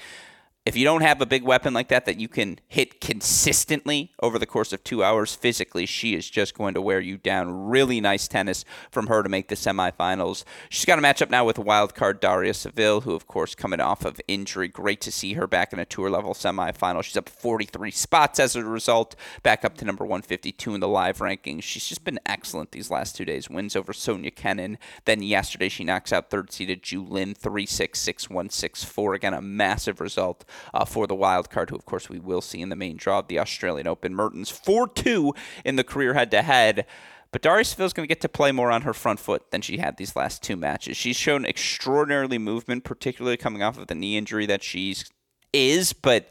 if 0.67 0.77
you 0.77 0.85
don't 0.85 1.03
have 1.03 1.21
a 1.21 1.27
big 1.27 1.43
weapon 1.43 1.75
like 1.75 1.89
that 1.89 2.07
that 2.07 2.19
you 2.19 2.27
can 2.27 2.59
hit 2.69 2.99
consistently 2.99 4.13
over 4.21 4.39
the 4.39 4.47
course 4.47 4.73
of 4.73 4.83
two 4.83 5.05
hours 5.05 5.35
physically, 5.35 5.85
she 5.85 6.15
is 6.15 6.31
just 6.31 6.55
going 6.55 6.73
to 6.73 6.81
wear 6.81 7.01
you 7.01 7.19
down. 7.19 7.67
Really 7.69 8.01
nice 8.01 8.27
tennis 8.27 8.65
from 8.91 9.09
her 9.09 9.23
to 9.23 9.29
make 9.29 9.49
the 9.49 9.57
semifinals. 9.57 10.43
She's 10.71 10.87
got 10.87 10.99
a 10.99 11.03
matchup 11.03 11.29
now 11.29 11.45
with 11.45 11.59
wild 11.59 11.95
card 11.95 12.19
Daria 12.19 12.55
Saville, 12.55 13.03
who, 13.03 13.15
of 13.15 13.27
course, 13.27 13.55
coming 13.55 13.79
off 13.79 14.07
of 14.07 14.23
injury. 14.27 14.69
Great 14.69 15.03
to 15.03 15.13
see 15.13 15.35
her 15.35 15.47
back 15.47 15.75
in 15.75 15.79
a 15.79 15.85
tour 15.85 16.09
level 16.09 16.33
semifinal. 16.33 17.03
She's 17.03 17.19
up 17.19 17.29
43 17.29 17.91
spots 17.91 18.41
as 18.41 18.57
a 18.57 18.65
result, 18.65 19.17
back 19.43 19.67
up 19.67 19.77
to 19.77 19.85
number 19.85 20.07
152 20.07 20.75
in 20.75 20.81
the 20.81 20.89
live 20.89 21.19
rankings. 21.19 21.63
She's 21.65 21.87
just 21.87 22.05
been 22.05 22.21
excellent 22.25 22.73
these 22.73 22.91
last 22.91 23.17
two 23.17 23.27
days. 23.27 23.51
Wins 23.51 23.77
over 23.77 23.93
Sofia 23.93 24.31
Kenin. 24.31 24.79
Then 25.05 25.23
yesterday, 25.23 25.69
she 25.69 25.85
knocks 25.85 26.11
out 26.11 26.31
third 26.31 26.53
seeded 26.53 26.83
Zhu 26.83 27.07
Lin 27.07 27.35
3 27.35 27.67
6 27.67 28.01
6 28.01 28.31
1 28.31 28.49
6 28.49 28.85
4. 28.85 29.15
Again, 29.15 29.35
a 29.35 29.43
massive 29.43 30.01
result 30.01 30.47
uh, 30.73 30.85
for 30.85 31.07
the 31.07 31.15
wild 31.15 31.51
card, 31.51 31.71
who, 31.71 31.77
of 31.77 31.85
course, 31.85 32.09
we 32.09 32.19
will 32.19 32.41
see 32.41 32.61
in 32.61 32.69
the 32.69 32.77
main 32.77 32.97
draw 32.97 33.21
of 33.21 33.29
the 33.29 33.39
Australian 33.39 33.87
Open. 33.87 34.15
Mertens 34.15 34.51
4 34.51 34.89
2 34.89 35.35
in 35.65 35.77
the 35.77 35.85
career 35.85 36.15
head 36.15 36.31
to 36.31 36.43
head. 36.43 36.87
But 37.33 37.43
Saville 37.43 37.87
is 37.87 37.93
going 37.93 38.05
to 38.05 38.09
get 38.09 38.21
to 38.21 38.29
play 38.29 38.53
more 38.53 38.71
on 38.71 38.83
her 38.83 38.95
front 38.95 39.19
foot 39.19 39.51
than 39.51 39.61
she 39.61 39.79
had 39.79 39.97
these 39.97 40.15
last 40.15 40.41
two 40.41 40.55
matches. 40.55 40.97
She's 40.97 41.17
shown 41.17 41.45
extraordinarily 41.45 42.39
movement, 42.39 42.85
particularly 42.85 43.37
coming 43.37 43.61
off 43.61 43.77
of 43.77 43.89
the 43.89 43.95
knee 43.97 44.17
injury 44.17 44.47
that 44.47 44.63
she's 44.63 45.11
is, 45.53 45.93
but 45.93 46.31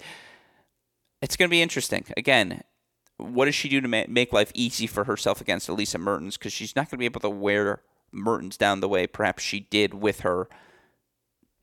it's 1.21 1.35
going 1.35 1.49
to 1.49 1.51
be 1.51 1.61
interesting. 1.61 2.05
Again, 2.15 2.63
what 3.17 3.45
does 3.45 3.55
she 3.55 3.67
do 3.67 3.81
to 3.81 3.87
ma- 3.87 4.05
make 4.07 4.31
life 4.31 4.51
easy 4.53 4.87
for 4.87 5.03
herself 5.03 5.41
against 5.41 5.67
Elise 5.67 5.97
Mertens? 5.97 6.37
Because 6.37 6.53
she's 6.53 6.73
not 6.73 6.89
going 6.89 6.91
to 6.91 6.99
be 6.99 7.05
able 7.05 7.19
to 7.19 7.29
wear 7.29 7.81
Mertens 8.13 8.57
down 8.57 8.79
the 8.79 8.89
way 8.89 9.05
perhaps 9.05 9.43
she 9.43 9.59
did 9.59 9.93
with 9.93 10.21
her 10.21 10.47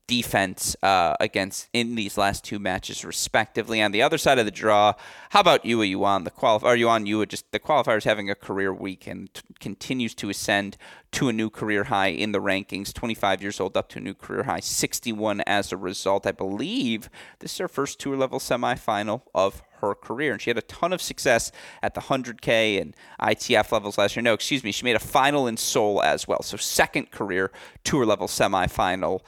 defense 0.07 0.75
uh, 0.83 1.15
against 1.19 1.69
in 1.73 1.95
these 1.95 2.17
last 2.17 2.43
two 2.43 2.59
matches, 2.59 3.05
respectively. 3.05 3.81
On 3.81 3.91
the 3.91 4.01
other 4.01 4.17
side 4.17 4.39
of 4.39 4.45
the 4.45 4.51
draw, 4.51 4.93
how 5.29 5.39
about 5.39 5.65
Yue 5.65 5.81
Yuan? 5.81 6.23
The 6.23 6.31
qualifier, 6.31 6.63
are 6.63 6.75
you 6.75 6.89
on 6.89 7.05
Yua? 7.05 7.27
Just 7.27 7.51
the 7.51 7.59
qualifier 7.59 7.97
is 7.97 8.03
having 8.03 8.29
a 8.29 8.35
career 8.35 8.73
week 8.73 9.07
and 9.07 9.33
t- 9.33 9.41
continues 9.59 10.13
to 10.15 10.29
ascend 10.29 10.77
to 11.13 11.29
a 11.29 11.33
new 11.33 11.49
career 11.49 11.85
high 11.85 12.07
in 12.07 12.31
the 12.31 12.39
rankings. 12.39 12.93
25 12.93 13.41
years 13.41 13.59
old, 13.59 13.77
up 13.77 13.89
to 13.89 13.99
a 13.99 14.01
new 14.01 14.13
career 14.13 14.43
high, 14.43 14.59
61 14.59 15.41
as 15.41 15.71
a 15.71 15.77
result. 15.77 16.25
I 16.25 16.31
believe 16.31 17.09
this 17.39 17.53
is 17.53 17.57
her 17.59 17.67
first 17.67 17.99
tour 17.99 18.17
level 18.17 18.39
semifinal 18.39 19.21
of 19.33 19.63
her 19.81 19.93
career. 19.95 20.31
And 20.31 20.41
she 20.41 20.49
had 20.49 20.57
a 20.57 20.63
ton 20.63 20.93
of 20.93 21.01
success 21.01 21.51
at 21.83 21.93
the 21.93 22.01
100K 22.01 22.81
and 22.81 22.95
ITF 23.19 23.71
levels 23.71 23.97
last 23.97 24.15
year. 24.15 24.23
No, 24.23 24.33
excuse 24.33 24.63
me, 24.63 24.71
she 24.71 24.85
made 24.85 24.95
a 24.95 24.99
final 24.99 25.47
in 25.47 25.57
Seoul 25.57 26.01
as 26.01 26.27
well. 26.27 26.41
So, 26.43 26.57
second 26.57 27.11
career 27.11 27.51
tour 27.83 28.05
level 28.05 28.27
semifinal. 28.27 29.21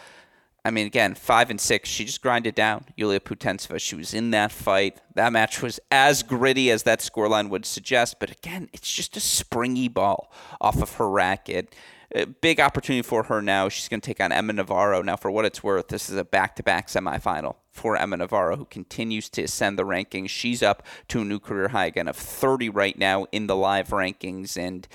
I 0.65 0.71
mean, 0.71 0.87
again, 0.87 1.13
five 1.13 1.49
and 1.49 1.59
six, 1.59 1.89
she 1.89 2.05
just 2.05 2.21
grinded 2.21 2.55
down 2.55 2.85
Yulia 2.95 3.19
Putintseva. 3.19 3.81
She 3.81 3.95
was 3.95 4.13
in 4.13 4.31
that 4.31 4.51
fight. 4.51 5.01
That 5.13 5.33
match 5.33 5.61
was 5.61 5.79
as 5.91 6.23
gritty 6.23 6.71
as 6.71 6.83
that 6.83 6.99
scoreline 6.99 7.49
would 7.49 7.65
suggest. 7.65 8.17
But 8.19 8.31
again, 8.31 8.69
it's 8.71 8.91
just 8.91 9.17
a 9.17 9.19
springy 9.19 9.89
ball 9.89 10.31
off 10.61 10.81
of 10.81 10.93
her 10.95 11.09
racket. 11.09 11.75
A 12.15 12.25
big 12.25 12.61
opportunity 12.61 13.01
for 13.01 13.23
her 13.23 13.41
now. 13.41 13.67
She's 13.67 13.89
going 13.89 13.99
to 13.99 14.05
take 14.05 14.21
on 14.21 14.31
Emma 14.31 14.53
Navarro. 14.53 15.01
Now, 15.01 15.17
for 15.17 15.31
what 15.31 15.43
it's 15.43 15.63
worth, 15.63 15.89
this 15.89 16.09
is 16.09 16.15
a 16.15 16.23
back 16.23 16.55
to 16.55 16.63
back 16.63 16.87
semifinal 16.87 17.55
for 17.69 17.97
Emma 17.97 18.15
Navarro, 18.17 18.55
who 18.55 18.65
continues 18.65 19.27
to 19.29 19.43
ascend 19.43 19.77
the 19.77 19.83
rankings. 19.83 20.29
She's 20.29 20.63
up 20.63 20.85
to 21.09 21.21
a 21.21 21.25
new 21.25 21.39
career 21.39 21.69
high 21.69 21.87
again 21.87 22.07
of 22.07 22.15
30 22.15 22.69
right 22.69 22.97
now 22.97 23.25
in 23.31 23.47
the 23.47 23.55
live 23.55 23.89
rankings. 23.89 24.55
And 24.55 24.87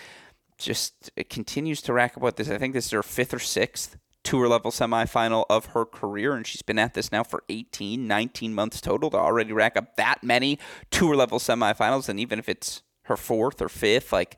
just 0.57 1.11
continues 1.29 1.83
to 1.83 1.93
rack 1.93 2.17
up 2.17 2.37
this. 2.37 2.49
I 2.49 2.57
think 2.57 2.73
this 2.73 2.87
is 2.87 2.93
her 2.93 3.03
fifth 3.03 3.35
or 3.35 3.39
sixth 3.39 3.99
tour 4.29 4.47
level 4.47 4.71
semifinal 4.71 5.47
of 5.49 5.67
her 5.67 5.87
career, 5.87 6.35
and 6.35 6.47
she's 6.47 6.61
been 6.61 6.79
at 6.79 6.93
this 6.93 7.11
now 7.11 7.23
for 7.23 7.45
18, 7.49 8.07
19 8.07 8.53
months 8.53 8.79
total 8.79 9.09
to 9.09 9.17
already 9.17 9.55
rack 9.55 9.75
up 9.75 9.97
that 9.97 10.23
many 10.23 10.59
tour 10.91 11.17
level 11.17 11.39
semifinals. 11.39 12.11
And 12.11 12.21
even 12.21 12.39
if 12.39 12.47
it's 12.47 12.83
her 13.05 13.17
fourth 13.17 13.63
or 13.63 13.71
fifth, 13.71 14.13
like, 14.13 14.37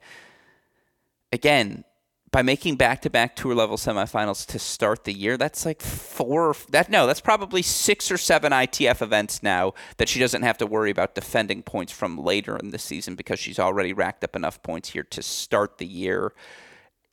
again, 1.32 1.82
by 2.30 2.40
making 2.40 2.76
back-to-back 2.76 3.34
tour 3.34 3.52
level 3.52 3.76
semifinals 3.76 4.46
to 4.46 4.60
start 4.60 5.02
the 5.02 5.12
year 5.12 5.36
that's 5.36 5.66
like 5.66 5.82
four 5.82 6.54
that 6.68 6.88
no 6.88 7.04
that's 7.04 7.20
probably 7.20 7.60
six 7.60 8.08
or 8.08 8.16
seven 8.16 8.52
ITF 8.52 9.02
events 9.02 9.42
now 9.42 9.74
that 9.96 10.08
she 10.08 10.20
doesn't 10.20 10.42
have 10.42 10.56
to 10.56 10.64
worry 10.64 10.92
about 10.92 11.16
defending 11.16 11.60
points 11.60 11.92
from 11.92 12.16
later 12.16 12.56
in 12.56 12.70
the 12.70 12.78
season 12.78 13.16
because 13.16 13.40
she's 13.40 13.58
already 13.58 13.92
racked 13.92 14.22
up 14.22 14.36
enough 14.36 14.62
points 14.62 14.90
here 14.90 15.02
to 15.02 15.20
start 15.20 15.78
the 15.78 15.86
year 15.86 16.32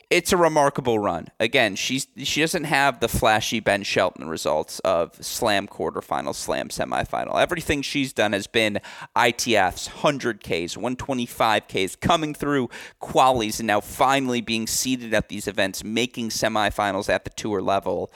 it's 0.09 0.31
a 0.31 0.37
remarkable 0.37 0.99
run. 0.99 1.27
Again, 1.39 1.75
she's 1.75 2.07
she 2.17 2.39
doesn't 2.39 2.63
have 2.63 3.01
the 3.01 3.09
flashy 3.09 3.59
Ben 3.59 3.83
Shelton 3.83 4.29
results 4.29 4.79
of 4.79 5.13
slam 5.23 5.67
quarterfinal, 5.67 6.33
slam 6.33 6.69
semifinal. 6.69 7.41
Everything 7.41 7.81
she's 7.81 8.13
done 8.13 8.31
has 8.31 8.47
been 8.47 8.79
ITFs, 9.15 9.89
100Ks, 9.89 10.77
125Ks, 10.77 11.99
coming 11.99 12.33
through 12.33 12.69
qualies, 13.01 13.59
and 13.59 13.67
now 13.67 13.81
finally 13.81 14.39
being 14.39 14.65
seated 14.65 15.13
at 15.13 15.27
these 15.27 15.47
events, 15.47 15.83
making 15.83 16.29
semifinals 16.29 17.09
at 17.09 17.25
the 17.25 17.31
tour 17.31 17.61
level. 17.61 18.09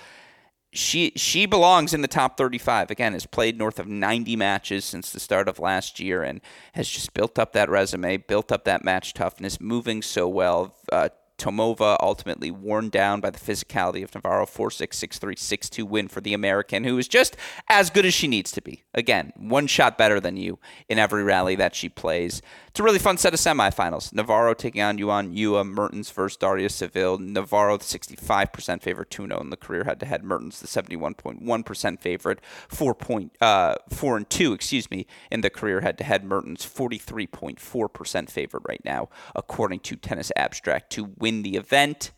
She 0.73 1.11
she 1.17 1.45
belongs 1.45 1.93
in 1.93 2.01
the 2.01 2.07
top 2.07 2.37
35. 2.37 2.89
Again, 2.89 3.11
has 3.11 3.25
played 3.25 3.57
north 3.57 3.79
of 3.79 3.87
90 3.87 4.37
matches 4.37 4.85
since 4.85 5.11
the 5.11 5.19
start 5.19 5.49
of 5.49 5.59
last 5.59 5.99
year, 5.99 6.23
and 6.23 6.39
has 6.71 6.87
just 6.87 7.13
built 7.13 7.37
up 7.37 7.51
that 7.51 7.69
resume, 7.69 8.15
built 8.15 8.49
up 8.49 8.63
that 8.63 8.85
match 8.85 9.13
toughness, 9.13 9.59
moving 9.59 10.01
so 10.01 10.29
well. 10.29 10.77
Uh, 10.89 11.09
Tomova 11.41 11.97
ultimately 11.99 12.51
worn 12.51 12.89
down 12.89 13.19
by 13.19 13.31
the 13.31 13.39
physicality 13.39 14.03
of 14.03 14.13
Navarro. 14.13 14.45
4 14.45 14.69
6 14.69 14.95
6 14.95 15.17
3 15.17 15.35
6 15.35 15.69
2 15.69 15.85
win 15.85 16.07
for 16.07 16.21
the 16.21 16.35
American, 16.35 16.83
who 16.83 16.97
is 16.99 17.07
just 17.07 17.35
as 17.67 17.89
good 17.89 18.05
as 18.05 18.13
she 18.13 18.27
needs 18.27 18.51
to 18.51 18.61
be. 18.61 18.83
Again, 18.93 19.33
one 19.35 19.65
shot 19.65 19.97
better 19.97 20.19
than 20.19 20.37
you 20.37 20.59
in 20.87 20.99
every 20.99 21.23
rally 21.23 21.55
that 21.55 21.73
she 21.73 21.89
plays. 21.89 22.43
It's 22.67 22.79
a 22.79 22.83
really 22.83 22.99
fun 22.99 23.17
set 23.17 23.33
of 23.33 23.39
semifinals. 23.39 24.13
Navarro 24.13 24.53
taking 24.53 24.81
on 24.81 24.97
Yuan 24.97 25.33
Yue, 25.33 25.61
Mertens 25.63 26.11
versus 26.11 26.37
Daria 26.37 26.69
Saville. 26.69 27.17
Navarro, 27.17 27.77
the 27.77 27.83
65% 27.83 28.81
favorite, 28.81 29.09
2 29.09 29.27
0 29.27 29.39
in 29.41 29.49
the 29.49 29.57
career 29.57 29.83
head 29.83 29.99
to 30.01 30.05
head. 30.05 30.23
Mertens, 30.23 30.59
the 30.59 30.67
71.1% 30.67 31.99
favorite, 31.99 32.39
4, 32.67 32.93
point, 32.93 33.35
uh, 33.41 33.75
4 33.89 34.17
and 34.17 34.29
2, 34.29 34.53
excuse 34.53 34.91
me, 34.91 35.07
in 35.31 35.41
the 35.41 35.49
career 35.49 35.81
head 35.81 35.97
to 35.97 36.03
head. 36.03 36.23
Mertens, 36.23 36.65
43.4% 36.65 38.29
favorite 38.29 38.63
right 38.67 38.83
now, 38.85 39.09
according 39.35 39.79
to 39.81 39.95
Tennis 39.95 40.31
Abstract, 40.35 40.91
to 40.91 41.11
win 41.17 41.30
the 41.41 41.55
event. 41.55 42.11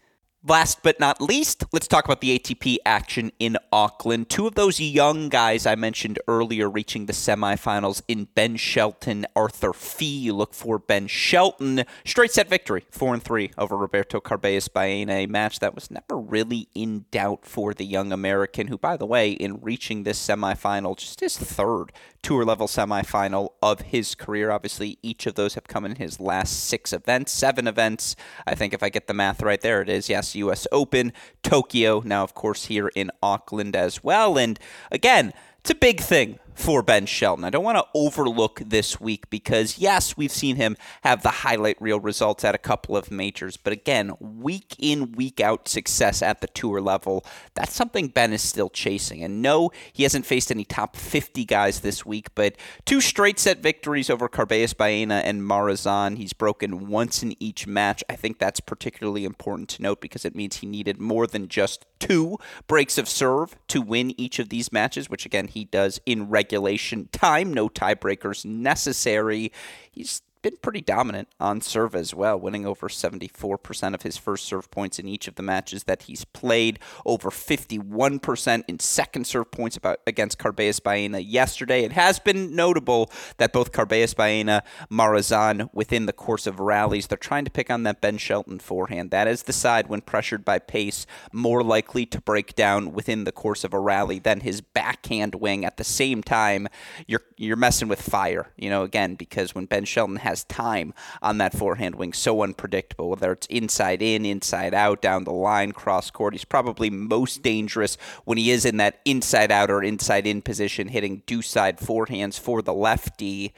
Last 0.45 0.83
but 0.83 0.99
not 0.99 1.21
least, 1.21 1.63
let's 1.71 1.87
talk 1.87 2.03
about 2.03 2.19
the 2.19 2.37
ATP 2.37 2.75
action 2.85 3.31
in 3.39 3.57
Auckland. 3.71 4.29
Two 4.29 4.45
of 4.45 4.55
those 4.55 4.77
young 4.77 5.29
guys 5.29 5.65
I 5.65 5.75
mentioned 5.75 6.19
earlier 6.27 6.69
reaching 6.69 7.05
the 7.05 7.13
semifinals 7.13 8.01
in 8.09 8.25
Ben 8.35 8.57
Shelton, 8.57 9.25
Arthur 9.37 9.71
Fils. 9.71 10.33
Look 10.33 10.53
for 10.53 10.79
Ben 10.79 11.07
Shelton. 11.07 11.85
Straight 12.03 12.31
set 12.31 12.49
victory, 12.49 12.85
4 12.91 13.13
and 13.13 13.23
3 13.23 13.51
over 13.57 13.77
Roberto 13.77 14.19
Carballes 14.19 14.67
Baena, 14.67 15.13
a 15.13 15.27
match 15.27 15.59
that 15.59 15.75
was 15.75 15.89
never 15.89 16.17
really 16.17 16.67
in 16.75 17.05
doubt 17.09 17.45
for 17.45 17.73
the 17.73 17.85
young 17.85 18.11
American, 18.11 18.67
who, 18.67 18.77
by 18.77 18.97
the 18.97 19.05
way, 19.05 19.31
in 19.31 19.61
reaching 19.61 20.03
this 20.03 20.19
semifinal, 20.19 20.97
just 20.97 21.21
his 21.21 21.37
third 21.37 21.93
tour 22.21 22.43
level 22.45 22.67
semifinal 22.67 23.49
of 23.61 23.81
his 23.81 24.15
career. 24.15 24.49
Obviously, 24.49 24.97
each 25.03 25.25
of 25.25 25.35
those 25.35 25.53
have 25.55 25.67
come 25.67 25.85
in 25.85 25.97
his 25.97 26.19
last 26.19 26.63
six 26.65 26.91
events, 26.91 27.31
seven 27.31 27.67
events. 27.67 28.15
I 28.47 28.55
think 28.55 28.73
if 28.73 28.81
I 28.81 28.89
get 28.89 29.07
the 29.07 29.13
math 29.13 29.41
right 29.41 29.61
there, 29.61 29.81
it 29.81 29.89
is. 29.89 30.09
Yes, 30.09 30.32
U.S. 30.35 30.67
Open, 30.71 31.13
Tokyo, 31.43 32.01
now, 32.05 32.23
of 32.23 32.33
course, 32.33 32.65
here 32.65 32.89
in 32.95 33.11
Auckland 33.21 33.75
as 33.75 34.03
well. 34.03 34.37
And 34.37 34.59
again, 34.91 35.33
it's 35.59 35.71
a 35.71 35.75
big 35.75 36.01
thing 36.01 36.39
for 36.53 36.81
Ben 36.81 37.05
Shelton. 37.05 37.43
I 37.43 37.49
don't 37.49 37.63
want 37.63 37.77
to 37.77 37.85
overlook 37.93 38.61
this 38.65 38.99
week 38.99 39.29
because, 39.29 39.77
yes, 39.77 40.15
we've 40.15 40.31
seen 40.31 40.55
him 40.55 40.77
have 41.01 41.23
the 41.23 41.29
highlight 41.29 41.81
reel 41.81 41.99
results 41.99 42.43
at 42.43 42.55
a 42.55 42.59
couple 42.59 42.95
of 42.95 43.11
majors, 43.11 43.57
but 43.57 43.73
again, 43.73 44.13
week 44.19 44.75
in, 44.79 45.13
week 45.13 45.39
out 45.39 45.67
success 45.67 46.21
at 46.21 46.41
the 46.41 46.47
tour 46.47 46.81
level, 46.81 47.25
that's 47.53 47.73
something 47.73 48.07
Ben 48.07 48.33
is 48.33 48.41
still 48.41 48.69
chasing. 48.69 49.23
And 49.23 49.41
no, 49.41 49.71
he 49.91 50.03
hasn't 50.03 50.25
faced 50.25 50.51
any 50.51 50.65
top 50.65 50.95
50 50.95 51.45
guys 51.45 51.79
this 51.81 52.05
week, 52.05 52.33
but 52.35 52.55
two 52.85 53.01
straight 53.01 53.39
set 53.39 53.59
victories 53.59 54.09
over 54.09 54.29
Carballes 54.29 54.75
Baena 54.75 55.15
and 55.15 55.41
Marozsan. 55.41 56.17
He's 56.17 56.33
broken 56.33 56.87
once 56.87 57.23
in 57.23 57.35
each 57.41 57.67
match. 57.67 58.03
I 58.09 58.15
think 58.15 58.39
that's 58.39 58.59
particularly 58.59 59.25
important 59.25 59.69
to 59.69 59.81
note 59.81 60.01
because 60.01 60.25
it 60.25 60.35
means 60.35 60.57
he 60.57 60.67
needed 60.67 60.99
more 60.99 61.27
than 61.27 61.47
just 61.47 61.85
two 61.99 62.37
breaks 62.67 62.97
of 62.97 63.07
serve 63.07 63.55
to 63.69 63.81
win 63.81 64.19
each 64.19 64.39
of 64.39 64.49
these 64.49 64.71
matches, 64.71 65.09
which 65.09 65.25
again, 65.25 65.47
he 65.47 65.65
does 65.65 65.99
in 66.05 66.29
regular 66.29 66.42
regulation 66.43 67.07
time. 67.13 67.53
No 67.53 67.69
tiebreakers 67.69 68.43
necessary. 68.45 69.51
He's 69.91 70.21
been 70.43 70.57
pretty 70.57 70.81
dominant 70.81 71.29
on 71.39 71.61
serve 71.61 71.95
as 71.95 72.13
well, 72.13 72.39
winning 72.39 72.65
over 72.65 72.87
74% 72.87 73.93
of 73.93 74.03
his 74.03 74.17
first 74.17 74.45
serve 74.45 74.69
points 74.69 74.99
in 74.99 75.07
each 75.07 75.27
of 75.27 75.35
the 75.35 75.41
matches 75.41 75.85
that 75.85 76.03
he's 76.03 76.25
played, 76.25 76.77
over 77.05 77.31
51% 77.31 78.63
in 78.67 78.79
second 78.79 79.25
serve 79.25 79.49
points 79.49 79.77
about, 79.77 80.01
against 80.05 80.37
Carballes 80.37 80.83
Baena 80.83 81.19
yesterday. 81.19 81.83
It 81.83 81.93
has 81.93 82.19
been 82.19 82.55
notable 82.55 83.09
that 83.37 83.53
both 83.53 83.71
Carballes 83.71 84.15
Baena, 84.15 84.63
Marozsan, 84.91 85.69
within 85.73 86.05
the 86.05 86.13
course 86.13 86.45
of 86.45 86.59
rallies, 86.59 87.07
they're 87.07 87.17
trying 87.17 87.45
to 87.45 87.51
pick 87.51 87.71
on 87.71 87.83
that 87.83 88.01
Ben 88.01 88.17
Shelton 88.17 88.59
forehand. 88.59 89.09
That 89.11 89.27
is 89.27 89.43
the 89.43 89.53
side, 89.53 89.87
when 89.87 90.01
pressured 90.01 90.43
by 90.43 90.59
pace, 90.59 91.07
more 91.31 91.63
likely 91.63 92.05
to 92.07 92.21
break 92.21 92.53
down 92.55 92.91
within 92.91 93.23
the 93.23 93.31
course 93.31 93.63
of 93.63 93.73
a 93.73 93.79
rally 93.79 94.19
than 94.19 94.41
his 94.41 94.59
backhand 94.59 95.35
wing. 95.35 95.63
At 95.63 95.77
the 95.77 95.83
same 95.83 96.21
time, 96.21 96.67
you're 97.07 97.23
you're 97.37 97.55
messing 97.55 97.87
with 97.87 98.01
fire, 98.01 98.51
you 98.57 98.69
know, 98.69 98.83
again, 98.83 99.15
because 99.15 99.55
when 99.55 99.65
Ben 99.65 99.85
Shelton 99.85 100.17
has 100.17 100.32
has 100.33 100.43
time 100.45 100.93
on 101.21 101.37
that 101.37 101.55
forehand 101.55 101.95
wing. 101.95 102.11
So 102.11 102.41
unpredictable, 102.41 103.11
whether 103.11 103.31
it's 103.31 103.45
inside 103.47 104.01
in, 104.01 104.25
inside 104.25 104.73
out, 104.73 104.99
down 104.99 105.23
the 105.23 105.31
line, 105.31 105.71
cross 105.71 106.09
court. 106.09 106.33
He's 106.33 106.43
probably 106.43 106.89
most 106.89 107.43
dangerous 107.43 107.97
when 108.25 108.39
he 108.39 108.49
is 108.49 108.65
in 108.65 108.77
that 108.77 108.99
inside 109.05 109.51
out 109.51 109.69
or 109.69 109.83
inside 109.83 110.25
in 110.25 110.41
position, 110.41 110.87
hitting 110.87 111.21
deuce 111.27 111.47
side 111.47 111.77
forehands 111.77 112.39
for 112.39 112.63
the 112.63 112.73
lefty. 112.73 113.53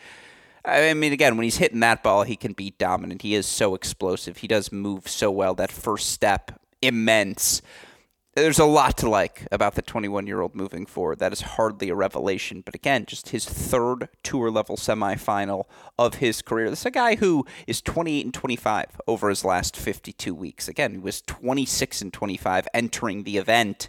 I 0.66 0.94
mean, 0.94 1.14
again, 1.14 1.38
when 1.38 1.46
he's 1.46 1.58
hitting 1.58 1.80
that 1.80 2.04
ball, 2.04 2.24
he 2.24 2.36
can 2.36 2.54
be 2.54 2.72
dominant. 2.72 3.22
He 3.22 3.36
is 3.36 3.46
so 3.46 3.76
explosive. 3.76 4.38
He 4.38 4.48
does 4.48 4.72
move 4.72 5.08
so 5.08 5.32
well. 5.32 5.54
That 5.56 5.72
first 5.72 6.10
step, 6.10 6.60
immense 6.82 7.62
there's 8.36 8.60
a 8.60 8.66
lot 8.66 8.98
to 8.98 9.10
like 9.10 9.48
about 9.52 9.76
the 9.76 9.82
21 9.82 10.28
year 10.28 10.42
old 10.42 10.56
moving 10.56 10.86
forward. 10.86 11.20
That 11.20 11.34
is 11.34 11.42
hardly 11.42 11.90
a 11.90 11.96
revelation. 11.96 12.62
But 12.66 12.76
again, 12.76 13.06
just 13.06 13.30
his 13.30 13.46
third 13.46 14.10
tour 14.24 14.52
level 14.52 14.78
semifinal 14.78 15.66
of 15.98 16.16
his 16.16 16.42
career. 16.42 16.70
This 16.70 16.82
is 16.82 16.86
a 16.88 16.92
guy 16.92 17.16
who 17.16 17.46
is 17.68 17.82
28 17.82 18.26
and 18.26 18.34
25 18.34 19.02
over 19.08 19.30
his 19.30 19.46
last 19.46 19.78
52 19.78 20.36
weeks. 20.36 20.68
Again, 20.68 20.92
he 20.94 20.98
was 21.00 21.22
26 21.22 22.02
and 22.02 22.14
25 22.14 22.68
entering 22.74 23.24
the 23.24 23.38
event 23.38 23.88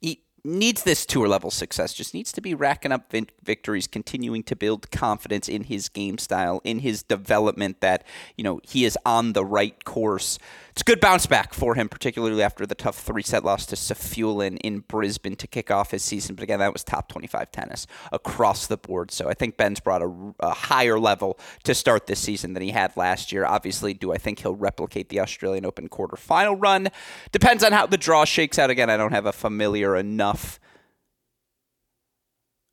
He 0.00 0.24
needs 0.44 0.82
this 0.84 1.06
tour 1.06 1.28
level 1.28 1.50
success, 1.50 1.92
just 1.94 2.14
needs 2.14 2.32
to 2.32 2.40
be 2.40 2.54
racking 2.54 2.92
up 2.92 3.12
victories, 3.44 3.86
continuing 3.86 4.42
to 4.44 4.56
build 4.56 4.90
confidence 4.90 5.48
in 5.48 5.64
his 5.64 5.88
game 5.88 6.18
style, 6.18 6.60
in 6.64 6.80
his 6.80 7.02
development 7.02 7.80
that, 7.80 8.04
you 8.36 8.44
know, 8.44 8.60
he 8.64 8.84
is 8.84 8.98
on 9.04 9.34
the 9.34 9.44
right 9.44 9.84
course. 9.84 10.38
It's 10.70 10.82
a 10.82 10.84
good 10.84 11.00
bounce 11.00 11.26
back 11.26 11.52
for 11.52 11.74
him, 11.74 11.88
particularly 11.88 12.42
after 12.42 12.64
the 12.64 12.74
tough 12.74 12.98
three 12.98 13.22
set 13.22 13.44
loss 13.44 13.66
to 13.66 13.76
Safiullin 13.76 14.58
in 14.62 14.80
Brisbane 14.80 15.36
to 15.36 15.46
kick 15.46 15.70
off 15.70 15.90
his 15.90 16.04
season. 16.04 16.36
But 16.36 16.44
again, 16.44 16.60
that 16.60 16.72
was 16.72 16.84
top 16.84 17.08
25 17.08 17.50
tennis 17.50 17.86
across 18.12 18.66
the 18.66 18.76
board. 18.76 19.10
So 19.10 19.28
I 19.28 19.34
think 19.34 19.56
Ben's 19.56 19.80
brought 19.80 20.02
a, 20.02 20.34
a 20.40 20.50
higher 20.50 20.98
level 20.98 21.38
to 21.64 21.74
start 21.74 22.06
this 22.06 22.20
season 22.20 22.54
than 22.54 22.62
he 22.62 22.70
had 22.70 22.96
last 22.96 23.32
year. 23.32 23.44
Obviously, 23.44 23.94
do 23.94 24.12
I 24.12 24.18
think 24.18 24.40
he'll 24.40 24.54
replicate 24.54 25.08
the 25.08 25.20
Australian 25.20 25.66
Open 25.66 25.88
quarterfinal 25.88 26.56
run? 26.60 26.88
Depends 27.32 27.64
on 27.64 27.72
how 27.72 27.86
the 27.86 27.98
draw 27.98 28.24
shakes 28.24 28.58
out. 28.58 28.70
Again, 28.70 28.90
I 28.90 28.96
don't 28.96 29.12
have 29.12 29.26
a 29.26 29.32
familiar 29.32 29.96
enough 29.96 30.60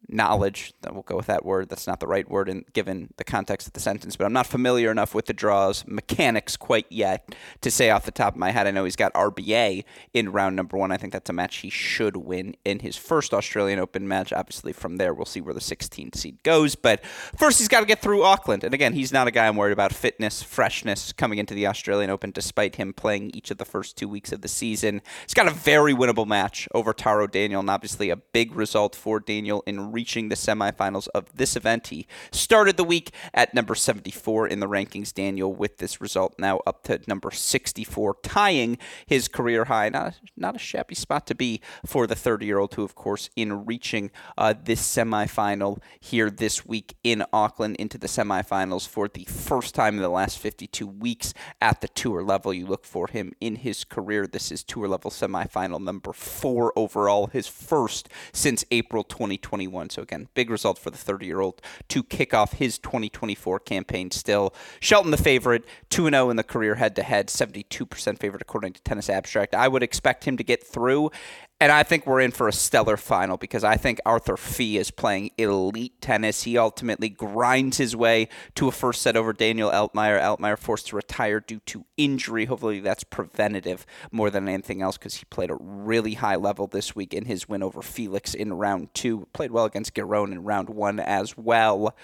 knowledge. 0.10 0.74
We'll 0.90 1.04
go 1.04 1.18
with 1.18 1.28
that 1.28 1.46
word. 1.46 1.70
That's 1.70 1.88
not 1.88 2.00
the 2.00 2.08
right 2.08 2.30
word 2.30 2.50
in, 2.50 2.66
given 2.74 3.14
the 3.18 3.24
context 3.24 3.68
of 3.68 3.74
the 3.74 3.80
sentence, 3.80 4.16
but 4.16 4.26
I'm 4.26 4.34
not 4.34 4.48
familiar 4.48 4.92
enough 4.92 5.14
with 5.14 5.26
the 5.26 5.34
draws 5.34 5.86
mechanics 5.88 6.58
quite 6.58 6.86
yet 6.90 7.36
to 7.62 7.72
say 7.72 7.90
off 7.90 8.06
the 8.06 8.12
top 8.12 8.34
of 8.34 8.40
my 8.40 8.52
head. 8.52 8.68
I 8.68 8.72
know 8.72 8.86
he's 8.86 8.96
got 8.96 9.14
RBA 9.14 9.84
in 10.14 10.32
round 10.32 10.56
number 10.56 10.78
one. 10.78 10.92
I 10.92 10.98
think 10.98 11.14
that's 11.14 11.30
a 11.30 11.34
match 11.34 11.58
he 11.58 11.70
should 11.70 12.18
win 12.18 12.56
in 12.64 12.80
his 12.80 12.96
first 12.96 13.34
Australian 13.34 13.80
Open 13.80 14.08
match. 14.08 14.32
Obviously, 14.32 14.74
from 14.74 14.98
there, 14.98 15.14
we'll 15.14 15.26
see 15.26 15.42
where 15.42 15.54
the 15.54 15.60
16th 15.60 16.16
seed 16.16 16.42
goes. 16.44 16.76
But 16.76 17.06
first, 17.06 17.60
he's 17.60 17.68
got 17.68 17.82
to 17.82 17.86
get 17.86 18.02
through 18.02 18.24
Auckland. 18.24 18.64
And 18.64 18.74
again, 18.74 18.94
he's 18.94 19.12
not 19.12 19.28
a 19.28 19.32
guy 19.32 19.48
I'm 19.48 19.56
worried 19.56 19.74
about 19.74 19.94
fitness, 19.94 20.42
freshness 20.44 21.12
coming 21.12 21.40
into 21.40 21.54
the 21.54 21.68
Australian 21.68 22.10
Open, 22.10 22.32
despite 22.32 22.76
him 22.76 22.94
playing 22.94 23.32
each 23.34 23.52
of 23.52 23.58
the 23.58 23.66
first 23.66 23.98
two 23.98 24.08
weeks 24.08 24.32
of 24.32 24.42
the 24.42 24.48
season. 24.48 25.02
He's 25.24 25.34
got 25.34 25.48
a 25.48 25.52
very 25.52 25.94
winnable 25.94 26.28
match 26.28 26.68
over 26.74 26.94
Taro 26.94 27.28
Daniel, 27.28 27.60
and 27.60 27.70
obviously 27.70 28.10
a 28.10 28.16
big 28.16 28.56
result 28.56 28.96
for 28.96 29.20
Daniel 29.20 29.64
in 29.66 29.92
reaching 29.98 30.30
the 30.30 30.36
semifinals 30.36 31.08
of 31.16 31.26
this 31.36 31.56
event. 31.56 31.88
He 31.88 32.06
started 32.32 32.78
the 32.78 32.84
week 32.84 33.10
at 33.34 33.56
number 33.56 33.74
74 33.74 34.48
in 34.48 34.60
the 34.60 34.68
rankings, 34.68 35.12
Daniel, 35.12 35.52
with 35.52 35.80
this 35.80 36.00
result 36.00 36.36
now 36.38 36.60
up 36.68 36.84
to 36.84 37.02
number 37.08 37.32
64, 37.32 38.18
tying 38.22 38.78
his 39.08 39.28
career 39.28 39.66
high. 39.66 39.90
Not, 39.90 40.20
not 40.36 40.56
a 40.56 40.60
shabby 40.60 40.94
spot 40.94 41.26
to 41.26 41.34
be 41.34 41.62
for 41.84 42.06
the 42.06 42.16
30 42.16 42.46
year 42.46 42.60
old, 42.60 42.76
who, 42.76 42.84
of 42.84 42.94
course, 42.94 43.32
in 43.36 43.66
reaching 43.66 44.12
uh, 44.38 44.54
this 44.64 44.82
semifinal 44.82 45.82
here 46.00 46.30
this 46.30 46.64
week 46.64 46.96
in 47.04 47.26
Auckland 47.34 47.76
into 47.78 47.98
the 47.98 48.06
semifinals 48.06 48.88
for 48.88 49.08
the 49.08 49.26
first 49.26 49.74
time 49.74 49.96
in 49.96 50.04
the 50.04 50.10
last 50.10 50.38
52 50.38 50.86
weeks 50.86 51.34
at 51.60 51.82
the 51.82 51.88
tour 51.88 52.22
level. 52.22 52.54
You 52.54 52.68
look 52.68 52.86
for 52.86 53.08
him 53.08 53.34
in 53.42 53.56
his 53.56 53.84
career. 53.84 54.28
This 54.28 54.52
is 54.52 54.64
tour 54.64 54.88
level 54.88 55.10
semifinal 55.10 55.82
number 55.82 56.14
four 56.14 56.72
overall, 56.76 57.26
his 57.28 57.48
first 57.48 58.10
since 58.32 58.64
April 58.70 59.04
2021. 59.04 59.87
So, 59.90 60.02
again, 60.02 60.28
big 60.34 60.50
result 60.50 60.78
for 60.78 60.90
the 60.90 60.98
30 60.98 61.26
year 61.26 61.40
old 61.40 61.62
to 61.90 62.04
kick 62.04 62.34
off 62.34 62.54
his 62.54 62.78
2024 62.80 63.60
campaign 63.60 64.12
still. 64.12 64.54
Shelton, 64.80 65.12
the 65.12 65.18
favorite, 65.18 65.66
2 65.90 66.10
0 66.10 66.30
in 66.30 66.36
the 66.36 66.44
career 66.44 66.76
head 66.76 66.96
to 66.96 67.04
head, 67.04 67.28
72% 67.28 68.20
favorite 68.20 68.42
according 68.42 68.74
to 68.74 68.82
Tennis 68.84 69.10
Abstract. 69.10 69.56
I 69.56 69.68
would 69.68 69.84
expect 69.84 70.26
him 70.26 70.38
to 70.38 70.44
get 70.44 70.66
through. 70.66 71.12
And 71.60 71.72
I 71.72 71.82
think 71.82 72.06
we're 72.06 72.22
in 72.22 72.30
for 72.30 72.48
a 72.48 72.54
stellar 72.54 72.98
final 72.98 73.36
because 73.36 73.64
I 73.64 73.78
think 73.78 74.00
Arthur 74.06 74.38
Fils 74.38 74.80
is 74.80 74.92
playing 74.92 75.32
elite 75.40 76.00
tennis. 76.02 76.44
He 76.44 76.56
ultimately 76.56 77.10
grinds 77.10 77.78
his 77.78 77.96
way 77.96 78.30
to 78.54 78.68
a 78.68 78.72
first 78.72 79.02
set 79.02 79.18
over 79.18 79.34
Daniel 79.34 79.72
Altmaier. 79.72 80.22
Altmaier 80.22 80.60
forced 80.60 80.88
to 80.88 80.96
retire 80.96 81.40
due 81.40 81.60
to 81.66 81.84
injury. 81.98 82.46
Hopefully, 82.46 82.80
that's 82.80 83.04
preventative 83.04 83.88
more 84.12 84.30
than 84.30 84.48
anything 84.48 84.84
else 84.84 85.00
because 85.00 85.16
he 85.16 85.26
played 85.26 85.50
a 85.50 85.58
really 85.60 86.14
high 86.14 86.36
level 86.36 86.68
this 86.68 86.96
week 86.96 87.12
in 87.12 87.26
his 87.26 87.50
win 87.50 87.64
over 87.64 87.82
Felix 87.82 88.36
in 88.36 88.54
round 88.54 88.94
two. 88.94 89.28
Played 89.34 89.50
well 89.50 89.66
against 89.66 89.96
Giron 89.96 90.32
in 90.32 90.44
round 90.44 90.70
one 90.70 91.00
as 91.00 91.36
well. 91.36 91.96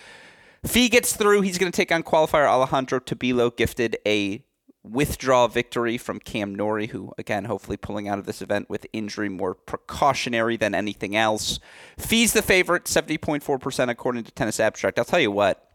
Fils 0.65 0.89
gets 0.89 1.15
through. 1.15 1.41
He's 1.41 1.59
going 1.59 1.71
to 1.71 1.75
take 1.75 1.91
on 1.91 2.01
qualifier 2.01 2.47
Alejandro 2.47 2.99
Tabilo, 2.99 3.55
gifted 3.55 3.97
a 4.03 4.43
withdraw 4.83 5.47
victory 5.47 5.97
from 5.97 6.19
Cam 6.19 6.53
Norrie, 6.53 6.87
who, 6.87 7.13
again, 7.17 7.45
hopefully 7.45 7.77
pulling 7.77 8.07
out 8.07 8.19
of 8.19 8.25
this 8.25 8.41
event 8.41 8.69
with 8.69 8.85
injury 8.91 9.29
more 9.29 9.53
precautionary 9.53 10.57
than 10.57 10.75
anything 10.75 11.15
else. 11.15 11.59
Fils's 11.97 12.33
the 12.33 12.41
favorite, 12.41 12.85
70.4% 12.85 13.89
according 13.89 14.23
to 14.25 14.31
Tennis 14.31 14.59
Abstract. 14.59 14.99
I'll 14.99 15.05
tell 15.05 15.19
you 15.19 15.31
what, 15.31 15.72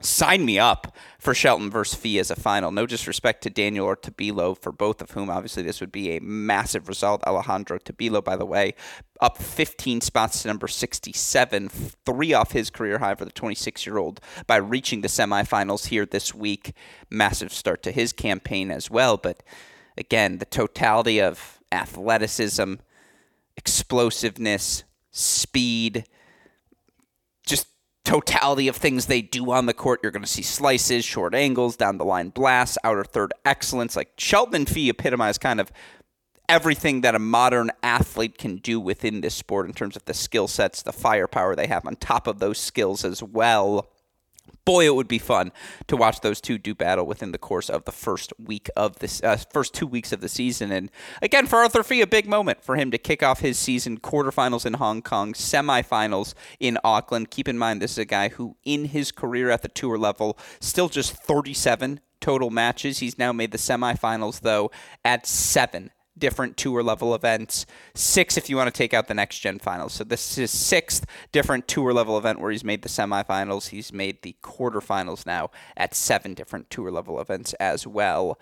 sign 0.00 0.44
me 0.44 0.58
up 0.58 0.94
for 1.18 1.34
Shelton 1.34 1.70
versus 1.70 1.98
Fils 1.98 2.30
as 2.30 2.38
a 2.38 2.40
final. 2.40 2.70
No 2.70 2.86
disrespect 2.86 3.42
to 3.42 3.50
Daniel 3.50 3.86
or 3.86 3.96
Tabilo, 3.96 4.56
for 4.56 4.70
both 4.72 5.00
of 5.00 5.12
whom, 5.12 5.30
obviously, 5.30 5.62
this 5.62 5.80
would 5.80 5.92
be 5.92 6.16
a 6.16 6.20
massive 6.20 6.88
result. 6.88 7.22
Alejandro 7.26 7.78
Tabilo, 7.78 8.22
by 8.22 8.36
the 8.36 8.46
way, 8.46 8.74
up 9.20 9.38
15 9.38 10.00
spots 10.00 10.42
to 10.42 10.48
number 10.48 10.68
67, 10.68 11.68
three 11.68 12.32
off 12.32 12.52
his 12.52 12.70
career 12.70 12.98
high 12.98 13.14
for 13.14 13.24
the 13.24 13.32
26 13.32 13.86
year 13.86 13.98
old 13.98 14.20
by 14.46 14.56
reaching 14.56 15.00
the 15.00 15.08
semifinals 15.08 15.86
here 15.86 16.04
this 16.04 16.34
week. 16.34 16.72
Massive 17.10 17.52
start 17.52 17.82
to 17.84 17.92
his 17.92 18.12
campaign 18.12 18.70
as 18.70 18.90
well, 18.90 19.16
but 19.16 19.42
again, 19.96 20.38
the 20.38 20.44
totality 20.44 21.20
of 21.20 21.60
athleticism, 21.72 22.74
explosiveness, 23.56 24.84
speed, 25.10 26.04
totality 28.06 28.68
of 28.68 28.76
things 28.76 29.06
they 29.06 29.20
do 29.20 29.50
on 29.50 29.66
the 29.66 29.74
court. 29.74 30.00
You're 30.02 30.12
going 30.12 30.22
to 30.22 30.28
see 30.28 30.42
slices, 30.42 31.04
short 31.04 31.34
angles, 31.34 31.76
down 31.76 31.98
the 31.98 32.04
line 32.04 32.30
blasts, 32.30 32.78
outer 32.84 33.04
third 33.04 33.34
excellence. 33.44 33.96
Like 33.96 34.12
Shelton 34.16 34.54
and 34.54 34.68
Fils 34.68 34.90
epitomize 34.90 35.38
kind 35.38 35.60
of 35.60 35.72
everything 36.48 37.00
that 37.00 37.16
a 37.16 37.18
modern 37.18 37.72
athlete 37.82 38.38
can 38.38 38.56
do 38.58 38.78
within 38.78 39.20
this 39.20 39.34
sport 39.34 39.66
in 39.66 39.72
terms 39.72 39.96
of 39.96 40.04
the 40.04 40.14
skill 40.14 40.46
sets, 40.46 40.82
the 40.82 40.92
firepower 40.92 41.56
they 41.56 41.66
have 41.66 41.84
on 41.84 41.96
top 41.96 42.28
of 42.28 42.38
those 42.38 42.58
skills 42.58 43.04
as 43.04 43.22
well 43.22 43.90
boy, 44.64 44.84
it 44.84 44.94
would 44.94 45.08
be 45.08 45.18
fun 45.18 45.52
to 45.86 45.96
watch 45.96 46.20
those 46.20 46.40
two 46.40 46.58
do 46.58 46.74
battle 46.74 47.06
within 47.06 47.32
the 47.32 47.38
course 47.38 47.70
of 47.70 47.84
the 47.84 47.92
first 47.92 48.32
week 48.38 48.68
of 48.76 48.98
this 48.98 49.22
uh, 49.22 49.36
first 49.52 49.72
two 49.74 49.86
weeks 49.86 50.12
of 50.12 50.20
the 50.20 50.28
season. 50.28 50.70
And 50.72 50.90
again, 51.22 51.46
for 51.46 51.60
Arthur 51.60 51.82
Fils, 51.82 52.02
a 52.02 52.06
big 52.06 52.28
moment 52.28 52.62
for 52.62 52.76
him 52.76 52.90
to 52.90 52.98
kick 52.98 53.22
off 53.22 53.40
his 53.40 53.58
season 53.58 53.98
quarterfinals 53.98 54.66
in 54.66 54.74
Hong 54.74 55.02
Kong, 55.02 55.32
semifinals 55.32 56.34
in 56.60 56.78
Auckland. 56.84 57.30
Keep 57.30 57.48
in 57.48 57.58
mind, 57.58 57.80
this 57.80 57.92
is 57.92 57.98
a 57.98 58.04
guy 58.04 58.28
who, 58.28 58.56
in 58.64 58.86
his 58.86 59.12
career 59.12 59.50
at 59.50 59.62
the 59.62 59.68
tour 59.68 59.96
level, 59.96 60.36
still 60.60 60.88
just 60.88 61.12
37 61.12 62.00
total 62.20 62.50
matches. 62.50 62.98
He's 62.98 63.18
now 63.18 63.32
made 63.32 63.52
the 63.52 63.58
semifinals, 63.58 64.40
though, 64.40 64.70
at 65.04 65.26
seven 65.26 65.90
different 66.18 66.56
tour 66.56 66.82
level 66.82 67.14
events. 67.14 67.66
Six 67.94 68.36
if 68.36 68.48
you 68.48 68.56
want 68.56 68.72
to 68.72 68.76
take 68.76 68.94
out 68.94 69.08
the 69.08 69.14
next 69.14 69.38
gen 69.38 69.58
finals. 69.58 69.94
So 69.94 70.04
this 70.04 70.30
is 70.32 70.36
his 70.36 70.50
sixth 70.50 71.06
different 71.32 71.68
tour 71.68 71.92
level 71.92 72.18
event 72.18 72.40
where 72.40 72.50
he's 72.50 72.64
made 72.64 72.82
the 72.82 72.88
semifinals. 72.88 73.68
He's 73.68 73.92
made 73.92 74.22
the 74.22 74.36
quarterfinals 74.42 75.26
now 75.26 75.50
at 75.76 75.94
seven 75.94 76.34
different 76.34 76.70
tour 76.70 76.90
level 76.90 77.20
events 77.20 77.52
as 77.54 77.86
well. 77.86 78.38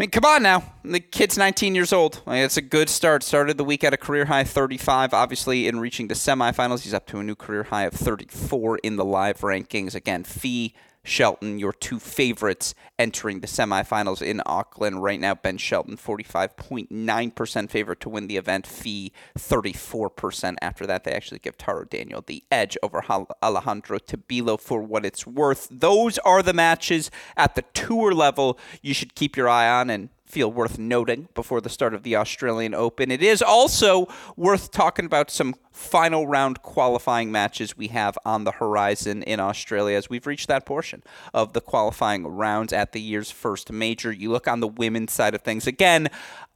I 0.00 0.04
mean, 0.04 0.10
come 0.10 0.24
on 0.24 0.42
now. 0.42 0.72
The 0.82 1.00
kid's 1.00 1.36
19 1.36 1.74
years 1.74 1.92
old. 1.92 2.22
I 2.26 2.36
mean, 2.36 2.44
it's 2.44 2.56
a 2.56 2.62
good 2.62 2.88
start. 2.88 3.22
Started 3.22 3.58
the 3.58 3.64
week 3.64 3.84
at 3.84 3.92
a 3.92 3.98
career 3.98 4.24
high 4.24 4.44
35. 4.44 5.12
Obviously, 5.12 5.68
in 5.68 5.78
reaching 5.78 6.08
the 6.08 6.14
semifinals, 6.14 6.84
he's 6.84 6.94
up 6.94 7.06
to 7.08 7.18
a 7.18 7.22
new 7.22 7.34
career 7.34 7.64
high 7.64 7.84
of 7.84 7.92
34 7.92 8.78
in 8.78 8.96
the 8.96 9.04
live 9.04 9.40
rankings. 9.40 9.94
Again, 9.94 10.24
Fils 10.24 10.72
Shelton, 11.10 11.58
your 11.58 11.72
two 11.72 11.98
favorites 11.98 12.74
entering 12.98 13.40
the 13.40 13.46
semifinals 13.46 14.22
in 14.22 14.40
Auckland. 14.46 15.02
Right 15.02 15.18
now, 15.20 15.34
Ben 15.34 15.58
Shelton, 15.58 15.96
45.9% 15.96 17.70
favorite 17.70 18.00
to 18.00 18.08
win 18.08 18.28
the 18.28 18.36
event, 18.36 18.66
Fils 18.66 19.10
34%. 19.36 20.56
After 20.62 20.86
that, 20.86 21.04
they 21.04 21.12
actually 21.12 21.40
give 21.40 21.58
Taro 21.58 21.84
Daniel 21.84 22.22
the 22.24 22.44
edge 22.50 22.78
over 22.82 23.04
Alejandro 23.42 23.98
Tabilo 23.98 24.60
for 24.60 24.80
what 24.82 25.04
it's 25.04 25.26
worth. 25.26 25.68
Those 25.70 26.18
are 26.18 26.42
the 26.42 26.52
matches 26.52 27.10
at 27.36 27.56
the 27.56 27.62
tour 27.74 28.12
level 28.12 28.58
you 28.80 28.94
should 28.94 29.14
keep 29.14 29.36
your 29.36 29.48
eye 29.48 29.68
on 29.68 29.90
and 29.90 30.10
feel 30.30 30.50
worth 30.50 30.78
noting 30.78 31.28
before 31.34 31.60
the 31.60 31.68
start 31.68 31.92
of 31.92 32.02
the 32.02 32.16
Australian 32.16 32.74
Open. 32.74 33.10
It 33.10 33.22
is 33.22 33.42
also 33.42 34.06
worth 34.36 34.70
talking 34.70 35.04
about 35.04 35.30
some 35.30 35.54
final 35.72 36.26
round 36.26 36.62
qualifying 36.62 37.32
matches 37.32 37.76
we 37.76 37.88
have 37.88 38.16
on 38.24 38.44
the 38.44 38.52
horizon 38.52 39.22
in 39.24 39.40
Australia 39.40 39.96
as 39.96 40.08
we've 40.08 40.26
reached 40.26 40.48
that 40.48 40.64
portion 40.64 41.02
of 41.34 41.52
the 41.52 41.60
qualifying 41.60 42.26
rounds 42.26 42.72
at 42.72 42.92
the 42.92 43.00
year's 43.00 43.30
first 43.30 43.72
major. 43.72 44.12
You 44.12 44.30
look 44.30 44.46
on 44.46 44.60
the 44.60 44.68
women's 44.68 45.12
side 45.12 45.34
of 45.34 45.42
things. 45.42 45.66
Again, 45.66 46.08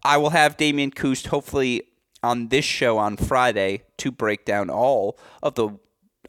I 0.02 0.16
will 0.18 0.30
have 0.30 0.56
Damian 0.56 0.90
Kust 0.90 1.26
hopefully 1.28 1.82
on 2.22 2.48
this 2.48 2.64
show 2.64 2.96
on 2.98 3.16
Friday 3.16 3.82
to 3.98 4.10
break 4.10 4.44
down 4.44 4.70
all 4.70 5.18
of 5.42 5.54
the 5.54 5.70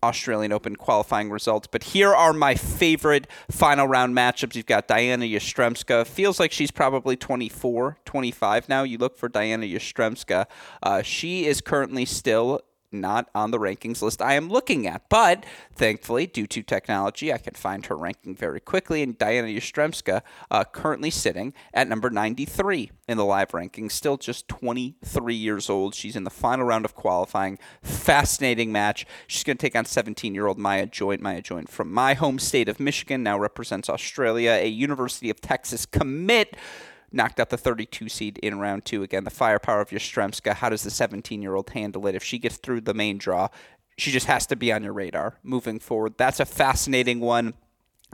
Australian 0.06 0.51
Open 0.51 0.76
qualifying 0.76 1.30
results. 1.30 1.68
But 1.68 1.84
here 1.84 2.14
are 2.14 2.34
my 2.34 2.56
favorite 2.56 3.28
final 3.49 3.88
round 3.88 4.16
matchups. 4.16 4.56
You've 4.56 4.66
got 4.66 4.88
Dayana 4.88 5.32
Yastremska. 5.32 6.06
Feels 6.06 6.39
like 6.39 6.51
she's 6.51 6.72
probably 6.72 7.16
24, 7.16 7.97
25 8.06 8.70
now. 8.70 8.84
You 8.84 8.97
look 8.97 9.18
for 9.18 9.30
Dayana 9.30 9.72
Yastremska. 9.72 10.45
Uh, 10.82 11.01
she 11.01 11.45
is 11.45 11.62
currently 11.62 12.06
still 12.06 12.62
not 13.02 13.30
on 13.36 13.52
the 13.52 13.60
rankings 13.60 14.02
list 14.02 14.22
I 14.22 14.34
am 14.34 14.50
looking 14.50 14.88
at. 14.88 15.10
But 15.10 15.46
thankfully, 15.76 16.28
due 16.28 16.48
to 16.48 16.64
technology, 16.64 17.32
I 17.32 17.38
can 17.38 17.54
find 17.54 17.86
her 17.86 17.96
ranking 17.96 18.36
very 18.36 18.60
quickly. 18.60 19.02
And 19.04 19.18
Dayana 19.18 19.56
Yastremska 19.56 20.22
uh, 20.52 20.64
currently 20.66 21.10
sitting 21.10 21.54
at 21.74 21.88
number 21.88 22.10
93 22.10 22.91
in 23.08 23.18
the 23.18 23.26
live 23.26 23.52
rankings, 23.52 23.91
still 23.91 24.18
just 24.18 24.48
23 24.48 25.36
years 25.36 25.70
old. 25.70 25.93
She's 25.93 26.16
in 26.16 26.24
the 26.24 26.30
final 26.30 26.66
round 26.66 26.86
of 26.86 26.96
qualifying. 26.96 27.60
Fascinating 27.82 28.72
match. 28.72 29.06
She's 29.28 29.43
going 29.43 29.58
to 29.58 29.62
take 29.62 29.76
on 29.76 29.86
17 29.86 30.34
year 30.34 30.48
old 30.48 30.58
Maya 30.58 30.86
Joint. 30.86 31.22
Maya 31.22 31.41
Joint 31.41 31.70
from 31.70 31.91
my 31.91 32.14
home 32.14 32.39
state 32.39 32.70
of 32.70 32.80
Michigan 32.80 33.24
now 33.24 33.38
represents 33.38 33.89
Australia, 33.89 34.52
a 34.52 34.68
University 34.68 35.30
of 35.30 35.41
Texas 35.41 35.86
commit 35.86 36.56
knocked 37.16 37.39
out 37.39 37.49
the 37.49 37.57
32 37.57 38.09
seed 38.09 38.38
in 38.39 38.59
round 38.59 38.86
two. 38.86 39.01
Again, 39.03 39.24
the 39.24 39.30
firepower 39.30 39.82
of 39.82 39.89
Yastremska. 39.89 40.55
How 40.55 40.70
does 40.70 40.84
the 40.84 40.91
17 40.91 41.41
year 41.41 41.55
old 41.55 41.70
handle 41.72 42.05
it? 42.07 42.16
If 42.16 42.24
she 42.24 42.38
gets 42.38 42.57
through 42.57 42.82
the 42.82 42.93
main 42.93 43.18
draw, 43.18 43.47
she 43.97 44.11
just 44.11 44.28
has 44.28 44.45
to 44.47 44.55
be 44.55 44.72
on 44.72 44.84
your 44.84 44.93
radar 44.93 45.39
moving 45.43 45.80
forward. 45.80 46.16
That's 46.18 46.39
a 46.39 46.45
fascinating 46.45 47.20
one. 47.20 47.53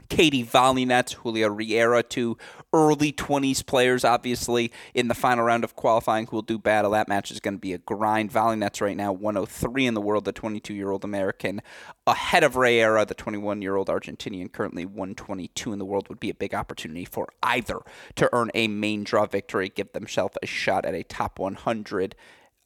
Katie 0.08 0.44
Volynets, 0.44 1.22
Julia 1.22 1.50
Riera, 1.50 2.02
two 2.02 2.36
early 2.72 3.12
20s 3.12 3.64
players, 3.64 4.04
obviously, 4.04 4.72
in 4.94 5.08
the 5.08 5.14
final 5.14 5.44
round 5.44 5.64
of 5.64 5.76
qualifying 5.76 6.26
who 6.26 6.36
will 6.36 6.42
do 6.42 6.58
battle. 6.58 6.92
That 6.92 7.08
match 7.08 7.30
is 7.30 7.40
going 7.40 7.54
to 7.54 7.60
be 7.60 7.72
a 7.72 7.78
grind. 7.78 8.32
Volynets 8.32 8.80
right 8.80 8.96
now 8.96 9.12
103 9.12 9.86
in 9.86 9.94
the 9.94 10.00
world, 10.00 10.24
the 10.24 10.32
22 10.32 10.74
year 10.74 10.90
old 10.90 11.04
American, 11.04 11.62
ahead 12.06 12.44
of 12.44 12.56
Riera, 12.56 13.04
the 13.04 13.14
21 13.14 13.62
year 13.62 13.76
old 13.76 13.88
Argentinian, 13.88 14.50
currently 14.50 14.84
122 14.84 15.72
in 15.72 15.78
the 15.78 15.84
world, 15.84 16.08
would 16.08 16.20
be 16.20 16.30
a 16.30 16.34
big 16.34 16.54
opportunity 16.54 17.04
for 17.04 17.28
either 17.42 17.80
to 18.16 18.28
earn 18.32 18.50
a 18.54 18.68
main 18.68 19.04
draw 19.04 19.26
victory, 19.26 19.68
give 19.68 19.92
themselves 19.92 20.36
a 20.42 20.46
shot 20.46 20.84
at 20.84 20.94
a 20.94 21.02
top 21.02 21.38
100 21.38 22.14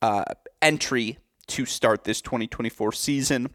uh, 0.03 0.25
entry 0.63 1.19
to 1.49 1.65
start 1.65 2.05
this 2.05 2.21
2024 2.21 2.93
season. 2.93 3.51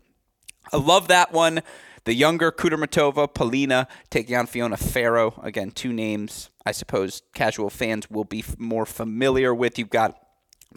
I 0.72 0.78
love 0.78 1.08
that 1.10 1.32
one. 1.32 1.62
The 2.04 2.14
younger 2.16 2.52
Kudermetova, 2.52 3.32
Polina 3.34 3.88
taking 4.10 4.36
on 4.36 4.48
Fiona 4.48 4.78
Ferro. 4.78 5.40
Again, 5.44 5.72
two 5.72 5.94
names 5.94 6.50
I 6.66 6.72
suppose 6.72 7.22
casual 7.34 7.70
fans 7.70 8.10
will 8.10 8.24
be 8.24 8.44
more 8.58 8.86
familiar 8.86 9.54
with. 9.54 9.80
You've 9.80 9.90
got 9.90 10.18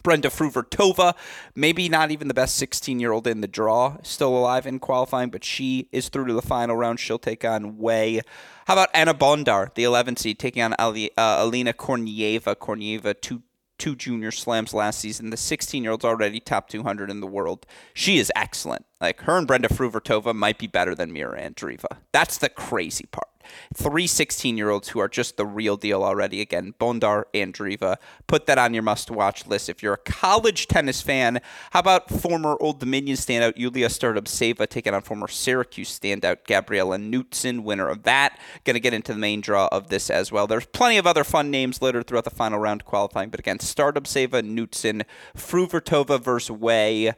Brenda 0.02 0.28
Fruhvirtova, 0.28 1.14
maybe 1.54 1.88
not 1.88 2.10
even 2.10 2.28
the 2.28 2.34
best 2.34 2.56
16 2.56 3.00
year 3.00 3.12
old 3.12 3.26
in 3.26 3.40
the 3.40 3.48
draw, 3.48 3.96
still 4.02 4.36
alive 4.36 4.66
in 4.66 4.78
qualifying, 4.78 5.30
but 5.30 5.44
she 5.44 5.88
is 5.92 6.08
through 6.08 6.26
to 6.26 6.32
the 6.32 6.42
final 6.42 6.76
round. 6.76 7.00
She'll 7.00 7.18
take 7.18 7.44
on 7.44 7.78
Wei. 7.78 8.20
How 8.66 8.74
about 8.74 8.88
Anna 8.92 9.14
Bondar, 9.14 9.72
the 9.74 9.84
11 9.84 10.16
seed, 10.16 10.38
taking 10.38 10.62
on 10.62 10.74
Ali, 10.78 11.10
uh, 11.16 11.44
Alina 11.44 11.72
Kornieva? 11.72 12.56
Kornieva, 12.56 13.18
two 13.20 13.42
two 13.84 13.94
junior 13.94 14.30
slams 14.30 14.72
last 14.72 14.98
season. 14.98 15.28
The 15.28 15.36
16 15.36 15.82
year 15.82 15.92
old's 15.92 16.06
already 16.06 16.40
top 16.40 16.70
200 16.70 17.10
in 17.10 17.20
the 17.20 17.26
world. 17.26 17.66
She 17.92 18.16
is 18.16 18.32
excellent. 18.34 18.86
Like 18.98 19.20
her 19.20 19.36
and 19.36 19.46
Brenda 19.46 19.68
Fruhvirtova 19.68 20.34
might 20.34 20.56
be 20.56 20.66
better 20.66 20.94
than 20.94 21.12
Mira 21.12 21.38
Andreeva. 21.38 21.98
That's 22.10 22.38
the 22.38 22.48
crazy 22.48 23.04
part. 23.12 23.28
Three 23.74 24.06
16 24.06 24.56
year 24.56 24.70
olds 24.70 24.88
who 24.88 24.98
are 25.00 25.08
just 25.08 25.36
the 25.36 25.46
real 25.46 25.76
deal 25.76 26.02
already. 26.02 26.40
Again, 26.40 26.74
Bondar, 26.78 27.24
and 27.32 27.54
Andreeva. 27.54 27.96
Put 28.26 28.46
that 28.46 28.58
on 28.58 28.74
your 28.74 28.82
must 28.82 29.10
watch 29.10 29.46
list. 29.46 29.68
If 29.68 29.82
you're 29.82 29.94
a 29.94 29.98
college 29.98 30.66
tennis 30.66 31.00
fan, 31.00 31.40
how 31.70 31.80
about 31.80 32.10
former 32.10 32.56
Old 32.60 32.80
Dominion 32.80 33.16
standout 33.16 33.56
Yulia 33.56 33.88
Stardup 33.88 34.68
taking 34.68 34.94
on 34.94 35.02
former 35.02 35.28
Syracuse 35.28 35.98
standout 35.98 36.44
Gabriela 36.46 36.98
Knutson, 36.98 37.62
winner 37.62 37.88
of 37.88 38.02
that? 38.04 38.38
Going 38.64 38.74
to 38.74 38.80
get 38.80 38.94
into 38.94 39.12
the 39.12 39.18
main 39.18 39.40
draw 39.40 39.68
of 39.70 39.88
this 39.88 40.10
as 40.10 40.32
well. 40.32 40.46
There's 40.46 40.66
plenty 40.66 40.96
of 40.96 41.06
other 41.06 41.24
fun 41.24 41.50
names 41.50 41.80
littered 41.82 42.06
throughout 42.06 42.24
the 42.24 42.30
final 42.30 42.58
round 42.58 42.84
qualifying, 42.84 43.30
but 43.30 43.40
again, 43.40 43.58
Starodubtseva, 43.58 44.42
Knutson, 44.42 45.02
Fruhvirtova 45.36 46.20
versus 46.20 46.50
Wei. 46.50 47.12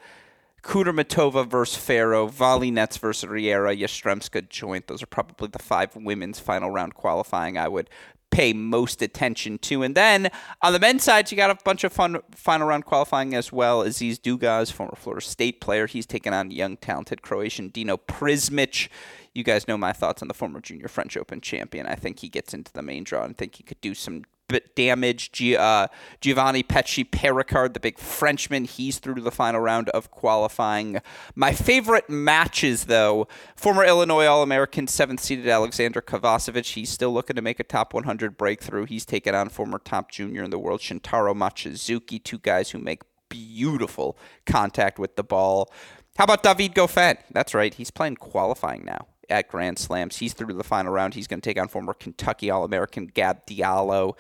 Kudermetova 0.67 1.49
versus 1.49 1.79
Ferro, 1.79 2.27
Volynets 2.27 2.99
versus 2.99 3.29
Riera, 3.29 3.75
Yastremska 3.75 4.49
joint. 4.49 4.89
Those 4.89 5.01
are 5.01 5.07
probably 5.07 5.47
the 5.47 5.61
five 5.61 5.95
women's 5.95 6.41
final 6.41 6.73
round 6.73 6.95
qualifying 6.95 7.57
I 7.57 7.69
would 7.69 7.89
pay 8.33 8.53
most 8.53 9.01
attention 9.01 9.59
to. 9.59 9.85
And 9.85 9.95
then 9.95 10.29
on 10.63 10.73
the 10.73 10.81
men's 10.81 11.05
side, 11.05 11.31
you 11.31 11.37
got 11.37 11.51
a 11.51 11.59
bunch 11.65 11.85
of 11.85 11.93
fun 11.93 12.19
final 12.33 12.67
round 12.67 12.85
qualifying 12.85 13.33
as 13.33 13.53
well. 13.53 13.83
Aziz 13.83 14.19
Dougaz, 14.19 14.73
former 14.73 14.97
Florida 14.97 15.25
State 15.25 15.61
player, 15.61 15.87
he's 15.87 16.05
taken 16.05 16.35
on 16.35 16.51
young, 16.51 16.77
talented 16.77 17.23
Croatian 17.23 17.69
Dino 17.69 17.97
Prizmic. 17.97 18.89
You 19.35 19.45
guys 19.45 19.69
know 19.69 19.79
my 19.79 19.93
thoughts 19.93 20.21
on 20.21 20.27
the 20.27 20.35
former 20.35 20.61
junior 20.61 20.89
French 20.89 21.17
Open 21.17 21.41
champion. 21.41 21.87
I 21.87 21.95
think 21.95 22.19
he 22.19 22.29
gets 22.29 22.53
into 22.53 22.73
the 22.73 22.83
main 22.83 23.05
draw 23.05 23.23
and 23.23 23.39
think 23.39 23.55
he 23.55 23.63
could 23.63 23.81
do 23.81 23.95
some 23.95 24.25
damage. 24.75 25.33
G- 25.33 25.57
uh, 25.57 25.89
Giovanni 26.21 26.63
Mpetshi 26.63 27.09
Perricard, 27.11 27.75
the 27.75 27.81
big 27.81 27.99
Frenchman, 27.99 28.65
he's 28.65 28.99
through 28.99 29.17
to 29.17 29.23
the 29.23 29.31
final 29.31 29.61
round 29.61 29.89
of 29.91 30.11
qualifying. 30.11 31.01
My 31.35 31.53
favorite 31.53 32.09
matches, 32.09 32.85
though, 32.85 33.29
former 33.57 33.85
Illinois 33.85 34.27
All 34.27 34.43
American, 34.43 34.87
seventh 34.87 35.21
seeded 35.21 35.47
Aleksandar 35.47 36.03
Kovacevic. 36.03 36.73
He's 36.75 36.91
still 36.91 37.13
looking 37.13 37.37
to 37.37 37.43
make 37.43 37.61
a 37.61 37.65
top 37.65 37.95
100 37.95 38.37
breakthrough. 38.37 38.87
He's 38.87 39.05
taken 39.05 39.35
on 39.35 39.49
former 39.49 39.79
top 39.79 40.11
junior 40.11 40.45
in 40.45 40.51
the 40.51 40.59
world, 40.59 40.81
Shintaro 40.81 41.35
Mochizuki, 41.35 42.23
two 42.23 42.39
guys 42.39 42.71
who 42.71 42.79
make 42.79 43.03
beautiful 43.29 44.17
contact 44.45 44.99
with 44.99 45.17
the 45.17 45.25
ball. 45.25 45.73
How 46.17 46.25
about 46.25 46.43
David 46.43 46.75
Goffin? 46.75 47.19
That's 47.31 47.55
right, 47.55 47.75
he's 47.75 47.91
playing 47.91 48.17
qualifying 48.17 48.85
now 48.85 49.07
at 49.31 49.49
Grand 49.49 49.79
Slams. 49.79 50.17
He's 50.17 50.33
through 50.33 50.49
to 50.49 50.55
the 50.55 50.65
final 50.65 50.93
round. 50.93 51.15
He's 51.15 51.27
going 51.27 51.41
to 51.41 51.49
take 51.49 51.61
on 51.61 51.69
former 51.69 51.95
Kentucky 51.95 52.51
All 52.51 52.65
American 52.65 53.07
Gab 53.07 53.47
Diallo. 53.47 54.15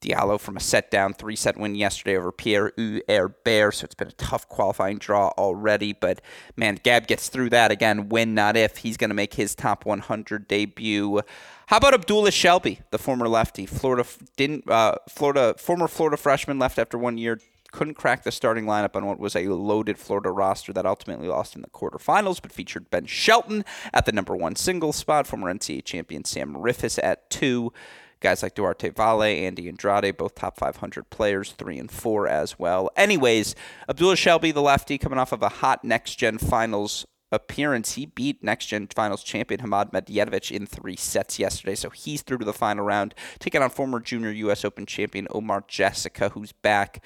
Diallo 0.00 0.40
from 0.40 0.56
a 0.56 0.60
set 0.60 0.90
down, 0.90 1.12
three 1.12 1.36
set 1.36 1.58
win 1.58 1.74
yesterday 1.74 2.16
over 2.16 2.32
Pierre 2.32 2.72
Herbert. 2.78 3.74
So 3.74 3.84
it's 3.84 3.94
been 3.94 4.08
a 4.08 4.12
tough 4.12 4.48
qualifying 4.48 4.98
draw 4.98 5.28
already. 5.36 5.92
But 5.92 6.22
man, 6.56 6.78
Gab 6.82 7.06
gets 7.06 7.28
through 7.28 7.50
that 7.50 7.70
again. 7.70 8.08
Win, 8.08 8.34
not 8.34 8.56
if. 8.56 8.78
He's 8.78 8.96
going 8.96 9.10
to 9.10 9.14
make 9.14 9.34
his 9.34 9.54
top 9.54 9.84
100 9.84 10.48
debut. 10.48 11.20
How 11.66 11.76
about 11.76 11.94
Abdullah 11.94 12.30
Shelbayh, 12.30 12.78
the 12.90 12.98
former 12.98 13.28
lefty? 13.28 13.66
Florida 13.66 14.08
didn't. 14.36 14.68
Uh, 14.68 14.96
Florida 15.08 15.54
former 15.58 15.86
Florida 15.86 16.16
freshman 16.16 16.58
left 16.58 16.78
after 16.78 16.96
one 16.96 17.18
year. 17.18 17.38
Couldn't 17.72 17.94
crack 17.94 18.22
the 18.22 18.32
starting 18.32 18.64
lineup 18.64 18.96
on 18.96 19.06
what 19.06 19.18
was 19.18 19.36
a 19.36 19.48
loaded 19.48 19.98
Florida 19.98 20.30
roster 20.30 20.72
that 20.72 20.86
ultimately 20.86 21.28
lost 21.28 21.54
in 21.54 21.62
the 21.62 21.68
quarterfinals, 21.68 22.40
but 22.42 22.52
featured 22.52 22.90
Ben 22.90 23.06
Shelton 23.06 23.64
at 23.92 24.06
the 24.06 24.12
number 24.12 24.34
one 24.34 24.56
single 24.56 24.92
spot, 24.92 25.26
former 25.26 25.52
NCAA 25.52 25.84
champion 25.84 26.24
Sam 26.24 26.54
Riffice 26.54 26.98
at 27.02 27.30
two. 27.30 27.72
Guys 28.20 28.42
like 28.42 28.54
Duarte 28.54 28.90
Valle, 28.90 29.22
Andy 29.22 29.66
Andrade, 29.66 30.16
both 30.16 30.34
top 30.34 30.58
500 30.58 31.08
players, 31.08 31.52
three 31.52 31.78
and 31.78 31.90
four 31.90 32.28
as 32.28 32.58
well. 32.58 32.90
Anyways, 32.94 33.54
Abdullah 33.88 34.14
Shelbayh, 34.14 34.52
the 34.52 34.60
lefty, 34.60 34.98
coming 34.98 35.18
off 35.18 35.32
of 35.32 35.42
a 35.42 35.48
hot 35.48 35.84
next 35.84 36.16
gen 36.16 36.36
finals 36.36 37.06
appearance. 37.32 37.94
He 37.94 38.06
beat 38.06 38.42
next 38.42 38.66
gen 38.66 38.88
finals 38.88 39.22
champion 39.22 39.60
Hamad 39.60 39.92
Medjedovic 39.92 40.50
in 40.50 40.66
three 40.66 40.96
sets 40.96 41.38
yesterday, 41.38 41.74
so 41.74 41.90
he's 41.90 42.22
through 42.22 42.38
to 42.38 42.44
the 42.44 42.52
final 42.52 42.84
round, 42.84 43.14
taking 43.38 43.62
on 43.62 43.70
former 43.70 44.00
junior 44.00 44.30
U.S. 44.30 44.64
Open 44.64 44.86
champion 44.86 45.26
Omar 45.30 45.62
Jasika, 45.62 46.32
who's 46.32 46.52
back, 46.52 47.02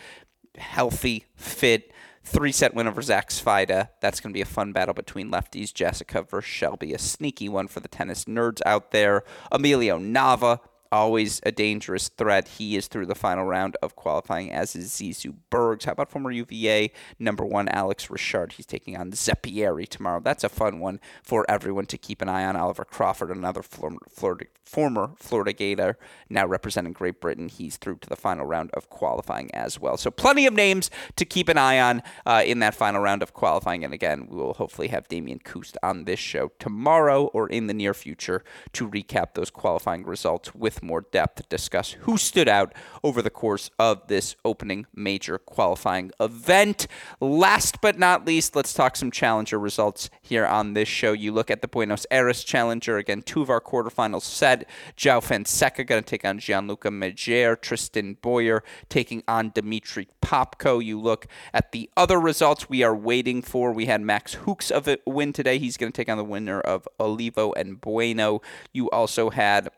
healthy, 0.57 1.27
fit. 1.37 1.93
Three 2.27 2.53
set 2.53 2.75
win 2.75 2.89
over 2.89 3.03
Zach 3.03 3.29
Svajda. 3.29 3.91
That's 4.01 4.21
going 4.21 4.33
to 4.33 4.35
be 4.35 4.41
a 4.41 4.47
fun 4.47 4.73
battle 4.73 4.95
between 4.95 5.31
lefties. 5.31 5.73
Jasika 5.73 6.29
versus 6.29 6.51
Shelbayh. 6.51 6.95
A 6.95 6.99
sneaky 6.99 7.51
one 7.51 7.69
for 7.69 7.81
the 7.81 7.89
tennis 7.89 8.25
nerds 8.25 8.63
out 8.65 8.91
there. 8.91 9.25
Emilio 9.53 9.99
Nava 9.99 10.61
always 10.95 11.41
a 11.45 11.53
dangerous 11.53 12.09
threat. 12.09 12.47
He 12.49 12.77
is 12.77 12.87
through 12.87 13.07
the 13.07 13.15
final 13.15 13.45
round 13.45 13.77
of 13.83 13.97
qualifying, 13.97 14.53
as 14.53 14.77
is 14.77 14.91
Zizou 14.93 15.35
Bergs. 15.51 15.85
How 15.85 15.93
about 15.93 16.11
former 16.11 16.31
UVA 16.31 16.93
number 17.19 17.45
one 17.45 17.69
Alex 17.69 18.07
Ritschard? 18.07 18.53
He's 18.53 18.67
taking 18.67 18.97
on 18.97 19.11
Zeppieri 19.11 19.89
tomorrow. 19.89 20.21
That's 20.21 20.45
a 20.45 20.49
fun 20.49 20.79
one 20.79 21.01
for 21.23 21.45
everyone 21.49 21.87
to 21.87 21.99
keep 21.99 22.23
an 22.23 22.29
eye 22.29 22.45
on. 22.45 22.55
Oliver 22.57 22.85
Crawford, 22.85 23.31
another 23.31 23.63
Florida, 23.63 24.47
former 24.65 25.11
Florida 25.17 25.53
Gator, 25.53 25.99
now 26.29 26.47
representing 26.47 26.93
Great 26.93 27.21
Britain. 27.21 27.49
He's 27.49 27.77
through 27.77 27.99
to 27.99 28.09
the 28.09 28.17
final 28.17 28.47
round 28.47 28.71
of 28.73 28.89
qualifying 28.89 29.53
as 29.53 29.81
well. 29.81 29.97
So 29.97 30.11
plenty 30.11 30.47
of 30.47 30.55
names 30.55 30.91
to 31.17 31.25
keep 31.25 31.49
an 31.49 31.59
eye 31.59 31.81
on 31.81 32.03
uh, 32.25 32.43
in 32.47 32.61
that 32.61 32.75
final 32.75 33.01
round 33.01 33.23
of 33.23 33.35
qualifying. 33.35 33.85
And 33.85 33.93
again, 33.93 34.29
we 34.29 34.37
will 34.37 34.55
hopefully 34.55 34.89
have 34.89 35.09
Damian 35.09 35.41
Kust 35.41 35.77
on 35.83 36.05
this 36.05 36.21
show 36.21 36.53
tomorrow 36.61 37.25
or 37.27 37.49
in 37.49 37.67
the 37.67 37.75
near 37.75 37.95
future 37.95 38.45
to 38.75 38.89
recap 38.89 39.35
those 39.35 39.51
qualifying 39.51 40.05
results 40.05 40.55
with 40.55 40.84
more 40.85 41.01
depth 41.01 41.49
discuss 41.49 41.93
who 41.93 42.17
stood 42.17 42.49
out 42.49 42.75
over 43.03 43.23
the 43.23 43.31
course 43.31 43.71
of 43.79 44.07
this 44.09 44.37
opening 44.45 44.87
major 44.95 45.39
qualifying 45.39 46.11
event. 46.21 46.87
Last 47.21 47.81
but 47.81 47.99
not 47.99 48.25
least, 48.27 48.55
let's 48.55 48.75
talk 48.75 48.97
some 48.97 49.11
challenger 49.11 49.59
results 49.59 50.11
here 50.23 50.47
on 50.47 50.75
this 50.75 50.89
show. 50.89 51.13
You 51.13 51.33
look 51.33 51.51
at 51.51 51.63
the 51.63 51.69
Buenos 51.69 52.07
Aires 52.11 52.45
Challenger. 52.45 52.99
Again, 52.99 53.23
two 53.23 53.43
of 53.43 53.51
our 53.51 53.61
quarterfinals 53.61 54.23
set. 54.23 54.69
João 54.97 55.23
Fonseca 55.23 55.85
going 55.85 56.03
to 56.03 56.09
take 56.09 56.25
on 56.25 56.39
Gianluca 56.39 56.89
Mager. 56.91 57.61
Tristan 57.61 58.17
Boyer 58.21 58.63
taking 58.89 59.23
on 59.27 59.51
Dimitri 59.51 60.09
Popko. 60.23 60.85
You 60.85 61.01
look 61.01 61.27
at 61.53 61.73
the 61.73 61.91
other 61.97 62.21
results 62.21 62.69
we 62.69 62.83
are 62.83 62.95
waiting 62.95 63.43
for. 63.43 63.73
We 63.73 63.87
had 63.87 64.01
Max 64.01 64.37
Houkes 64.37 64.71
of 64.71 64.89
a 64.89 64.99
win 65.07 65.33
today. 65.33 65.59
He's 65.59 65.77
going 65.77 65.93
to 65.93 65.97
take 65.97 66.09
on 66.09 66.19
the 66.19 66.25
winner 66.25 66.61
of 66.61 66.89
Olivo 67.01 67.53
and 67.53 67.81
Bueno. 67.81 68.43
You 68.73 68.91
also 68.91 69.31
had 69.31 69.69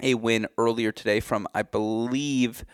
a 0.00 0.14
win 0.14 0.46
earlier 0.58 0.92
today 0.92 1.20
from, 1.20 1.46
I 1.54 1.62
believe, 1.62 2.64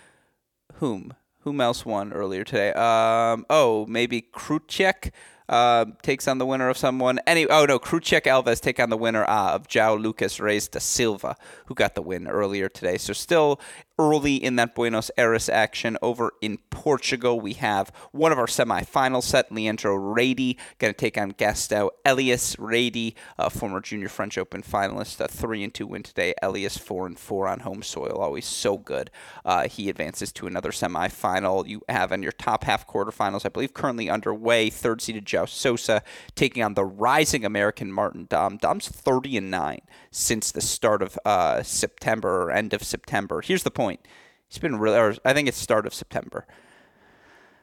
whom? 0.74 1.14
Whom 1.40 1.60
else 1.60 1.84
won 1.84 2.12
earlier 2.12 2.44
today? 2.44 2.72
Um, 2.72 3.44
oh, 3.50 3.84
maybe 3.86 4.22
Krutchek 4.22 5.10
uh, 5.48 5.86
takes 6.02 6.28
on 6.28 6.38
the 6.38 6.46
winner 6.46 6.68
of 6.68 6.78
someone. 6.78 7.18
Any 7.26 7.46
oh 7.46 7.64
no, 7.66 7.78
Krutchek 7.78 8.22
Alves 8.22 8.60
take 8.60 8.80
on 8.80 8.90
the 8.90 8.96
winner 8.96 9.24
uh, 9.24 9.52
of 9.52 9.68
João 9.68 10.00
Lucas 10.00 10.40
Reis 10.40 10.68
da 10.68 10.78
Silva, 10.78 11.36
who 11.66 11.74
got 11.74 11.94
the 11.94 12.02
win 12.02 12.28
earlier 12.28 12.68
today. 12.68 12.96
So 12.96 13.12
still 13.12 13.60
early 14.02 14.34
in 14.34 14.56
that 14.56 14.74
Buenos 14.74 15.12
Aires 15.16 15.48
action 15.48 15.96
over 16.02 16.32
in 16.40 16.58
Portugal. 16.70 17.38
We 17.38 17.52
have 17.54 17.92
one 18.10 18.32
of 18.32 18.38
our 18.38 18.46
semifinal 18.46 19.22
set, 19.22 19.52
Leandro 19.52 19.96
Raty, 19.96 20.58
going 20.78 20.92
to 20.92 20.98
take 20.98 21.16
on 21.16 21.30
Gaston 21.30 21.88
Elias 22.04 22.56
Raty, 22.56 23.14
a 23.38 23.48
former 23.48 23.80
junior 23.80 24.08
French 24.08 24.36
Open 24.36 24.62
finalist, 24.62 25.20
a 25.20 25.28
3 25.28 25.62
and 25.62 25.72
2 25.72 25.86
win 25.86 26.02
today. 26.02 26.34
Elias 26.42 26.76
4 26.76 27.06
and 27.06 27.18
4 27.18 27.46
on 27.46 27.60
home 27.60 27.82
soil, 27.82 28.18
always 28.18 28.44
so 28.44 28.76
good. 28.76 29.10
Uh, 29.44 29.68
he 29.68 29.88
advances 29.88 30.32
to 30.32 30.48
another 30.48 30.70
semifinal. 30.70 31.66
You 31.66 31.82
have 31.88 32.10
in 32.10 32.24
your 32.24 32.32
top 32.32 32.64
half 32.64 32.86
quarterfinals, 32.88 33.46
I 33.46 33.50
believe 33.50 33.72
currently 33.72 34.10
underway, 34.10 34.68
third 34.68 35.00
seeded 35.00 35.26
João 35.26 35.48
Sousa 35.48 36.02
taking 36.34 36.64
on 36.64 36.74
the 36.74 36.84
rising 36.84 37.44
American 37.44 37.92
Martin 37.92 38.26
Damm. 38.28 38.56
Damm's 38.56 38.88
30 38.88 39.36
and 39.36 39.50
9 39.50 39.80
since 40.10 40.50
the 40.50 40.60
start 40.60 41.02
of 41.02 41.18
uh, 41.24 41.62
September 41.62 42.42
or 42.42 42.50
end 42.50 42.74
of 42.74 42.82
September. 42.82 43.40
Here's 43.40 43.62
the 43.62 43.70
point 43.70 43.91
point. 43.92 44.08
He's 44.48 44.58
been 44.58 44.78
really, 44.78 44.98
or 44.98 45.14
I 45.24 45.32
think 45.32 45.48
it's 45.48 45.58
start 45.58 45.86
of 45.86 45.94
September. 45.94 46.46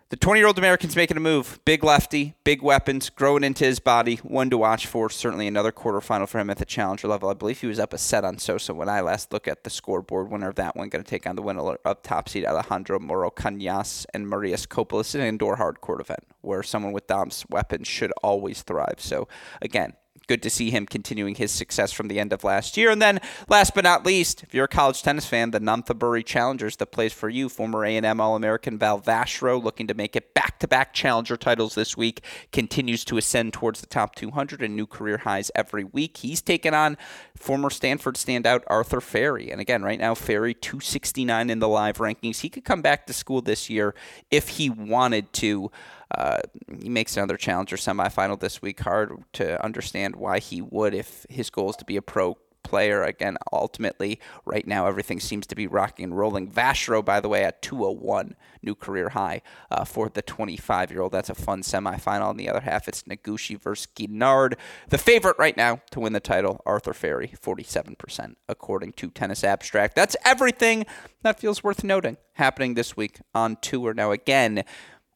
The 0.09 0.17
20 0.17 0.39
year 0.39 0.47
old 0.47 0.57
American's 0.57 0.95
making 0.95 1.17
a 1.17 1.19
move. 1.19 1.59
Big 1.65 1.83
lefty, 1.83 2.33
big 2.43 2.63
weapons, 2.63 3.11
growing 3.11 3.43
into 3.43 3.63
his 3.63 3.79
body. 3.79 4.15
One 4.15 4.49
to 4.49 4.57
watch 4.57 4.87
for. 4.87 5.07
Certainly 5.07 5.45
another 5.45 5.71
quarterfinal 5.71 6.27
for 6.27 6.39
him 6.39 6.49
at 6.49 6.57
the 6.57 6.65
challenger 6.65 7.07
level. 7.07 7.29
I 7.29 7.35
believe 7.35 7.61
he 7.61 7.67
was 7.67 7.77
up 7.77 7.93
a 7.93 7.99
set 7.99 8.25
on 8.25 8.39
Sousa 8.39 8.73
when 8.73 8.89
I 8.89 9.01
last 9.01 9.31
looked 9.31 9.47
at 9.47 9.63
the 9.63 9.69
scoreboard. 9.69 10.31
Winner 10.31 10.49
of 10.49 10.55
that 10.55 10.75
one 10.75 10.89
going 10.89 11.03
to 11.03 11.09
take 11.09 11.27
on 11.27 11.35
the 11.35 11.43
winner 11.43 11.77
of 11.85 12.01
top 12.01 12.27
seed 12.27 12.43
Alejandro 12.43 12.97
Moro 12.97 13.29
Cañas 13.29 14.07
and 14.11 14.27
Marius 14.27 14.65
Copil. 14.65 15.01
an 15.13 15.21
indoor 15.21 15.57
hard 15.57 15.79
court 15.79 16.01
event 16.01 16.25
where 16.41 16.63
someone 16.63 16.91
with 16.91 17.05
Damm's 17.05 17.45
weapons 17.47 17.87
should 17.87 18.11
always 18.23 18.63
thrive. 18.63 18.95
So, 18.97 19.27
again, 19.61 19.93
good 20.29 20.43
to 20.43 20.49
see 20.49 20.69
him 20.69 20.85
continuing 20.85 21.33
his 21.33 21.51
success 21.51 21.91
from 21.91 22.07
the 22.07 22.19
end 22.19 22.31
of 22.31 22.43
last 22.43 22.77
year. 22.77 22.91
And 22.91 23.01
then, 23.01 23.19
last 23.47 23.73
but 23.73 23.83
not 23.83 24.05
least, 24.05 24.43
if 24.43 24.53
you're 24.53 24.65
a 24.65 24.67
college 24.67 25.01
tennis 25.01 25.25
fan, 25.25 25.49
the 25.49 25.59
Nonthaburi 25.59 26.23
Challengers 26.23 26.75
that 26.75 26.91
plays 26.91 27.13
for 27.13 27.29
you, 27.29 27.49
former 27.49 27.83
A&M 27.83 28.21
All-American 28.21 28.77
Val 28.77 29.01
Vacherot, 29.01 29.63
looking 29.63 29.87
to 29.87 29.95
make 29.95 30.15
it 30.15 30.35
back-to-back 30.35 30.93
Challenger 30.93 31.35
titles 31.35 31.73
this 31.73 31.97
week, 31.97 32.23
continues 32.51 33.03
to 33.05 33.17
ascend 33.17 33.53
towards 33.53 33.81
the 33.81 33.87
top 33.87 34.13
200 34.13 34.61
and 34.61 34.75
new 34.75 34.85
career 34.85 35.17
highs 35.17 35.49
every 35.55 35.83
week. 35.83 36.17
He's 36.17 36.43
taken 36.43 36.75
on 36.75 36.95
former 37.35 37.71
Stanford 37.71 38.13
standout 38.13 38.61
Arthur 38.67 39.01
Fery, 39.01 39.51
and 39.51 39.59
again, 39.59 39.81
right 39.81 39.99
now 39.99 40.13
Fery 40.13 40.53
269 40.53 41.49
in 41.49 41.57
the 41.57 41.67
live 41.67 41.97
rankings. 41.97 42.41
He 42.41 42.49
could 42.49 42.65
come 42.65 42.83
back 42.83 43.07
to 43.07 43.13
school 43.13 43.41
this 43.41 43.67
year 43.67 43.95
if 44.29 44.49
he 44.49 44.69
wanted 44.69 45.33
to. 45.33 45.71
Uh, 46.15 46.39
he 46.81 46.89
makes 46.89 47.15
another 47.17 47.37
challenger 47.37 47.75
semifinal 47.75 48.39
this 48.39 48.61
week. 48.61 48.79
Hard 48.81 49.23
to 49.33 49.63
understand 49.63 50.15
why 50.15 50.39
he 50.39 50.61
would 50.61 50.93
if 50.93 51.25
his 51.29 51.49
goal 51.49 51.69
is 51.69 51.75
to 51.77 51.85
be 51.85 51.97
a 51.97 52.01
pro 52.01 52.37
player. 52.63 53.03
Again, 53.03 53.37
ultimately, 53.51 54.19
right 54.45 54.65
now 54.67 54.85
everything 54.85 55.19
seems 55.19 55.47
to 55.47 55.55
be 55.55 55.67
rocking 55.67 56.05
and 56.05 56.17
rolling. 56.17 56.51
Vacherot, 56.51 57.05
by 57.05 57.19
the 57.19 57.29
way, 57.29 57.43
at 57.43 57.61
201, 57.61 58.35
new 58.61 58.75
career 58.75 59.09
high 59.09 59.41
uh, 59.71 59.83
for 59.85 60.09
the 60.09 60.21
25 60.21 60.91
year 60.91 61.01
old. 61.01 61.11
That's 61.11 61.29
a 61.29 61.35
fun 61.35 61.61
semifinal. 61.61 62.27
On 62.27 62.37
the 62.37 62.49
other 62.49 62.61
half, 62.61 62.87
it's 62.87 63.03
Noguchi 63.03 63.59
versus 63.59 63.87
Guinard. 63.95 64.53
The 64.89 64.97
favorite 64.97 65.37
right 65.39 65.57
now 65.57 65.81
to 65.91 65.99
win 65.99 66.13
the 66.13 66.19
title, 66.19 66.61
Arthur 66.65 66.93
Fery, 66.93 67.35
47%, 67.37 68.35
according 68.47 68.93
to 68.93 69.09
Tennis 69.09 69.43
Abstract. 69.43 69.95
That's 69.95 70.15
everything 70.23 70.85
that 71.23 71.39
feels 71.39 71.63
worth 71.63 71.83
noting 71.83 72.17
happening 72.33 72.75
this 72.75 72.95
week 72.95 73.19
on 73.33 73.57
tour. 73.61 73.93
Now, 73.93 74.11
again, 74.11 74.63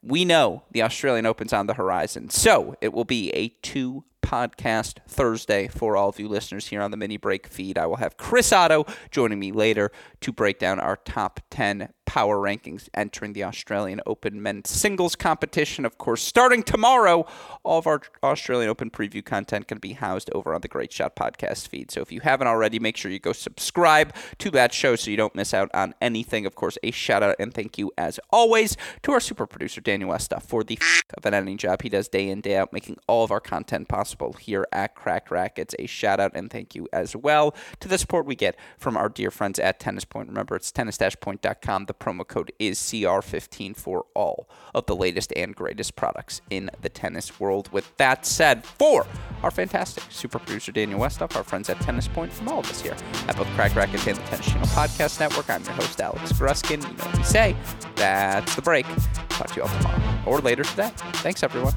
we 0.04 0.26
know 0.26 0.64
the 0.72 0.84
Australian 0.84 1.26
Open's 1.26 1.54
on 1.54 1.68
the 1.68 1.74
horizon. 1.74 2.30
So 2.30 2.76
it 2.82 2.94
will 2.94 3.06
be 3.06 3.32
a 3.32 3.50
two 3.62 4.04
podcast 4.22 4.98
Thursday 5.08 5.68
for 5.68 5.96
all 5.96 6.10
of 6.10 6.20
you 6.20 6.28
listeners 6.28 6.68
here 6.68 6.82
on 6.82 6.92
the 6.92 6.98
mini 6.98 7.18
break 7.18 7.48
feed. 7.48 7.78
I 7.78 7.86
will 7.86 7.98
have 7.98 8.18
Chris 8.18 8.52
Otto 8.52 8.86
joining 9.12 9.40
me 9.40 9.52
later 9.52 9.92
to 10.22 10.32
break 10.32 10.60
down 10.60 10.80
our 10.80 10.96
top 10.96 11.40
10 11.52 11.90
power 12.14 12.38
rankings 12.38 12.90
entering 12.94 13.34
the 13.34 13.44
Australian 13.44 14.00
Open 14.06 14.40
men's 14.40 14.70
singles 14.70 15.16
competition. 15.16 15.84
Of 15.84 15.98
course, 15.98 16.22
starting 16.22 16.62
tomorrow, 16.62 17.26
all 17.64 17.80
of 17.80 17.88
our 17.88 18.02
Australian 18.22 18.70
Open 18.70 18.92
preview 18.92 19.26
content 19.26 19.68
can 19.68 19.80
be 19.80 19.94
housed 19.94 20.30
over 20.32 20.54
on 20.54 20.62
the 20.62 20.68
Great 20.68 20.94
Shot 20.94 21.16
podcast 21.16 21.68
feed. 21.68 21.90
So 21.90 22.02
if 22.02 22.12
you 22.12 22.20
haven't 22.20 22.46
already, 22.46 22.78
make 22.78 22.98
sure 22.98 23.10
you 23.10 23.18
go 23.18 23.34
subscribe 23.34 24.14
to 24.38 24.52
that 24.52 24.76
show 24.76 24.96
so 24.96 25.10
you 25.10 25.18
don't 25.18 25.34
miss 25.34 25.56
out 25.56 25.72
on 25.74 25.96
anything. 26.04 26.46
Of 26.46 26.54
course, 26.54 26.78
a 26.84 26.92
shout 26.92 27.24
out 27.24 27.36
and 27.40 27.52
thank 27.52 27.80
you 27.80 27.92
as 27.98 28.20
always 28.30 28.78
to 29.02 29.12
our 29.12 29.20
super 29.20 29.48
producer 29.48 29.82
Daniel 29.82 30.12
Westa 30.12 30.40
for 30.40 30.64
the 30.64 30.78
f- 30.80 31.02
of 31.18 31.26
an 31.26 31.34
editing 31.34 31.58
job 31.58 31.82
he 31.82 31.90
does 31.90 32.08
day 32.08 32.30
in 32.30 32.42
day 32.42 32.58
out, 32.58 32.72
making 32.72 32.98
all 33.08 33.24
of 33.24 33.32
our 33.32 33.40
content 33.40 33.88
possible 33.88 34.34
here 34.34 34.68
at 34.72 34.94
Cracked 34.94 35.32
Racquets. 35.32 35.74
A 35.80 35.88
shout 35.88 36.20
out 36.20 36.34
and 36.36 36.52
thank 36.52 36.76
you 36.76 36.88
as 36.94 37.16
well 37.16 37.56
to 37.80 37.88
the 37.88 37.98
support 37.98 38.28
we 38.28 38.36
get 38.36 38.56
from 38.78 38.96
our 38.96 39.10
dear 39.10 39.32
friends 39.32 39.58
at 39.58 39.80
Tennis 39.80 40.06
Point. 40.06 40.30
Remember, 40.30 40.56
it's 40.56 40.72
tennis-point.com. 40.72 41.86
The 41.86 42.03
Promo 42.04 42.28
code 42.28 42.52
is 42.60 42.80
CR15 42.80 43.78
for 43.78 44.06
all 44.14 44.50
of 44.76 44.86
the 44.88 44.96
latest 44.96 45.32
and 45.38 45.56
greatest 45.56 45.96
products 45.96 46.42
in 46.50 46.70
the 46.82 46.90
tennis 46.90 47.40
world. 47.40 47.72
With 47.72 47.96
that 47.96 48.26
said, 48.26 48.66
for 48.66 49.08
our 49.42 49.52
fantastic 49.52 50.04
super 50.10 50.38
producer 50.38 50.74
Daniel 50.74 51.00
Westoff, 51.00 51.36
our 51.38 51.44
friends 51.44 51.70
at 51.70 51.80
Tennis 51.80 52.10
Point, 52.10 52.34
from 52.34 52.50
all 52.50 52.60
of 52.60 52.70
us 52.70 52.82
here 52.82 52.96
at 53.30 53.38
both 53.38 53.48
Crack 53.50 53.74
Racket 53.74 54.06
and 54.06 54.18
the 54.18 54.22
Tennis 54.24 54.48
Channel 54.48 54.68
Podcast 54.68 55.20
Network, 55.22 55.50
I'm 55.50 55.64
your 55.64 55.74
host, 55.74 56.02
Alex 56.02 56.34
Gruskin. 56.34 56.82
You 56.82 56.98
know 56.98 57.06
what 57.06 57.18
we 57.18 57.24
say. 57.24 57.56
That's 57.96 58.54
the 58.56 58.62
break. 58.62 58.86
Talk 59.30 59.48
to 59.48 59.56
you 59.56 59.62
all 59.62 59.70
tomorrow 59.70 60.02
or 60.26 60.40
later 60.40 60.64
today. 60.64 60.92
Thanks, 61.24 61.42
everyone. 61.42 61.74